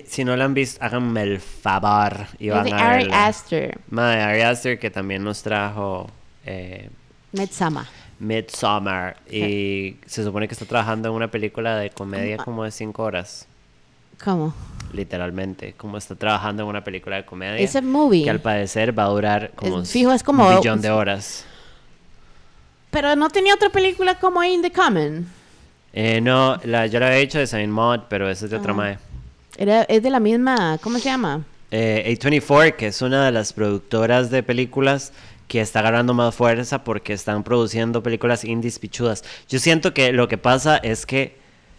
si 0.07 0.25
no 0.25 0.37
la 0.37 0.45
han 0.45 0.55
visto, 0.55 0.83
háganme 0.85 1.23
el 1.23 1.41
favor 1.41 2.27
y 2.39 2.49
Es 2.49 2.55
van 2.55 2.65
de 2.65 2.73
a 2.73 2.77
Ari 2.91 3.05
verla. 3.05 3.27
Aster, 3.27 3.79
Mae, 3.91 4.21
Ari 4.23 4.41
Aster 4.43 4.79
que 4.79 4.91
también 4.91 5.23
nos 5.25 5.43
trajo 5.43 6.11
eh, 6.51 6.89
Midsummer. 7.33 7.85
Midsommar 8.21 9.17
y 9.31 9.97
se 10.07 10.25
supone 10.25 10.49
que 10.49 10.55
está 10.55 10.65
trabajando 10.65 11.09
en 11.09 11.15
una 11.15 11.31
película 11.31 11.77
de 11.77 11.91
comedia 11.91 12.37
como 12.39 12.65
de 12.65 12.71
5 12.73 13.01
horas, 13.03 13.47
¿Cómo? 14.25 14.53
literalmente, 14.93 15.75
como 15.77 15.99
está 15.99 16.17
trabajando 16.17 16.63
en 16.65 16.69
una 16.69 16.83
película 16.83 17.17
de 17.17 17.25
comedia 17.25 17.59
Ese 17.59 17.81
movie. 17.83 18.25
que 18.25 18.31
al 18.31 18.41
parecer 18.41 18.99
va 18.99 19.05
a 19.05 19.09
durar 19.09 19.53
como 19.55 19.83
Es- 19.83 19.91
fijo, 19.93 20.13
es 20.13 20.23
como- 20.25 20.49
un 20.49 20.57
billón 20.57 20.81
de 20.81 20.91
horas. 20.91 21.45
Pero 22.91 23.15
no 23.15 23.29
tenía 23.29 23.55
otra 23.55 23.69
película 23.71 24.19
como 24.19 24.43
In 24.43 24.63
the 24.63 24.73
Common. 24.73 25.27
Eh, 25.93 26.21
no, 26.21 26.59
la, 26.65 26.87
yo 26.87 26.99
la 27.01 27.07
había 27.09 27.19
hecho 27.19 27.39
de 27.39 27.47
Saint 27.47 27.73
Maud, 27.73 28.01
pero 28.09 28.29
esa 28.31 28.47
es 28.47 28.51
de 28.51 28.57
otra 28.57 28.73
Ah. 28.73 28.77
mae. 28.77 28.99
Era, 29.57 29.83
es 29.83 30.03
de 30.03 30.11
la 30.11 30.21
misma, 30.21 30.79
¿cómo 30.83 30.99
se 30.99 31.05
llama? 31.05 31.45
Eh, 31.71 32.05
A24, 32.19 32.75
que 32.77 32.87
es 32.89 33.03
una 33.03 33.27
de 33.27 33.33
las 33.33 33.53
productoras 33.53 34.31
de 34.31 34.43
películas 34.43 35.13
que 35.49 35.61
está 35.61 35.81
agarrando 35.81 36.15
más 36.15 36.35
fuerza 36.35 36.85
porque 36.85 37.13
están 37.13 37.43
produciendo 37.43 38.03
películas 38.03 38.45
indies 38.45 38.79
pichudas. 38.79 39.25
Yo 39.49 39.59
siento 39.59 39.93
que 39.95 40.13
lo 40.13 40.29
que 40.29 40.39
pasa 40.39 40.77
es 40.77 41.07
que 41.07 41.37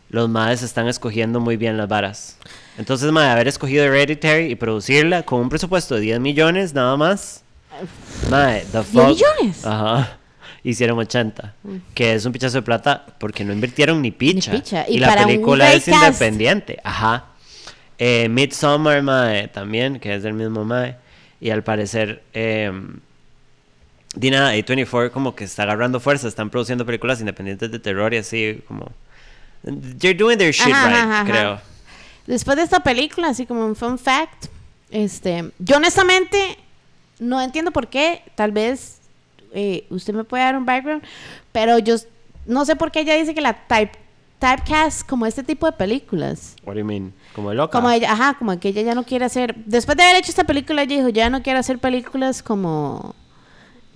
los 0.09 0.27
madres 0.27 0.63
están 0.63 0.87
escogiendo 0.87 1.39
muy 1.39 1.55
bien 1.55 1.77
las 1.77 1.87
varas. 1.87 2.37
Entonces, 2.79 3.11
madre, 3.11 3.29
haber 3.29 3.47
escogido 3.47 3.85
Hereditary 3.85 4.45
y 4.51 4.55
producirla 4.55 5.21
con 5.23 5.41
un 5.41 5.49
presupuesto 5.49 5.95
de 5.95 6.01
10 6.01 6.19
millones 6.19 6.73
nada 6.73 6.97
más. 6.97 7.43
Madre, 8.29 8.65
the 8.71 8.81
fuck. 8.83 9.07
millones? 9.09 9.65
Ajá. 9.65 10.17
Hicieron 10.63 10.97
80. 10.97 11.53
Que 11.93 12.15
es 12.15 12.25
un 12.25 12.31
pichazo 12.33 12.57
de 12.57 12.61
plata 12.63 13.05
porque 13.19 13.45
no 13.45 13.53
invirtieron 13.53 14.01
ni 14.01 14.11
picha. 14.11 14.51
picha. 14.51 14.85
Y, 14.89 14.95
Y 14.95 14.99
la 14.99 15.15
película 15.15 15.71
es 15.73 15.85
cast. 15.85 15.95
independiente. 16.05 16.79
Ajá. 16.83 17.25
Eh, 17.99 18.27
Midsommar, 18.29 19.03
mae, 19.03 19.47
también, 19.49 19.99
que 19.99 20.15
es 20.15 20.23
del 20.23 20.33
mismo 20.33 20.65
mae. 20.65 20.95
Y 21.39 21.51
al 21.51 21.63
parecer, 21.63 22.23
eh, 22.33 22.71
di 24.15 24.31
nada, 24.31 24.55
A24 24.55 25.11
como 25.11 25.35
que 25.35 25.43
está 25.43 25.63
agarrando 25.63 25.99
fuerza, 25.99 26.27
están 26.27 26.49
produciendo 26.49 26.85
películas 26.85 27.19
independientes 27.19 27.71
de 27.71 27.79
terror 27.79 28.13
y 28.13 28.17
así, 28.17 28.63
como... 28.67 28.91
They're 29.63 30.13
doing 30.17 30.37
their 30.37 30.53
shit 30.53 30.73
Ajá, 30.73 30.87
right, 30.87 30.97
ajá, 30.97 31.21
ajá. 31.21 31.31
creo. 31.31 31.61
Después 32.27 32.57
de 32.57 32.63
esta 32.63 32.79
película, 32.81 33.29
así 33.29 33.45
como 33.45 33.65
un 33.65 33.75
fun 33.75 33.97
fact, 33.99 34.45
este, 34.89 35.51
yo 35.59 35.77
honestamente 35.77 36.57
no 37.19 37.41
entiendo 37.41 37.71
por 37.71 37.87
qué, 37.87 38.23
tal 38.35 38.51
vez 38.51 38.99
eh, 39.53 39.85
usted 39.89 40.13
me 40.13 40.23
puede 40.23 40.43
dar 40.43 40.55
un 40.55 40.65
background, 40.65 41.03
pero 41.51 41.79
yo 41.79 41.95
no 42.45 42.65
sé 42.65 42.75
por 42.75 42.91
qué 42.91 43.01
ella 43.01 43.15
dice 43.15 43.33
que 43.33 43.41
la 43.41 43.53
type, 43.53 43.91
typecast 44.39 45.07
como 45.07 45.25
este 45.25 45.43
tipo 45.43 45.65
de 45.65 45.73
películas. 45.73 46.55
What 46.63 46.75
do 46.75 46.79
you 46.79 46.85
mean? 46.85 47.13
Como 47.35 47.53
loca. 47.53 47.77
Como 47.77 47.91
ella, 47.91 48.11
ajá, 48.11 48.35
como 48.35 48.57
que 48.59 48.69
ella 48.69 48.81
ya 48.81 48.95
no 48.95 49.03
quiere 49.03 49.25
hacer, 49.25 49.55
después 49.65 49.97
de 49.97 50.03
haber 50.03 50.17
hecho 50.17 50.29
esta 50.29 50.45
película, 50.45 50.83
ella 50.83 50.97
dijo, 50.97 51.09
ya 51.09 51.29
no 51.29 51.43
quiero 51.43 51.59
hacer 51.59 51.79
películas 51.79 52.41
como, 52.41 53.15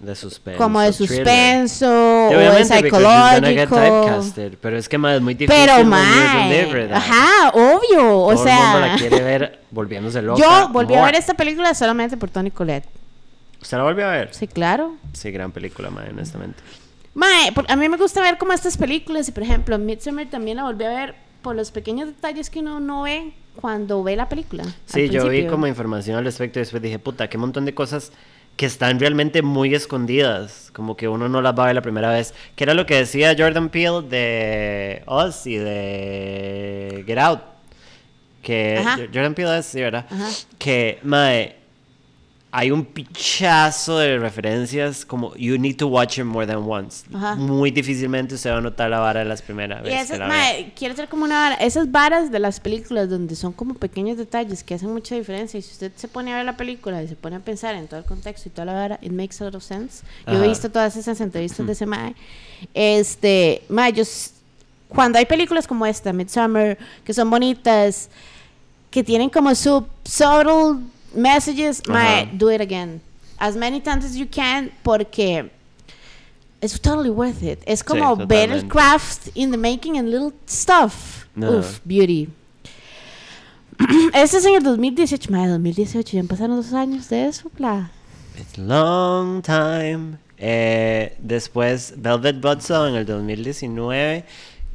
de 0.03 0.15
suspenso. 0.15 0.57
como 0.61 0.79
de 0.81 0.91
thriller. 0.91 1.17
suspenso 1.17 2.27
Sí, 2.29 2.35
o 2.35 2.39
de 2.39 2.65
psicológico. 2.65 4.57
Pero 4.61 4.77
es 4.77 4.89
que 4.89 4.97
más 4.97 5.15
es 5.15 5.21
muy 5.21 5.33
difícil 5.33 5.65
Pero, 5.65 5.83
mae, 5.85 6.89
ajá, 6.93 7.49
obvio, 7.53 8.19
o 8.19 8.33
Todo 8.33 8.45
el 8.47 8.53
mundo 8.53 8.79
la 8.79 8.85
sea, 8.87 8.95
quiere 8.97 9.23
ver 9.23 9.59
volviéndose 9.71 10.21
loca. 10.23 10.41
yo 10.41 10.69
volví 10.69 10.95
a 10.95 11.05
ver 11.05 11.15
esta 11.15 11.33
película 11.33 11.73
solamente 11.73 12.17
por 12.17 12.29
Tony 12.29 12.51
Collette. 12.51 12.85
¿Usted 13.61 13.77
la 13.77 13.83
volvió 13.83 14.05
a 14.05 14.11
ver? 14.11 14.33
Sí, 14.33 14.47
claro. 14.47 14.95
Sí, 15.13 15.31
gran 15.31 15.51
película, 15.51 15.89
mae, 15.89 16.09
honestamente. 16.09 16.61
Mae, 17.13 17.53
a 17.67 17.75
mí 17.75 17.89
me 17.89 17.97
gusta 17.97 18.21
ver 18.21 18.37
como 18.37 18.53
estas 18.53 18.75
películas 18.75 19.27
y 19.29 19.31
por 19.31 19.43
ejemplo 19.43 19.77
Midsommar 19.77 20.27
también 20.29 20.57
la 20.57 20.63
volví 20.63 20.83
a 20.83 20.89
ver 20.89 21.15
por 21.41 21.55
los 21.55 21.71
pequeños 21.71 22.07
detalles 22.07 22.49
que 22.49 22.59
uno 22.59 22.79
no 22.79 23.03
ve 23.03 23.33
cuando 23.55 24.01
ve 24.03 24.15
la 24.15 24.27
película. 24.29 24.63
Sí, 24.85 25.09
yo 25.09 25.27
vi 25.29 25.45
como 25.45 25.67
información 25.67 26.17
al 26.17 26.25
respecto 26.25 26.57
y 26.59 26.61
después 26.61 26.81
dije, 26.81 26.97
puta, 26.99 27.29
qué 27.29 27.37
montón 27.37 27.65
de 27.65 27.75
cosas 27.75 28.11
que 28.55 28.65
están 28.65 28.99
realmente 28.99 29.41
muy 29.41 29.73
escondidas, 29.73 30.69
como 30.73 30.95
que 30.95 31.07
uno 31.07 31.27
no 31.27 31.41
las 31.41 31.57
va 31.57 31.63
a 31.63 31.67
ver 31.67 31.75
la 31.75 31.81
primera 31.81 32.11
vez, 32.11 32.33
que 32.55 32.63
era 32.63 32.73
lo 32.73 32.85
que 32.85 32.95
decía 32.95 33.35
Jordan 33.37 33.69
Peele 33.69 34.01
de 34.07 35.03
Us 35.07 35.47
y 35.47 35.57
de 35.57 37.03
Get 37.07 37.17
Out, 37.17 37.41
que 38.41 38.77
Ajá. 38.77 38.97
Jordan 39.11 39.33
Peele 39.33 39.57
es, 39.57 39.65
sí, 39.65 39.81
¿verdad? 39.81 40.05
Ajá. 40.09 40.29
Que, 40.59 40.99
mae, 41.03 41.62
hay 42.55 42.69
un 42.69 42.85
pichazo 42.85 43.97
de 43.97 44.19
referencias 44.19 45.05
como 45.05 45.35
you 45.37 45.57
need 45.57 45.75
to 45.75 45.87
watch 45.87 46.19
it 46.19 46.23
more 46.23 46.45
than 46.45 46.57
once. 46.69 47.03
Ajá. 47.11 47.33
Muy 47.35 47.71
difícilmente 47.71 48.37
se 48.37 48.51
va 48.51 48.57
a 48.57 48.61
notar 48.61 48.91
la 48.91 48.99
vara 48.99 49.21
de 49.21 49.25
las 49.25 49.41
primeras 49.41 49.81
Y 49.81 49.85
veces. 49.85 50.03
esas, 50.03 50.19
la 50.19 50.27
mae, 50.27 50.71
quiero 50.75 50.93
hacer 50.93 51.09
como 51.09 51.23
una 51.25 51.33
vara, 51.49 51.55
esas 51.55 51.91
varas 51.91 52.29
de 52.29 52.37
las 52.37 52.59
películas 52.59 53.09
donde 53.09 53.35
son 53.35 53.53
como 53.53 53.73
pequeños 53.73 54.17
detalles 54.17 54.63
que 54.63 54.75
hacen 54.75 54.93
mucha 54.93 55.15
diferencia 55.15 55.57
y 55.57 55.63
si 55.63 55.71
usted 55.71 55.91
se 55.95 56.07
pone 56.07 56.31
a 56.31 56.35
ver 56.37 56.45
la 56.45 56.55
película 56.55 57.01
y 57.01 57.07
se 57.07 57.15
pone 57.15 57.37
a 57.37 57.39
pensar 57.39 57.73
en 57.73 57.87
todo 57.87 57.99
el 57.99 58.05
contexto 58.05 58.49
y 58.49 58.51
toda 58.51 58.65
la 58.65 58.73
vara, 58.73 58.99
it 59.01 59.11
makes 59.11 59.37
a 59.41 59.45
lot 59.45 59.55
of 59.55 59.63
sense. 59.63 60.03
Yo 60.27 60.33
Ajá. 60.33 60.45
he 60.45 60.47
visto 60.47 60.69
todas 60.69 60.95
esas 60.95 61.19
entrevistas 61.21 61.65
de 61.65 61.71
ese 61.73 61.87
mae. 61.87 62.13
Este, 62.75 63.63
mae, 63.67 63.93
yo 63.93 64.03
cuando 64.89 65.17
hay 65.17 65.25
películas 65.25 65.65
como 65.65 65.87
esta, 65.87 66.13
Midsummer, 66.13 66.77
que 67.03 67.15
son 67.15 67.31
bonitas, 67.31 68.09
que 68.91 69.03
tienen 69.03 69.31
como 69.31 69.55
sub 69.55 69.87
subtle 70.05 70.83
messages, 71.13 71.81
mae, 71.87 72.25
do 72.25 72.49
it 72.49 72.61
again. 72.61 73.01
As 73.39 73.55
many 73.55 73.79
times 73.81 74.05
as 74.05 74.15
you 74.15 74.25
can 74.25 74.71
porque 74.83 75.49
it's 76.61 76.79
totally 76.79 77.09
worth 77.09 77.43
it. 77.43 77.61
Es 77.65 77.83
como 77.83 78.15
ver 78.15 78.51
el 78.51 78.61
totalmente. 78.61 78.69
craft 78.69 79.29
in 79.35 79.51
the 79.51 79.57
making 79.57 79.97
and 79.97 80.09
little 80.09 80.33
stuff. 80.47 81.27
No. 81.35 81.59
Uf, 81.59 81.81
beauty. 81.85 82.29
Este 84.13 84.37
es 84.37 84.45
en 84.45 84.55
el 84.55 84.63
2018, 84.63 85.31
mae, 85.31 85.47
2018, 85.47 86.17
ya 86.17 86.23
pasaron 86.23 86.55
dos 86.57 86.73
años 86.73 87.09
de 87.09 87.27
eso, 87.27 87.49
bla. 87.57 87.91
It's 88.39 88.57
long 88.57 89.41
time. 89.41 90.17
Eh, 90.37 91.15
después 91.19 91.93
Velvet 91.97 92.41
Buzzsaw 92.41 92.87
en 92.87 92.95
el 92.95 93.05
2019, 93.05 94.25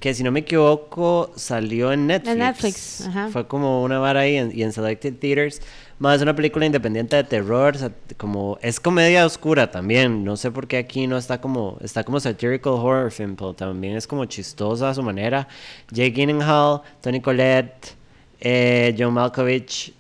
que 0.01 0.15
si 0.15 0.23
no 0.23 0.31
me 0.31 0.41
equivoco 0.41 1.33
salió 1.35 1.93
en 1.93 2.07
Netflix. 2.07 2.37
Netflix, 2.37 3.07
ajá. 3.07 3.29
Fue 3.31 3.47
como 3.47 3.83
una 3.83 3.99
vara 3.99 4.21
ahí 4.21 4.37
en, 4.37 4.57
y 4.57 4.63
en 4.63 4.73
Selected 4.73 5.15
Theaters. 5.19 5.61
Más 5.99 6.17
es 6.17 6.23
una 6.23 6.37
película 6.37 6.65
independiente 6.65 7.17
de 7.17 7.25
terror, 7.25 7.75
o 7.75 7.79
sea, 7.79 7.91
como 8.17 8.57
es 8.63 8.79
comedia 8.79 9.27
oscura 9.27 9.71
también. 9.71 10.23
No 10.25 10.37
sé 10.37 10.53
por 10.53 10.69
qué 10.69 10.79
aquí 10.79 11.09
no 11.09 11.19
está 11.19 11.41
como 11.41 11.77
está 11.81 12.05
como 12.05 12.21
satirical 12.21 12.75
horror 12.75 13.11
film, 13.11 13.35
pero 13.35 13.53
también 13.55 13.97
es 13.97 14.07
como 14.07 14.25
chistosa 14.27 14.91
a 14.91 14.95
su 14.95 15.03
manera. 15.03 15.49
Jake 15.91 16.13
Gyllenhaal, 16.13 16.83
Tony 17.01 17.21
Collette, 17.21 17.97
eh, 18.41 18.95
John 18.97 19.15
Malkovich, 19.15 19.93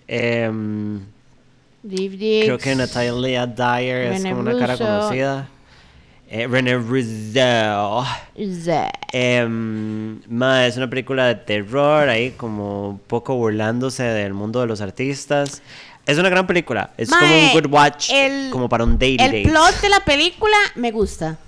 Diggs. 1.83 2.45
Creo 2.45 2.59
que 2.59 2.75
Natalia 2.77 3.47
Dyer 3.47 4.13
es 4.13 4.23
como 4.23 4.41
una 4.41 4.57
cara 4.57 4.77
conocida. 4.77 5.49
Eh, 6.31 6.47
René. 6.47 6.77
Zeh. 8.63 8.91
Em, 9.13 10.21
ma, 10.29 10.67
es 10.67 10.77
una 10.77 10.89
película 10.91 11.27
de 11.27 11.35
terror, 11.37 12.09
ahí 12.09 12.33
como 12.33 12.91
un 12.91 12.99
poco 12.99 13.35
burlándose 13.37 14.03
del 14.03 14.35
mundo 14.35 14.61
de 14.61 14.67
los 14.67 14.81
artistas. 14.81 15.63
Es 16.07 16.19
una 16.19 16.29
gran 16.29 16.47
película. 16.47 16.91
Es 16.97 17.11
como 17.11 17.25
un 17.35 17.51
good 17.53 17.67
watch, 17.73 18.11
el- 18.13 18.51
como 18.51 18.69
para 18.69 18.85
un 18.85 18.99
daily 18.99 19.17
El 19.23 19.33
date. 19.33 19.49
plot 19.49 19.81
de 19.81 19.89
la 19.89 20.01
película 20.01 20.57
me 20.75 20.91
gusta. 20.91 21.39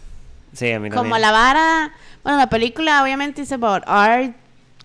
Sí, 0.53 0.71
a 0.73 0.81
mí 0.81 0.89
Como 0.91 1.03
también. 1.03 1.23
la 1.23 1.31
vara. 1.33 1.93
Bueno, 2.23 2.39
la 2.39 2.49
película 2.49 3.03
obviamente 3.03 3.43
es 3.43 3.53
about 3.53 3.83
art, 3.87 4.35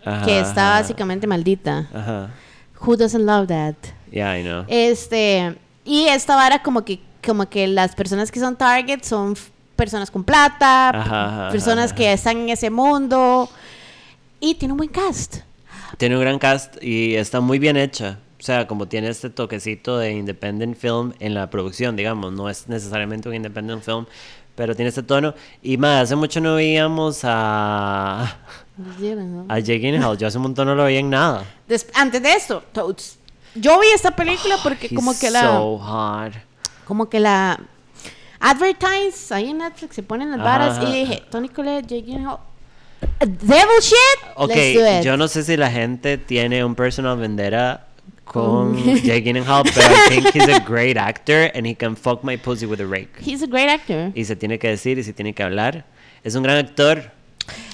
Ajá, 0.03 0.25
que 0.25 0.39
está 0.39 0.69
ajá. 0.71 0.81
básicamente 0.81 1.25
maldita. 1.27 1.87
Ajá. 1.93 2.29
Who 2.81 2.95
doesn't 2.97 3.25
love 3.25 3.47
that? 3.47 3.75
Yeah, 4.11 4.37
I 4.37 4.43
know. 4.43 4.65
Este, 4.67 5.55
y 5.83 6.05
esta 6.07 6.35
vara 6.35 6.61
como 6.61 6.83
que 6.85 6.99
como 7.25 7.49
que 7.49 7.65
las 7.67 7.95
personas 7.95 8.31
que 8.31 8.39
son 8.39 8.55
target 8.55 9.01
son 9.03 9.35
personas 9.75 10.11
con 10.11 10.23
plata, 10.23 10.89
p- 10.91 10.97
Ajá, 10.99 11.25
ajá, 11.45 11.51
personas 11.51 11.87
ajá. 11.87 11.95
que 11.95 12.13
están 12.13 12.37
en 12.37 12.49
ese 12.49 12.69
mundo 12.69 13.49
y 14.39 14.55
tiene 14.55 14.73
un 14.73 14.77
buen 14.77 14.89
cast. 14.89 15.37
Tiene 15.97 16.15
un 16.15 16.21
gran 16.21 16.39
cast 16.39 16.81
y 16.83 17.15
está 17.15 17.39
muy 17.41 17.59
bien 17.59 17.77
hecha. 17.77 18.17
O 18.39 18.43
sea, 18.45 18.67
como 18.67 18.87
tiene 18.87 19.07
este 19.09 19.29
toquecito 19.29 19.97
de 19.97 20.11
independent 20.11 20.77
film 20.77 21.13
en 21.19 21.33
la 21.33 21.49
producción, 21.49 21.95
digamos. 21.95 22.31
No 22.33 22.49
es 22.49 22.67
necesariamente 22.67 23.27
un 23.29 23.35
independent 23.35 23.81
film, 23.83 24.05
pero 24.55 24.75
tiene 24.75 24.89
este 24.89 25.03
tono. 25.03 25.33
Y 25.63 25.77
más, 25.77 26.03
hace 26.03 26.15
mucho 26.15 26.39
no 26.41 26.55
veíamos 26.55 27.21
a, 27.23 28.37
a 29.47 29.59
Jake 29.59 29.79
Gyllenhaal. 29.79 30.17
Yo 30.17 30.27
hace 30.27 30.37
un 30.37 30.43
montón 30.43 30.67
no 30.67 30.75
lo 30.75 30.83
veía 30.83 30.99
en 30.99 31.09
nada. 31.09 31.43
Des- 31.67 31.87
antes 31.95 32.21
de 32.21 32.33
esto, 32.33 32.61
Toads, 32.71 33.17
yo 33.55 33.79
vi 33.79 33.87
esta 33.95 34.11
película 34.15 34.57
porque 34.61 34.93
como 34.93 35.17
que 35.17 35.31
la 35.31 35.41
So 35.43 35.81
hard. 35.81 36.33
como 36.85 37.09
que 37.09 37.19
la 37.19 37.59
Advertise, 38.39 39.33
ahí 39.33 39.49
en 39.49 39.59
Netflix 39.59 39.95
se 39.95 40.03
ponen 40.03 40.31
las 40.31 40.39
varas 40.39 40.79
y 40.83 40.91
dije, 40.91 41.23
Tony 41.31 41.49
Collette, 41.49 41.87
Jake 41.87 42.03
Gyllenhaal, 42.03 42.37
Devil 43.19 43.81
shit, 43.81 43.95
Ok, 44.35 44.49
let's 44.49 44.73
do 44.79 44.99
it. 44.99 45.03
yo 45.05 45.17
no 45.17 45.27
sé 45.27 45.43
si 45.43 45.57
la 45.57 45.69
gente 45.69 46.17
tiene 46.17 46.63
un 46.63 46.75
personal 46.75 47.17
vendetta 47.17 47.87
con 48.23 48.75
Jake 49.03 49.21
Gyllenhaal, 49.21 49.63
pero 49.75 49.87
I 49.93 50.09
think 50.09 50.35
he's 50.35 50.49
a 50.49 50.59
great 50.59 50.97
actor 50.97 51.51
and 51.55 51.65
he 51.67 51.75
can 51.75 51.95
fuck 51.95 52.23
my 52.23 52.35
pussy 52.37 52.65
with 52.65 52.79
a 52.81 52.85
rake. 52.85 53.09
He's 53.23 53.41
a 53.43 53.47
great 53.47 53.69
actor. 53.69 54.11
Y 54.15 54.25
se 54.25 54.35
tiene 54.35 54.57
que 54.59 54.67
decir 54.69 54.97
y 54.97 55.03
se 55.03 55.13
tiene 55.13 55.33
que 55.33 55.43
hablar. 55.43 55.85
Es 56.23 56.35
un 56.35 56.43
gran 56.43 56.57
actor. 56.57 57.11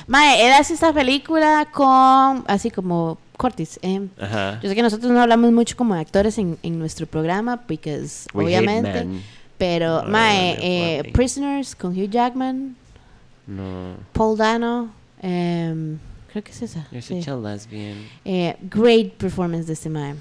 Mae, 0.07 0.45
él 0.45 0.51
hace 0.53 0.73
esta 0.73 0.91
película 0.91 1.67
con, 1.71 2.43
así 2.47 2.69
como 2.69 3.17
Cortis. 3.37 3.79
eh. 3.81 4.01
Ajá. 4.19 4.59
Yo 4.61 4.67
sé 4.69 4.75
que 4.75 4.81
nosotros 4.81 5.11
no 5.11 5.21
hablamos 5.21 5.51
mucho 5.53 5.77
como 5.77 5.95
de 5.95 6.01
actores 6.01 6.37
en, 6.37 6.57
en 6.61 6.77
nuestro 6.77 7.07
programa, 7.07 7.61
porque 7.65 8.03
obviamente. 8.33 9.07
Pero, 9.61 10.01
No, 10.01 10.09
mae, 10.09 10.57
eh. 10.59 11.11
Prisoners 11.13 11.75
con 11.75 11.91
Hugh 11.91 12.09
Jackman, 12.09 12.75
No. 13.45 13.93
Paul 14.11 14.35
Dano, 14.35 14.89
em, 15.21 15.99
creo 16.31 16.43
que 16.43 16.51
es 16.51 16.63
esa. 16.63 16.87
You're 16.91 17.03
sí. 17.03 17.21
such 17.21 17.27
a 17.27 17.35
lesbian. 17.35 18.07
Eh, 18.25 18.55
great 18.63 19.13
performance 19.19 19.67
de 19.67 19.73
este 19.73 19.87
mae. 19.89 20.15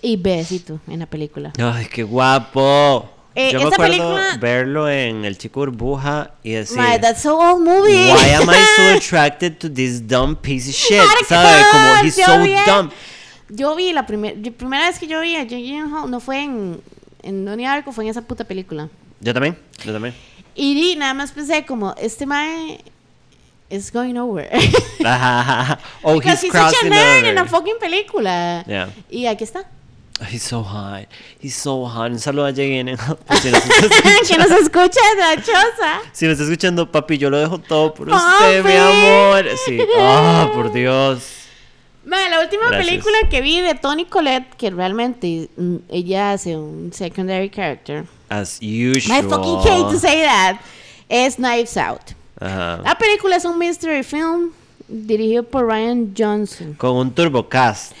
Y 0.00 0.16
besito 0.16 0.80
en 0.88 1.00
la 1.00 1.06
película. 1.06 1.52
Ay, 1.58 1.86
qué 1.92 2.04
guapo. 2.04 3.06
Eh, 3.34 3.50
Yo 3.52 3.58
me 3.60 3.64
acuerdo 3.66 3.82
película- 3.84 4.38
verlo 4.40 4.88
en 4.88 5.26
El 5.26 5.36
Chico 5.36 5.60
Burbuja 5.60 6.30
y 6.42 6.52
decir, 6.52 6.78
Mae, 6.78 6.98
that's 6.98 7.20
so 7.20 7.38
old 7.38 7.60
movie. 7.62 8.10
why 8.10 8.30
am 8.34 8.48
I 8.48 8.54
so 8.76 8.82
attracted 8.96 9.58
to 9.58 9.68
this 9.68 10.00
dumb 10.06 10.34
piece 10.36 10.70
of 10.70 10.74
shit? 10.74 11.02
¿Sabes? 11.28 11.66
Como 11.70 12.02
he's 12.02 12.16
yo 12.16 12.24
so 12.24 12.38
vi- 12.42 12.54
dumb. 12.66 12.90
Yo 13.50 13.76
vi 13.76 13.92
la 13.92 14.06
primer- 14.06 14.38
la 14.42 14.50
primera 14.52 14.86
vez 14.88 14.98
que 14.98 15.06
yo 15.06 15.20
vi 15.20 15.36
a 15.36 15.42
Jake 15.42 15.60
Gyllenhaal 15.62 16.10
no 16.10 16.18
fue 16.18 16.44
en, 16.44 16.80
en 17.26 17.44
Donnie 17.44 17.66
Darko, 17.66 17.92
fue 17.92 18.04
en 18.04 18.10
esa 18.10 18.22
puta 18.22 18.44
película. 18.44 18.88
Yo 19.20 19.32
también, 19.34 19.58
yo 19.84 19.92
también. 19.92 20.14
Y 20.54 20.74
di- 20.74 20.96
nada 20.96 21.14
más 21.14 21.32
pensé 21.32 21.64
como, 21.66 21.94
este 21.98 22.24
mae 22.26 22.80
is 23.68 23.90
going 23.92 24.14
nowhere. 24.14 24.50
oh, 26.02 26.14
Because 26.14 26.40
he's 26.40 26.44
he's 26.44 26.52
such 26.52 26.54
a 26.54 26.70
crossing 26.70 26.92
over. 26.92 27.24
en 27.26 27.34
la 27.34 27.44
fucking 27.46 27.78
película. 27.80 28.64
Yeah. 28.66 28.88
Y 29.10 29.26
aquí 29.26 29.44
está. 29.44 29.64
He's 30.30 30.42
so 30.44 30.62
hot. 30.62 31.06
He's 31.42 31.54
so 31.54 31.84
hot. 31.86 32.10
Un 32.10 32.18
saludo 32.18 32.46
a 32.46 32.52
por 32.52 32.56
si 33.38 33.50
nos 33.50 33.62
que 34.26 34.38
nos 34.38 34.50
escucha 34.50 35.00
la 35.18 35.36
choza. 35.36 36.00
Si 36.12 36.24
me 36.24 36.32
está 36.32 36.44
escuchando, 36.44 36.90
papi, 36.90 37.18
yo 37.18 37.28
lo 37.28 37.38
dejo 37.38 37.58
todo 37.58 37.92
por 37.92 38.08
Papi. 38.08 38.44
usted, 38.44 38.64
mi 38.64 38.72
amor. 38.72 39.44
Sí. 39.66 39.78
Ah, 39.98 40.50
por 40.54 40.72
Dios. 40.72 41.45
Mae, 42.06 42.30
la 42.30 42.40
última 42.40 42.68
Gracias. 42.68 42.86
película 42.86 43.16
que 43.28 43.40
vi 43.40 43.60
de 43.60 43.74
Toni 43.74 44.04
Collette, 44.04 44.54
que 44.56 44.70
realmente 44.70 45.48
mm, 45.56 45.76
ella 45.88 46.32
hace 46.32 46.56
un 46.56 46.92
secondary 46.92 47.50
character. 47.50 48.04
As 48.28 48.58
usual. 48.62 49.18
I 49.18 49.22
fucking 49.22 49.58
hate 49.58 49.90
to 49.90 49.98
say 49.98 50.22
that. 50.22 50.60
Es 51.08 51.36
Knives 51.36 51.76
Out. 51.76 52.12
Ajá. 52.40 52.80
La 52.84 52.96
película 52.96 53.36
es 53.36 53.44
un 53.44 53.58
mystery 53.58 54.02
film 54.04 54.52
dirigido 54.88 55.42
por 55.42 55.66
Ryan 55.66 56.14
Johnson. 56.16 56.74
Con 56.74 56.96
un 56.96 57.10
turbocast. 57.12 57.92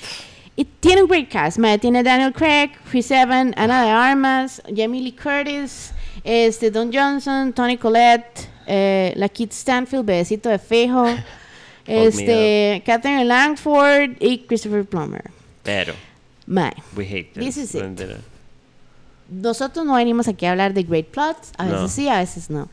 Y 0.54 0.64
tiene 0.64 1.02
un 1.02 1.08
great 1.08 1.28
cast. 1.28 1.58
mae. 1.58 1.76
Tiene 1.78 2.02
Daniel 2.02 2.32
Craig, 2.32 2.70
Chris 2.90 3.10
Evans, 3.10 3.52
Ana 3.56 3.84
de 3.84 3.90
Armas, 3.90 4.62
Jamie 4.74 5.02
Lee 5.02 5.12
Curtis, 5.12 5.92
este, 6.24 6.70
Don 6.70 6.90
Johnson, 6.92 7.52
Tony 7.52 7.76
Collette, 7.76 8.48
eh, 8.66 9.12
la 9.16 9.28
Kit 9.28 9.52
Stanfield, 9.52 10.06
Bedecito 10.06 10.48
de 10.48 10.58
Fejo, 10.58 11.06
este, 11.86 12.82
Catherine 12.84 13.24
Langford 13.24 14.16
y 14.20 14.38
Christopher 14.46 14.84
Plummer. 14.84 15.30
Pero, 15.62 15.94
we 16.96 17.04
hate 17.04 17.32
this. 17.34 17.54
This 17.54 17.56
is 17.56 17.74
it. 17.74 17.82
Nosotros 19.28 19.84
no 19.84 19.94
venimos 19.94 20.28
aquí 20.28 20.46
a 20.46 20.52
hablar 20.52 20.72
de 20.72 20.84
great 20.84 21.06
plots. 21.08 21.50
A 21.58 21.64
veces 21.64 21.80
No. 21.80 21.88
sí, 21.88 22.08
a 22.08 22.18
veces 22.18 22.48
no. 22.50 22.68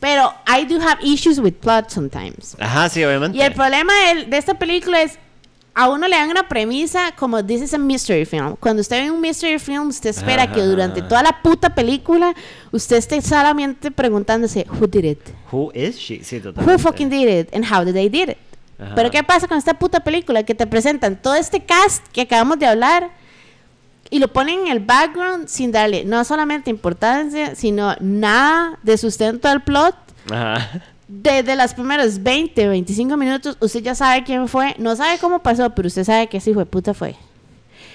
Pero 0.00 0.32
I 0.46 0.64
do 0.64 0.80
have 0.80 0.98
issues 1.02 1.38
with 1.38 1.52
plot 1.60 1.90
sometimes. 1.90 2.56
Ajá, 2.58 2.88
sí, 2.88 3.04
obviamente. 3.04 3.36
Y 3.36 3.42
el 3.42 3.52
problema 3.52 3.92
de, 4.14 4.24
de 4.24 4.36
esta 4.38 4.54
película 4.58 5.02
es, 5.02 5.18
a 5.74 5.90
uno 5.90 6.08
le 6.08 6.16
dan 6.16 6.30
una 6.30 6.48
premisa 6.48 7.12
como 7.16 7.44
this 7.44 7.60
is 7.60 7.74
a 7.74 7.78
mystery 7.78 8.24
film. 8.24 8.56
Cuando 8.58 8.80
usted 8.80 9.02
ve 9.02 9.10
un 9.10 9.20
mystery 9.20 9.58
film, 9.58 9.88
usted 9.88 10.08
espera 10.10 10.50
que 10.50 10.62
durante 10.62 11.02
toda 11.02 11.22
la 11.22 11.42
puta 11.42 11.74
película 11.74 12.34
usted 12.72 12.96
esté 12.96 13.20
solamente 13.20 13.90
preguntándose 13.90 14.66
who 14.80 14.86
did 14.86 15.04
it, 15.04 15.20
Who 15.52 15.70
is 15.74 15.96
she? 15.98 16.24
Sí, 16.24 16.40
totalmente. 16.40 16.64
who 16.72 16.78
fucking 16.78 17.10
did 17.10 17.28
it, 17.28 17.54
and 17.54 17.64
how 17.70 17.84
did 17.84 17.92
they 17.94 18.08
did 18.08 18.30
it. 18.30 18.38
Ajá. 18.80 18.94
Pero 18.94 19.10
qué 19.10 19.22
pasa 19.22 19.46
con 19.46 19.58
esta 19.58 19.74
puta 19.74 20.00
película 20.00 20.42
que 20.42 20.54
te 20.54 20.66
presentan 20.66 21.20
todo 21.20 21.34
este 21.34 21.64
cast 21.64 22.06
que 22.08 22.22
acabamos 22.22 22.58
de 22.58 22.66
hablar 22.66 23.10
y 24.10 24.18
lo 24.18 24.28
ponen 24.28 24.60
en 24.60 24.72
el 24.72 24.80
background 24.80 25.48
sin 25.48 25.70
darle 25.70 26.04
no 26.04 26.24
solamente 26.24 26.70
importancia, 26.70 27.54
sino 27.54 27.94
nada 28.00 28.78
de 28.82 28.98
sustento 28.98 29.48
al 29.48 29.62
plot. 29.62 29.94
Ajá. 30.30 30.82
Desde 31.06 31.56
los 31.56 31.74
primeros 31.74 32.22
20, 32.22 32.68
25 32.68 33.16
minutos, 33.16 33.56
usted 33.60 33.82
ya 33.82 33.94
sabe 33.94 34.22
quién 34.24 34.46
fue. 34.46 34.74
No 34.78 34.94
sabe 34.94 35.18
cómo 35.18 35.40
pasó, 35.40 35.70
pero 35.70 35.88
usted 35.88 36.04
sabe 36.04 36.28
que 36.28 36.36
ese 36.36 36.50
hijo 36.50 36.60
de 36.60 36.66
puta 36.66 36.94
fue. 36.94 37.16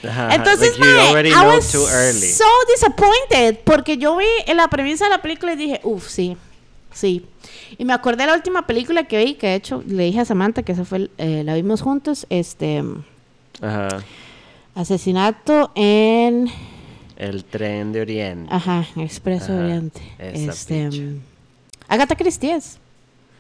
Ajá. 0.03 0.35
Entonces, 0.35 0.77
like 0.77 1.09
already 1.09 1.29
I 1.29 1.45
was 1.45 1.71
too 1.71 1.87
early. 1.87 2.27
so 2.27 2.43
disappointed. 2.73 3.59
Porque 3.63 3.97
yo 3.97 4.17
vi 4.17 4.25
en 4.47 4.57
la 4.57 4.67
premisa 4.67 5.05
de 5.05 5.11
la 5.11 5.21
película 5.21 5.53
y 5.53 5.55
dije, 5.55 5.79
uff, 5.83 6.09
sí, 6.09 6.35
sí. 6.95 7.25
Y 7.77 7.85
me 7.85 7.93
acordé 7.93 8.23
de 8.23 8.27
la 8.31 8.35
última 8.35 8.65
película 8.65 9.03
que 9.03 9.23
vi, 9.23 9.33
que 9.35 9.47
de 9.47 9.55
hecho 9.55 9.83
le 9.85 10.03
dije 10.05 10.21
a 10.21 10.25
Samantha 10.25 10.63
que 10.63 10.71
esa 10.71 10.83
fue, 10.85 11.09
eh, 11.19 11.43
la 11.43 11.53
vimos 11.53 11.81
juntos, 11.81 12.25
este, 12.31 12.83
Ajá. 13.61 13.87
Asesinato 14.73 15.71
en, 15.75 16.49
El 17.17 17.45
tren 17.45 17.91
de 17.93 18.01
Oriente. 18.01 18.47
ajá, 18.53 18.85
Expreso 18.97 19.53
Ajá, 19.53 19.63
Oriente. 19.63 20.01
esa 20.19 20.51
Este, 20.51 20.89
picha. 20.89 21.03
Agatha 21.87 22.15
Christie 22.15 22.55
es. 22.55 22.79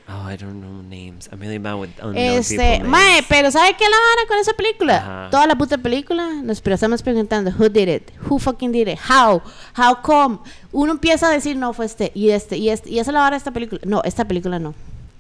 Oh, 0.07 0.29
I 0.29 0.37
don't 0.37 0.61
know 0.61 0.83
names. 0.83 1.27
I'm 1.31 1.39
really 1.39 1.57
bad 1.57 1.75
with 1.79 1.89
unknown 1.99 2.15
Este, 2.15 2.57
people 2.57 2.89
mae, 2.89 3.13
names. 3.13 3.25
pero 3.27 3.49
¿sabe 3.49 3.75
qué 3.75 3.85
la 3.85 3.97
vara 3.97 4.27
con 4.27 4.37
esa 4.37 4.53
película? 4.53 4.97
Ajá. 4.97 5.29
Toda 5.31 5.47
la 5.47 5.55
puta 5.55 5.79
película 5.79 6.29
nos 6.43 6.61
estamos 6.63 7.01
preguntando 7.01 7.51
who 7.57 7.69
did 7.69 7.87
it, 7.87 8.11
who 8.29 8.37
fucking 8.37 8.71
did 8.71 8.87
it, 8.87 8.99
how, 9.09 9.41
how 9.75 9.95
come. 10.03 10.37
Uno 10.71 10.91
empieza 10.91 11.27
a 11.27 11.31
decir 11.31 11.55
no 11.55 11.73
fue 11.73 11.87
este 11.87 12.11
y 12.13 12.29
este 12.29 12.55
y 12.57 12.69
este 12.69 12.91
y 12.91 12.99
esa 12.99 13.09
es 13.09 13.13
la 13.13 13.21
vara 13.21 13.31
de 13.31 13.37
esta 13.39 13.51
película. 13.51 13.81
No, 13.83 14.03
esta 14.03 14.25
película 14.25 14.59
no. 14.59 14.75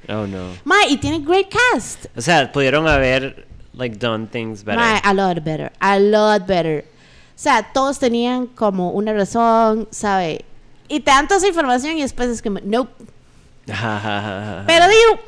Oh, 0.07 0.27
no. 0.27 0.49
Mae, 0.65 0.87
y 0.89 0.97
tiene 0.97 1.19
great 1.19 1.47
cast. 1.49 2.05
O 2.15 2.21
sea, 2.21 2.51
pudieron 2.51 2.87
haber, 2.87 3.47
like, 3.73 3.97
done 3.97 4.27
things 4.27 4.63
better. 4.63 4.79
Mae, 4.79 5.01
a 5.03 5.13
lot 5.15 5.43
better, 5.43 5.71
a 5.79 5.97
lot 5.97 6.45
better. 6.45 6.85
O 7.35 7.37
sea, 7.37 7.71
todos 7.73 7.97
tenían 7.97 8.45
como 8.45 8.91
una 8.91 9.13
razón, 9.13 9.87
¿sabe? 9.89 10.45
Y 10.87 10.99
toda 10.99 11.23
esa 11.37 11.47
información 11.47 11.97
y 11.97 12.03
después 12.03 12.29
es 12.29 12.43
como, 12.43 12.59
nope. 12.63 12.91
Pero 13.65 14.85
digo, 14.87 15.19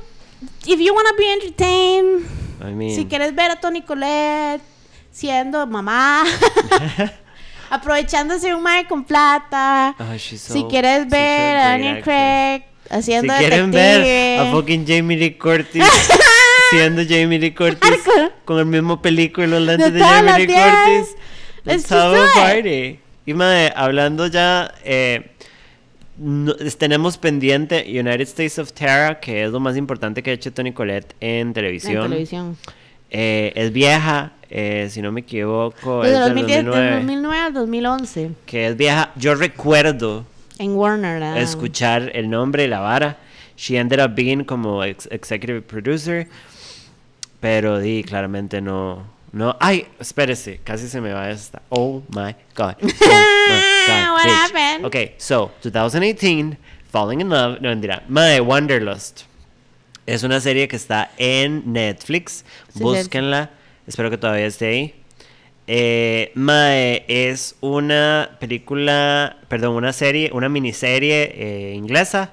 if 0.67 0.79
you 0.79 0.93
wanna 0.93 1.13
be 1.17 1.31
entertained, 1.33 2.25
I 2.61 2.73
mean, 2.73 2.95
Si 2.95 3.05
quieres 3.05 3.33
ver 3.35 3.51
a 3.51 3.55
Tony 3.59 3.81
Colette 3.81 4.61
siendo 5.11 5.65
mamá, 5.67 6.23
aprovechándose 7.69 8.53
un 8.53 8.61
mae 8.63 8.85
con 8.87 9.03
plata. 9.03 9.95
oh, 9.99 10.17
so- 10.19 10.53
si 10.53 10.63
quieres 10.65 11.07
ver 11.09 11.57
a 11.57 11.69
Daniel. 11.71 12.01
Craig 12.03 12.63
Si 12.89 12.93
haciendo 12.93 13.33
quieren 13.37 13.71
detective. 13.71 14.03
ver 14.03 14.39
a 14.39 14.51
fucking 14.51 14.85
Jamie 14.87 15.17
Lee 15.17 15.37
Curtis 15.37 15.83
siendo 16.69 17.01
JamieLee 17.01 17.53
Curtis 17.55 17.79
Marco. 18.05 18.33
con 18.45 18.59
el 18.59 18.65
mismo 18.65 19.01
película 19.01 19.47
los 19.47 19.61
lentes 19.61 19.93
de 19.93 19.99
todas 19.99 20.23
Jamie 20.23 20.47
Lee. 20.47 20.53
Curtis. 20.53 21.15
Let's 21.65 21.91
have 21.91 22.15
a 22.17 22.27
party. 22.33 22.99
Y 23.25 23.33
mae, 23.33 23.73
hablando 23.75 24.27
ya, 24.27 24.73
eh, 24.85 25.31
no- 26.17 26.55
tenemos 26.77 27.17
pendiente 27.17 27.85
United 27.87 28.21
States 28.21 28.59
of 28.59 28.71
Terror, 28.73 29.19
que 29.19 29.43
es 29.45 29.51
lo 29.51 29.59
más 29.59 29.77
importante 29.77 30.21
que 30.23 30.31
ha 30.31 30.33
hecho 30.33 30.51
Tony 30.53 30.71
Collette 30.73 31.15
en 31.19 31.47
en 31.47 31.53
televisión. 31.53 32.03
televisión. 32.09 32.57
Eh, 33.09 33.53
es 33.55 33.71
vieja, 33.71 34.33
eh, 34.49 34.87
si 34.91 35.01
no 35.01 35.11
me 35.11 35.21
equivoco, 35.21 36.03
es 36.03 36.09
Desde 36.11 36.23
del 36.25 36.33
2010, 36.35 36.57
del 36.57 36.65
2009. 36.65 36.95
2009 36.97 37.39
al 37.39 37.53
2011. 37.53 38.31
Que 38.45 38.67
es 38.67 38.75
vieja. 38.77 39.11
Yo 39.15 39.35
recuerdo 39.35 40.25
En 40.59 40.75
Warner. 40.75 41.23
ah. 41.23 41.39
escuchar 41.39 42.11
el 42.13 42.29
nombre 42.29 42.65
y 42.65 42.67
la 42.67 42.79
vara. 42.79 43.17
She 43.55 43.77
ended 43.77 43.99
up 44.03 44.13
being 44.15 44.43
como 44.43 44.83
ex- 44.83 45.07
executive 45.11 45.61
producer. 45.61 46.27
Pero 47.39 47.79
di, 47.79 48.03
claramente 48.03 48.61
no. 48.61 49.03
No. 49.31 49.55
Ay, 49.59 49.85
espérese, 49.99 50.59
casi 50.63 50.87
se 50.87 50.99
me 51.01 51.13
va 51.13 51.29
esta. 51.29 51.61
Oh 51.69 52.01
my 52.09 52.35
god. 52.55 52.75
Oh 52.81 52.85
my 52.85 52.87
god. 53.87 54.46
What 54.87 54.93
bitch. 54.93 55.03
happened? 55.03 55.13
Ok, 55.13 55.19
so, 55.19 55.51
2018, 55.61 56.57
Falling 56.91 57.21
in 57.21 57.29
Love. 57.29 57.61
No, 57.61 57.69
mentira. 57.69 58.03
My 58.07 58.39
Wanderlust. 58.39 59.23
Es 60.05 60.23
una 60.23 60.39
serie 60.39 60.67
que 60.67 60.75
está 60.75 61.11
en 61.17 61.73
Netflix. 61.73 62.45
Sí, 62.73 62.79
Búsquenla. 62.81 63.51
Espero 63.87 64.09
que 64.09 64.17
todavía 64.17 64.45
esté 64.45 64.67
ahí. 64.67 64.95
Eh, 65.67 66.31
Mae 66.33 67.03
es 67.09 67.55
una 67.59 68.37
película, 68.39 69.37
perdón, 69.49 69.75
una 69.75 69.91
serie, 69.91 70.29
una 70.33 70.49
miniserie 70.49 71.33
eh, 71.35 71.73
inglesa. 71.75 72.31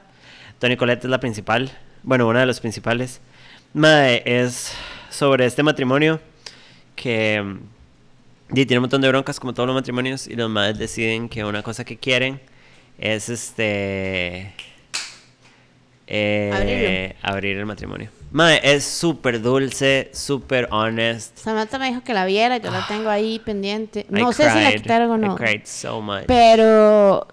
Tony 0.61 0.77
Collette 0.77 1.05
es 1.05 1.11
la 1.11 1.19
principal, 1.19 1.73
bueno, 2.05 2.29
una 2.29 2.41
de 2.41 2.47
los 2.47 2.61
principales. 2.61 3.21
Mae 3.73 4.23
es 4.25 4.73
sobre 5.11 5.47
este 5.47 5.65
matrimonio 5.65 6.21
que 6.95 7.57
y 8.63 8.67
tiene 8.67 8.79
un 8.79 8.83
montón 8.83 9.01
de 9.01 9.09
broncas 9.09 9.41
como 9.41 9.53
todos 9.55 9.67
los 9.67 9.75
matrimonios 9.75 10.27
y 10.27 10.35
los 10.37 10.49
madres 10.51 10.79
deciden 10.79 11.29
que 11.29 11.45
una 11.45 11.63
cosa 11.63 11.85
que 11.85 11.97
quieren 11.97 12.41
es 12.99 13.29
este. 13.29 14.55
eh, 16.07 17.17
abrir 17.23 17.57
el 17.59 17.67
matrimonio. 17.67 18.11
Mae, 18.33 18.61
es 18.65 18.85
súper 18.85 19.41
dulce, 19.41 20.11
súper 20.13 20.67
honest. 20.73 21.39
Samantha 21.39 21.79
me 21.79 21.89
dijo 21.89 22.03
que 22.03 22.13
la 22.13 22.27
viera, 22.27 22.59
yo 22.59 22.71
la 22.71 22.85
tengo 22.89 23.09
ahí 23.09 23.39
pendiente. 23.39 24.07
I 24.11 24.13
No 24.13 24.33
sé 24.33 24.51
si 24.51 24.61
la 24.61 24.73
quitaron 24.73 25.11
o 25.11 25.17
I 25.17 25.29
no. 25.29 25.37
cried 25.37 25.63
so 25.65 26.01
much. 26.01 26.25
Pero, 26.27 27.29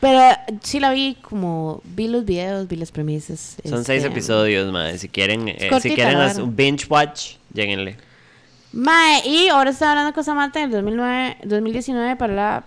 pero 0.00 0.20
sí 0.62 0.78
la 0.78 0.92
vi 0.92 1.16
como, 1.20 1.80
vi 1.84 2.06
los 2.06 2.24
videos, 2.24 2.68
vi 2.68 2.76
las 2.76 2.92
premisas. 2.92 3.56
Son 3.64 3.84
seis 3.84 4.04
este, 4.04 4.12
episodios, 4.12 4.70
mae. 4.72 4.96
Si 4.98 5.08
quieren, 5.08 5.48
eh, 5.48 5.68
si 5.80 5.90
quieren 5.90 6.16
un 6.40 6.54
binge 6.54 6.86
watch, 6.88 7.34
lleguenle. 7.52 7.96
Mae, 8.76 9.26
y 9.26 9.48
ahora 9.48 9.70
estaba 9.70 9.92
hablando 9.92 10.12
con 10.12 10.22
Samantha 10.22 10.58
en 10.60 10.66
el 10.66 10.72
2009, 10.72 11.38
2019 11.44 12.16
para 12.16 12.34
la 12.34 12.64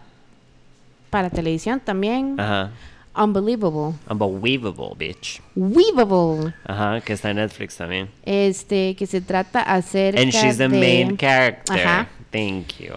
para 1.11 1.29
televisión 1.29 1.79
también. 1.79 2.35
Ajá. 2.39 2.71
Unbelievable. 3.15 3.95
Unbelievable, 4.09 4.95
bitch. 4.97 5.39
Weavable. 5.55 6.53
Ajá, 6.65 7.01
que 7.01 7.13
está 7.13 7.29
en 7.29 7.37
Netflix 7.37 7.77
también. 7.77 8.09
Este, 8.23 8.95
que 8.95 9.05
se 9.05 9.21
trata 9.21 9.61
acerca 9.61 10.19
And 10.19 10.31
she's 10.31 10.57
the 10.57 10.67
de, 10.67 10.79
main 10.79 11.15
character. 11.15 11.79
Ajá. 11.79 12.07
Thank 12.31 12.79
you. 12.79 12.95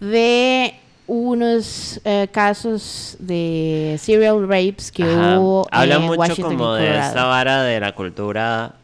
de 0.00 0.74
unos 1.06 2.00
eh, 2.04 2.26
casos 2.32 3.16
de 3.20 3.96
serial 4.00 4.48
rapes 4.48 4.90
que 4.90 5.04
Ajá. 5.04 5.38
hubo 5.38 5.68
Habla 5.70 5.94
en 5.94 6.02
mucho 6.02 6.18
Washington 6.18 6.56
como 6.56 6.74
de 6.74 6.98
esta 6.98 7.24
vara 7.24 7.62
de 7.62 7.78
la 7.78 7.94
cultura 7.94 8.74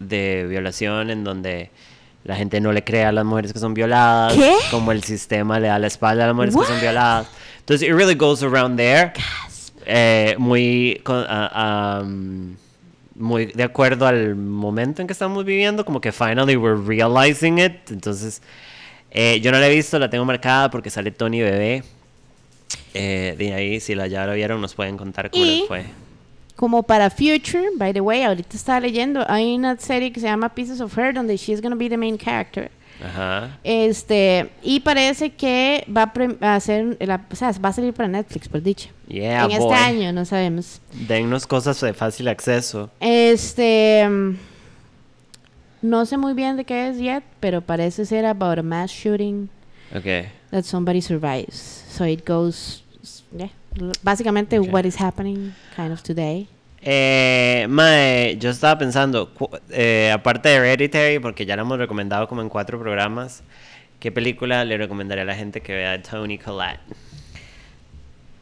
de 0.00 0.46
violación 0.48 1.10
en 1.10 1.22
donde 1.22 1.70
la 2.24 2.36
gente 2.36 2.60
no 2.60 2.72
le 2.72 2.82
cree 2.82 3.04
a 3.04 3.12
las 3.12 3.24
mujeres 3.24 3.52
que 3.52 3.58
son 3.58 3.74
violadas. 3.74 4.32
¿Qué? 4.34 4.54
Como 4.70 4.92
el 4.92 5.02
sistema 5.04 5.60
le 5.60 5.68
da 5.68 5.78
la 5.78 5.86
espalda 5.86 6.24
a 6.24 6.26
las 6.28 6.34
mujeres 6.36 6.56
que 6.56 6.64
son 6.64 6.80
violadas. 6.80 7.28
Entonces, 7.60 7.88
it 7.88 7.94
really 7.94 8.14
goes 8.14 8.42
around 8.42 8.76
there. 8.76 9.12
Eh, 9.86 10.34
muy, 10.38 11.00
ah, 11.06 12.00
um, 12.02 12.56
muy 13.14 13.46
de 13.46 13.62
acuerdo 13.62 14.06
al 14.06 14.34
momento 14.34 15.02
en 15.02 15.06
que 15.06 15.12
estamos 15.12 15.44
viviendo, 15.44 15.84
como 15.84 16.00
que 16.00 16.10
finally 16.12 16.56
we're 16.56 16.80
realizing 16.86 17.58
it. 17.58 17.90
Entonces, 17.90 18.40
eh, 19.10 19.40
yo 19.40 19.52
no 19.52 19.58
la 19.58 19.68
he 19.68 19.74
visto, 19.74 19.98
la 19.98 20.08
tengo 20.10 20.24
marcada 20.24 20.70
porque 20.70 20.88
sale 20.90 21.10
Tony 21.10 21.40
Bebé. 21.40 21.84
Eh, 22.94 23.34
de 23.36 23.54
ahí, 23.54 23.80
si 23.80 23.94
la 23.94 24.06
ya 24.06 24.26
lo 24.26 24.32
vieron, 24.34 24.60
nos 24.60 24.74
pueden 24.74 24.96
contar 24.96 25.30
cómo 25.30 25.44
Y- 25.44 25.58
les 25.60 25.68
fue. 25.68 25.84
Como 26.56 26.82
para 26.84 27.10
Future, 27.10 27.70
by 27.76 27.92
the 27.92 28.00
way, 28.00 28.22
ahorita 28.22 28.56
estaba 28.56 28.78
leyendo, 28.80 29.24
hay 29.28 29.54
una 29.56 29.76
serie 29.76 30.12
que 30.12 30.20
se 30.20 30.26
llama 30.26 30.48
Pieces 30.54 30.80
of 30.80 30.96
Her 30.96 31.12
donde 31.12 31.36
she's 31.36 31.60
gonna 31.60 31.74
be 31.76 31.88
the 31.88 31.96
main 31.96 32.16
character. 32.16 32.70
Ajá. 33.04 33.58
Este, 33.64 34.48
y 34.62 34.78
parece 34.78 35.30
que 35.30 35.84
va 35.94 36.12
a, 36.40 36.54
hacer, 36.54 36.96
la- 37.00 37.26
o 37.30 37.34
sea, 37.34 37.50
va 37.62 37.70
a 37.70 37.72
salir 37.72 37.92
para 37.92 38.08
Netflix, 38.08 38.48
por 38.48 38.62
dicho. 38.62 38.88
Yeah, 39.08 39.44
en 39.44 39.50
este 39.50 39.64
boy. 39.64 39.74
año, 39.76 40.12
no 40.12 40.24
sabemos. 40.24 40.80
Dennos 40.92 41.44
cosas 41.44 41.80
de 41.80 41.92
fácil 41.92 42.28
acceso. 42.28 42.88
Este, 43.00 44.06
mm, 44.08 44.36
no 45.82 46.06
sé 46.06 46.16
muy 46.16 46.34
bien 46.34 46.56
de 46.56 46.64
qué 46.64 46.88
es 46.88 46.98
yet, 46.98 47.24
pero 47.40 47.60
parece 47.62 48.06
ser 48.06 48.24
about 48.26 48.58
a 48.58 48.62
mass 48.62 48.90
shooting 48.92 49.48
Ok. 49.94 50.28
that 50.50 50.62
somebody 50.62 51.02
survives. 51.02 51.84
So 51.90 52.06
it 52.06 52.24
goes, 52.26 52.84
yeah, 53.36 53.50
básicamente 54.02 54.58
Ok. 54.58 54.68
what 54.72 54.84
is 54.84 55.00
happening 55.00 55.52
kind 55.76 55.92
of 55.92 56.02
today. 56.02 56.48
Eh, 56.82 57.66
mae, 57.68 58.36
yo 58.38 58.50
estaba 58.50 58.76
pensando, 58.78 59.32
eh, 59.70 60.10
aparte 60.12 60.50
de 60.50 60.56
Hereditary, 60.56 61.18
porque 61.18 61.46
ya 61.46 61.56
la 61.56 61.62
hemos 61.62 61.78
recomendado 61.78 62.28
como 62.28 62.42
en 62.42 62.50
cuatro 62.50 62.78
programas, 62.78 63.42
¿qué 64.00 64.12
película 64.12 64.64
le 64.66 64.76
recomendaría 64.76 65.22
a 65.22 65.26
la 65.26 65.34
gente 65.34 65.62
que 65.62 65.72
vea 65.74 66.02
Tony 66.02 66.36
Collette? 66.38 66.80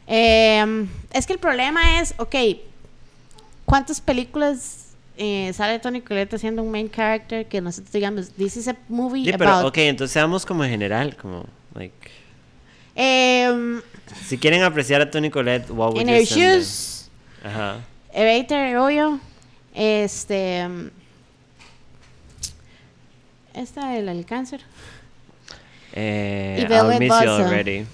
Em, 0.07 0.87
es 1.13 1.25
que 1.25 1.33
el 1.33 1.39
problema 1.39 2.01
es, 2.01 2.13
ok, 2.17 2.35
¿cuántas 3.65 4.01
películas 4.01 4.95
eh, 5.17 5.51
sale 5.53 5.79
Tony 5.79 6.01
Collette 6.01 6.37
siendo 6.37 6.63
un 6.63 6.71
main 6.71 6.89
character 6.89 7.45
que 7.45 7.61
nosotros 7.61 7.93
digamos, 7.93 8.31
this 8.31 8.57
is 8.57 8.67
a 8.67 8.75
movie 8.89 9.23
Sí, 9.23 9.31
pero, 9.37 9.51
about... 9.51 9.67
ok, 9.67 9.77
entonces 9.77 10.11
seamos 10.11 10.45
como 10.45 10.63
en 10.65 10.71
general, 10.71 11.15
como, 11.15 11.45
like, 11.75 11.95
Em, 12.95 13.81
si 14.27 14.37
quieren 14.37 14.61
apreciar 14.63 15.01
a 15.01 15.09
Tony 15.09 15.29
Collette, 15.29 15.71
what 15.71 15.93
would 15.93 16.01
in 16.01 16.07
you 16.09 16.15
her 16.15 16.25
shoes, 16.25 17.09
Ajá. 17.43 17.77
Hereditary, 18.11 18.75
obvio. 18.75 19.19
Este. 19.73 20.59
em, 20.59 20.91
Esta 23.53 23.89
del 23.89 24.09
el 24.09 24.25
cáncer. 24.25 24.61
Eh, 25.93 26.65
Y 26.69 26.73
I'll 26.73 26.99
miss 26.99 27.09
you 27.23 27.29
already. 27.29 27.85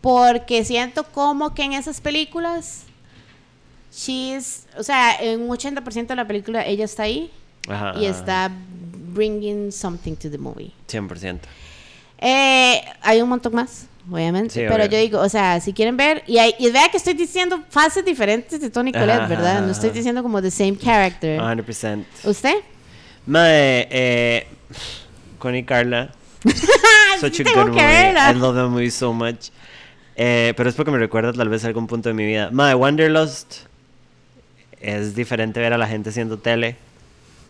Porque 0.00 0.64
siento 0.64 1.04
como 1.04 1.54
que 1.54 1.62
en 1.64 1.72
esas 1.74 2.00
películas. 2.00 2.84
She's. 3.92 4.66
O 4.78 4.82
sea, 4.82 5.14
en 5.20 5.42
un 5.42 5.48
80% 5.50 6.06
de 6.06 6.16
la 6.16 6.26
película 6.26 6.64
ella 6.64 6.84
está 6.86 7.02
ahí. 7.04 7.30
Ajá, 7.68 7.92
Y 7.98 8.06
ajá. 8.06 8.18
está 8.18 8.50
bringing 9.12 9.70
something 9.72 10.14
to 10.14 10.30
the 10.30 10.38
movie. 10.38 10.72
100%. 10.88 11.40
Eh, 12.20 12.82
hay 13.02 13.22
un 13.22 13.28
montón 13.28 13.54
más, 13.54 13.86
obviamente. 14.10 14.54
Sí, 14.54 14.60
pero 14.60 14.84
obvio. 14.84 14.86
yo 14.86 14.98
digo, 14.98 15.20
o 15.20 15.28
sea, 15.28 15.58
si 15.60 15.72
quieren 15.72 15.96
ver. 15.96 16.22
Y, 16.26 16.38
hay- 16.38 16.54
y 16.58 16.70
vea 16.70 16.88
que 16.90 16.96
estoy 16.98 17.14
diciendo 17.14 17.62
fases 17.70 18.04
diferentes 18.04 18.60
de 18.60 18.70
Tony 18.70 18.92
ajá, 18.94 19.26
¿verdad? 19.26 19.62
No 19.62 19.72
estoy 19.72 19.90
diciendo 19.90 20.22
como 20.22 20.40
the 20.42 20.50
same 20.50 20.76
character. 20.76 21.40
100%. 21.40 22.04
¿Usted? 22.24 22.54
Mae, 23.26 23.88
eh, 23.90 24.46
Connie 25.38 25.64
Carla. 25.64 26.10
Such 27.20 27.34
Sí 27.34 27.42
a 27.42 27.52
good 27.54 27.68
movie. 27.68 27.80
verla. 27.82 28.30
I 28.30 28.34
love 28.34 28.54
that 28.56 28.68
movie 28.68 28.90
so 28.90 29.12
much. 29.12 29.50
Eh, 30.16 30.52
pero 30.56 30.68
es 30.68 30.74
porque 30.74 30.90
me 30.90 30.98
recuerda 30.98 31.32
tal 31.32 31.48
vez 31.48 31.64
a 31.64 31.68
algún 31.68 31.86
punto 31.86 32.08
de 32.08 32.14
mi 32.14 32.24
vida. 32.26 32.50
Mae, 32.50 32.74
Wanderlust 32.74 33.54
es 34.80 35.14
diferente 35.14 35.60
ver 35.60 35.72
a 35.72 35.78
la 35.78 35.86
gente 35.86 36.10
haciendo 36.10 36.38
tele. 36.38 36.76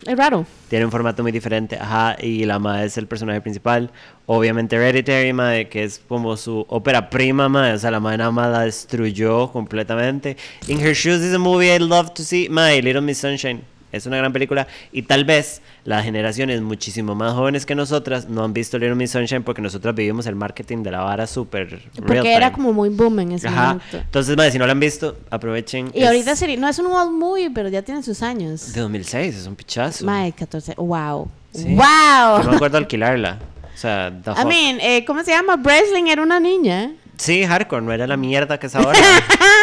Es 0.05 0.17
raro. 0.17 0.45
Tiene 0.67 0.85
un 0.85 0.91
formato 0.91 1.21
muy 1.21 1.31
diferente. 1.31 1.77
Ajá, 1.79 2.15
y 2.19 2.45
la 2.45 2.57
madre 2.59 2.85
es 2.85 2.97
el 2.97 3.07
personaje 3.07 3.41
principal. 3.41 3.91
Obviamente 4.25 4.75
Hereditary, 4.75 5.33
madre, 5.33 5.69
que 5.69 5.83
es 5.83 6.01
como 6.07 6.35
su 6.37 6.65
ópera 6.69 7.09
prima, 7.09 7.49
madre. 7.49 7.73
O 7.73 7.77
sea, 7.77 7.91
la 7.91 7.99
madre 7.99 8.17
nada 8.17 8.49
la 8.49 8.61
destruyó 8.61 9.51
completamente. 9.51 10.37
In 10.67 10.79
Her 10.79 10.95
Shoes 10.95 11.21
is 11.21 11.33
a 11.33 11.39
movie 11.39 11.73
I'd 11.73 11.81
love 11.81 12.13
to 12.13 12.23
see. 12.23 12.49
Madre, 12.49 12.81
Little 12.81 13.01
Miss 13.01 13.19
Sunshine. 13.19 13.70
Es 13.91 14.05
una 14.05 14.17
gran 14.17 14.31
película. 14.33 14.67
Y 14.91 15.03
tal 15.03 15.25
vez 15.25 15.61
las 15.83 16.03
generaciones 16.03 16.61
muchísimo 16.61 17.15
más 17.15 17.33
jóvenes 17.33 17.65
que 17.65 17.75
nosotras 17.75 18.27
no 18.29 18.43
han 18.43 18.53
visto 18.53 18.77
Little 18.77 18.95
Miss 18.95 19.11
Sunshine 19.11 19.43
porque 19.43 19.61
nosotros 19.61 19.93
vivimos 19.95 20.25
el 20.27 20.35
marketing 20.35 20.83
de 20.83 20.91
la 20.91 21.01
vara 21.01 21.27
súper 21.27 21.69
real 21.69 21.81
Porque 22.05 22.33
era 22.33 22.51
como 22.51 22.73
muy 22.73 22.89
boom 22.89 23.19
en 23.19 23.31
ese 23.33 23.47
Ajá. 23.47 23.67
momento. 23.73 23.97
Entonces, 23.97 24.37
madre, 24.37 24.51
si 24.51 24.59
no 24.59 24.65
la 24.65 24.71
han 24.73 24.79
visto, 24.79 25.17
aprovechen. 25.29 25.91
Y 25.93 26.01
Es 26.01 26.07
ahorita 26.07 26.35
sería, 26.35 26.57
no 26.57 26.67
es 26.67 26.79
un 26.79 26.87
old 26.87 27.11
movie, 27.11 27.49
pero 27.51 27.69
ya 27.69 27.81
tiene 27.81 28.01
sus 28.03 28.21
años. 28.21 28.73
De 28.73 28.81
2006, 28.81 29.35
es 29.35 29.47
un 29.47 29.55
pichazo. 29.55 30.05
Mae, 30.05 30.31
14. 30.31 30.75
Wow. 30.77 31.29
Sí. 31.53 31.63
Yo 31.63 31.69
me 31.69 31.75
Wow. 31.75 32.55
acuerdo 32.55 32.77
alquilarla. 32.77 33.39
O 33.73 33.77
sea, 33.77 34.11
the 34.23 34.31
I 34.31 34.45
mean, 34.45 34.79
eh, 34.79 35.03
¿cómo 35.05 35.23
se 35.23 35.31
llama? 35.31 35.55
Breslin 35.55 36.07
era 36.07 36.21
una 36.21 36.39
niña. 36.39 36.91
Sí, 37.17 37.43
hardcore, 37.45 37.83
no 37.83 37.91
era 37.93 38.07
la 38.07 38.17
mierda 38.17 38.59
que 38.59 38.67
es 38.67 38.75
ahora. 38.75 38.97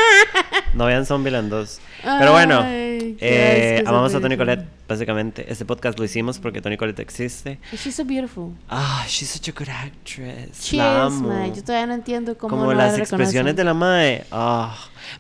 no 0.75 0.87
vean 0.87 1.07
Zombieland 1.07 1.51
2. 1.51 1.81
Pero 2.03 2.33
bueno, 2.33 2.61
Ay, 2.62 3.16
eh, 3.21 3.83
amamos 3.87 4.14
a 4.14 4.21
Tony 4.21 4.37
película. 4.37 4.57
Collette, 4.57 4.69
básicamente. 4.89 5.47
Este 5.51 5.64
podcast 5.64 5.99
lo 5.99 6.05
hicimos 6.05 6.39
porque 6.39 6.61
Tony 6.61 6.77
Collette 6.77 7.01
existe. 7.01 7.59
She's 7.73 7.95
so 7.97 8.05
beautiful. 8.05 8.53
Ah, 8.69 9.05
she's 9.09 9.29
such 9.31 9.49
a 9.49 9.53
good 9.59 9.69
actress. 9.69 10.62
She 10.62 10.77
la 10.77 11.07
is, 11.09 11.14
amo. 11.14 11.55
Yo 11.55 11.62
todavía 11.62 11.87
no 11.87 11.95
entiendo 11.95 12.37
cómo 12.39 12.51
Como 12.57 12.66
no 12.73 12.75
la 12.79 12.87
las 12.89 12.99
expresiones 12.99 13.55
reconocen. 13.55 13.57
de 13.57 13.64
la 13.64 13.75
mae. 13.75 14.25
Ah, 14.31 14.77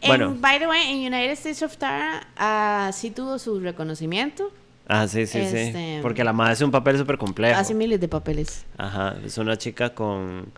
bueno. 0.06 0.26
En, 0.26 0.40
by 0.40 0.58
the 0.58 0.66
way, 0.66 0.82
en 0.90 1.12
United 1.12 1.32
States 1.32 1.62
of 1.62 1.76
Tara 1.76 2.26
ah, 2.36 2.90
sí 2.92 3.10
tuvo 3.10 3.38
su 3.38 3.58
reconocimiento. 3.60 4.52
Ah, 4.86 5.06
sí, 5.08 5.26
sí, 5.26 5.38
este- 5.38 5.72
sí. 5.72 5.98
Porque 6.02 6.24
la 6.24 6.32
mae 6.32 6.52
hace 6.52 6.64
un 6.64 6.70
papel 6.70 6.96
súper 6.98 7.18
complejo. 7.18 7.58
Hace 7.58 7.74
miles 7.74 8.00
de 8.00 8.08
papeles. 8.08 8.64
Ajá, 8.78 9.16
es 9.24 9.36
una 9.36 9.58
chica 9.58 9.92
con 9.94 10.50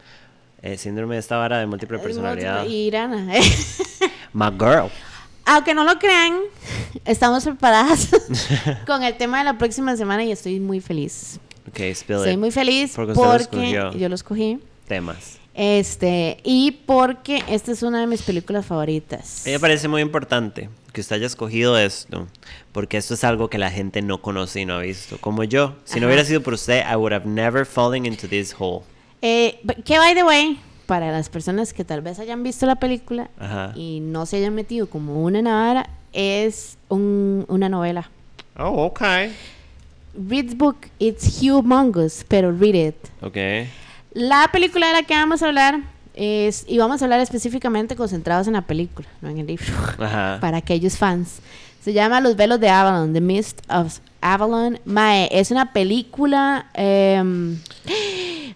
eh, 0.63 0.77
síndrome 0.77 1.15
de 1.15 1.21
esta 1.21 1.37
vara 1.37 1.59
de 1.59 1.67
múltiple 1.67 1.99
personalidad. 1.99 2.65
Y 2.67 2.87
Irana. 2.89 3.27
My 4.33 4.51
girl. 4.51 4.91
Aunque 5.47 5.75
no 5.75 5.85
lo 5.85 5.99
crean, 5.99 6.35
estamos 7.05 7.45
preparadas 7.45 8.09
con 8.87 9.03
el 9.03 9.17
tema 9.17 9.39
de 9.39 9.45
la 9.45 9.59
próxima 9.59 9.97
semana 9.97 10.25
y 10.25 10.33
estoy 10.33 10.61
muy 10.61 10.81
feliz. 10.81 11.41
Ok, 11.69 11.79
spill 11.95 12.17
Estoy 12.17 12.33
it. 12.33 12.39
muy 12.39 12.51
feliz 12.51 12.93
Porque 12.97 13.15
porque, 13.15 13.73
lo 13.73 13.93
yo 13.97 14.09
lo 14.09 14.15
escogí. 14.15 14.59
Temas. 14.89 15.39
Este, 15.55 16.39
y 16.45 16.71
porque 16.87 17.43
esta 17.49 17.73
es 17.73 17.83
una 17.83 18.01
de 18.01 18.07
mis 18.07 18.23
películas 18.23 18.65
favoritas. 18.67 19.43
Me 19.45 19.59
parece 19.59 19.89
muy 19.89 20.01
importante 20.01 20.71
que 20.93 21.01
usted 21.01 21.17
haya 21.17 21.27
escogido 21.27 21.77
esto, 21.79 22.27
porque 22.73 22.97
esto 22.97 23.15
es 23.15 23.25
algo 23.25 23.51
que 23.51 23.59
la 23.59 23.71
gente 23.71 24.03
no 24.03 24.23
conoce 24.23 24.61
y 24.61 24.65
no 24.65 24.75
ha 24.75 24.81
visto. 24.81 25.19
Como 25.19 25.45
yo, 25.45 25.77
si 25.85 26.01
no 26.01 26.07
Ajá. 26.07 26.15
hubiera 26.15 26.25
sido 26.25 26.43
por 26.43 26.55
usted, 26.55 26.83
I 26.91 26.97
would 26.97 27.13
have 27.13 27.27
never 27.27 27.67
fallen 27.67 28.07
into 28.07 28.27
this 28.29 28.55
hole. 28.59 28.85
Eh, 29.23 29.61
que 29.85 29.99
by 29.99 30.15
the 30.15 30.25
way, 30.25 30.59
para 30.91 31.13
las 31.13 31.29
personas 31.29 31.73
que 31.73 31.85
tal 31.85 32.01
vez 32.01 32.19
hayan 32.19 32.43
visto 32.43 32.67
la 32.67 32.75
película 32.75 33.31
Ajá. 33.39 33.71
y 33.77 34.01
no 34.01 34.27
se 34.27 34.39
hayan 34.39 34.57
metido 34.57 34.89
como 34.91 35.23
una 35.23 35.41
navara, 35.41 35.89
es 36.13 36.79
un- 36.89 37.45
una 37.47 37.69
novela. 37.69 38.11
Oh, 38.59 38.87
okay. 38.87 39.33
Read 40.29 40.47
the 40.49 40.55
book, 40.57 40.79
it's 40.99 41.41
humongous, 41.41 42.25
pero 42.27 42.51
read 42.51 42.75
it. 42.75 42.97
Ok. 43.23 43.37
La 44.15 44.49
película 44.51 44.89
de 44.89 44.95
la 44.95 45.03
que 45.05 45.15
vamos 45.15 45.43
a 45.43 45.47
hablar 45.47 45.79
Es, 46.13 46.65
y 46.67 46.77
vamos 46.77 47.01
a 47.01 47.05
hablar 47.05 47.21
específicamente 47.21 47.95
concentrados 47.95 48.49
en 48.49 48.55
la 48.55 48.63
película, 48.63 49.07
no 49.23 49.29
en 49.29 49.39
el 49.39 49.47
libro, 49.47 49.73
Ajá. 50.01 50.39
para 50.41 50.57
aquellos 50.59 50.97
fans. 50.99 51.39
Se 51.85 51.93
llama 51.93 52.21
Los 52.21 52.35
velos 52.35 52.59
de 52.59 52.69
Avalon, 52.69 53.13
The 53.13 53.21
Mist 53.21 53.61
of 53.71 54.01
Avalon. 54.21 54.81
Mae, 54.85 55.29
es 55.31 55.53
una 55.53 55.73
película... 55.73 56.67
em, 56.75 57.53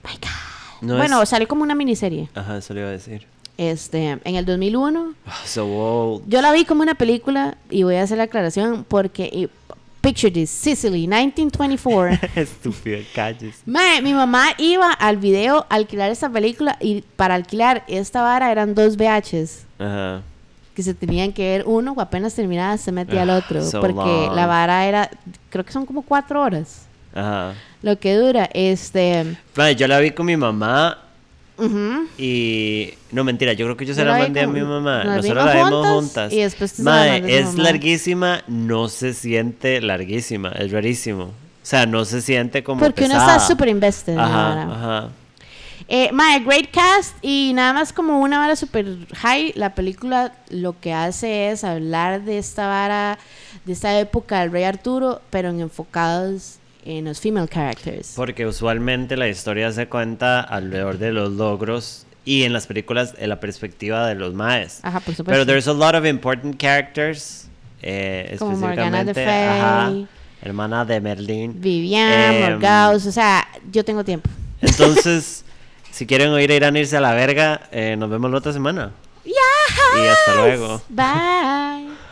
my 0.02 0.16
God. 0.20 0.53
No 0.84 0.96
bueno, 0.96 1.22
es- 1.22 1.28
salió 1.28 1.48
como 1.48 1.62
una 1.62 1.74
miniserie. 1.74 2.28
Ajá, 2.34 2.58
eso 2.58 2.74
le 2.74 2.80
iba 2.80 2.88
a 2.88 2.92
decir. 2.92 3.26
Este, 3.56 4.18
en 4.24 4.34
el 4.36 4.44
2001. 4.44 5.14
Ah, 5.26 5.32
So 5.44 5.66
old. 5.66 6.24
Yo 6.28 6.42
la 6.42 6.52
vi 6.52 6.64
como 6.64 6.82
una 6.82 6.94
película 6.94 7.56
y 7.70 7.82
voy 7.84 7.96
a 7.96 8.02
hacer 8.02 8.18
la 8.18 8.24
aclaración 8.24 8.84
porque 8.88 9.30
y- 9.32 9.48
picture 10.00 10.30
this, 10.30 10.50
Sicily, 10.50 11.06
1924. 11.06 12.18
Estúpido, 12.36 12.98
calles. 13.14 13.62
Mae, 13.64 14.02
mi 14.02 14.12
mamá 14.12 14.48
iba 14.58 14.92
al 14.92 15.16
video 15.16 15.66
a 15.70 15.76
alquilar 15.76 16.10
esta 16.10 16.28
película 16.28 16.76
y 16.80 17.02
para 17.16 17.34
alquilar 17.36 17.84
esta 17.88 18.22
vara 18.22 18.50
eran 18.52 18.74
dos 18.74 18.96
VHs 18.96 19.62
Ajá. 19.78 20.20
que 20.74 20.82
se 20.82 20.92
tenían 20.92 21.32
que 21.32 21.42
ver 21.48 21.64
uno 21.66 21.94
apenas 21.98 22.34
terminada 22.34 22.76
se 22.76 22.92
metía 22.92 23.22
al 23.22 23.30
Ah, 23.30 23.36
otro 23.38 23.62
so 23.64 23.80
porque 23.80 23.94
long. 24.26 24.34
la 24.34 24.46
vara 24.46 24.84
era 24.86 25.08
creo 25.48 25.64
que 25.64 25.72
son 25.72 25.86
como 25.86 26.02
cuatro 26.02 26.42
horas 26.42 26.82
Ajá. 27.14 27.54
lo 27.82 27.98
que 27.98 28.14
dura 28.16 28.48
este 28.52 29.36
Mae, 29.54 29.76
yo 29.76 29.86
la 29.86 30.00
vi 30.00 30.10
con 30.10 30.26
mi 30.26 30.36
mamá 30.36 30.98
y... 32.18 32.94
No, 33.12 33.22
mentira, 33.24 33.52
yo 33.52 33.66
creo 33.66 33.76
que 33.76 33.86
yo 33.86 33.94
se 33.94 34.04
la 34.04 34.12
la 34.12 34.18
mandé 34.24 34.40
a 34.40 34.46
mi 34.46 34.60
mamá. 34.60 35.04
nos 35.04 35.16
Nosotros 35.16 35.44
la 35.44 35.54
vimos 35.54 35.86
juntas 35.86 35.92
juntas. 35.94 36.32
y 36.32 36.40
después 36.40 36.78
la 36.80 37.02
a 37.02 37.16
es 37.16 37.46
mamá. 37.46 37.62
larguísima, 37.62 38.42
no 38.48 38.88
se 38.88 39.14
siente 39.14 39.80
larguísima, 39.80 40.48
es 40.50 40.72
rarísimo. 40.72 41.24
O 41.24 41.66
sea, 41.66 41.86
no 41.86 42.04
se 42.04 42.20
siente 42.20 42.62
como 42.62 42.80
porque 42.80 43.04
uno 43.04 43.14
pesada. 43.14 43.36
está 43.36 43.46
súper 43.46 43.68
invested 43.68 44.16
la 44.16 44.62
Ajá. 44.62 45.08
Eh, 45.86 46.10
mae, 46.12 46.40
great 46.40 46.70
cast 46.70 47.14
y 47.22 47.52
nada 47.54 47.72
más 47.74 47.92
como 47.92 48.20
una 48.20 48.38
vara 48.38 48.56
super 48.56 48.86
high. 49.16 49.52
La 49.54 49.74
película 49.74 50.32
lo 50.48 50.78
que 50.80 50.92
hace 50.92 51.50
es 51.50 51.62
hablar 51.62 52.22
de 52.24 52.38
esta 52.38 52.66
vara, 52.66 53.18
de 53.64 53.72
esta 53.74 53.98
época 53.98 54.40
del 54.40 54.50
rey 54.50 54.64
Arturo, 54.64 55.20
pero 55.30 55.50
en 55.50 55.60
enfocados 55.60 56.56
en 56.84 57.04
los 57.04 57.20
female 57.20 57.48
characters. 57.48 58.12
Porque 58.16 58.46
usualmente 58.46 59.16
la 59.16 59.28
historia 59.28 59.72
se 59.72 59.88
cuenta 59.88 60.40
alrededor 60.40 60.98
de 60.98 61.12
los 61.12 61.32
logros 61.32 62.06
y 62.24 62.44
en 62.44 62.52
las 62.52 62.66
películas 62.66 63.14
en 63.18 63.28
la 63.28 63.40
perspectiva 63.40 64.06
de 64.06 64.14
los 64.14 64.34
maes. 64.34 64.80
Ajá, 64.82 65.00
por 65.00 65.14
supuesto. 65.14 65.32
Pero 65.32 65.46
there's 65.46 65.68
a 65.68 65.72
lot 65.72 65.94
of 65.94 66.04
important 66.06 66.60
characters. 66.60 67.48
Eh, 67.82 68.36
Como 68.38 68.52
específicamente, 68.52 69.12
Fay. 69.14 69.24
ajá, 69.26 69.92
hermana 70.42 70.84
de 70.84 71.00
Merlin. 71.00 71.60
Vivian, 71.60 72.12
Em, 72.34 72.50
Morgaus, 72.52 73.04
o 73.06 73.12
sea, 73.12 73.46
yo 73.70 73.84
tengo 73.84 74.04
tiempo. 74.04 74.30
Entonces, 74.62 75.44
si 75.90 76.06
quieren 76.06 76.30
oír 76.30 76.50
a 76.50 76.54
Irán 76.54 76.76
irse 76.76 76.96
a 76.96 77.00
la 77.00 77.12
verga, 77.12 77.68
eh, 77.72 77.96
nos 77.98 78.08
vemos 78.08 78.30
la 78.30 78.38
otra 78.38 78.52
semana. 78.52 78.92
Y 79.24 79.32
hasta 80.08 80.34
luego. 80.42 80.82
Bye. 80.88 82.03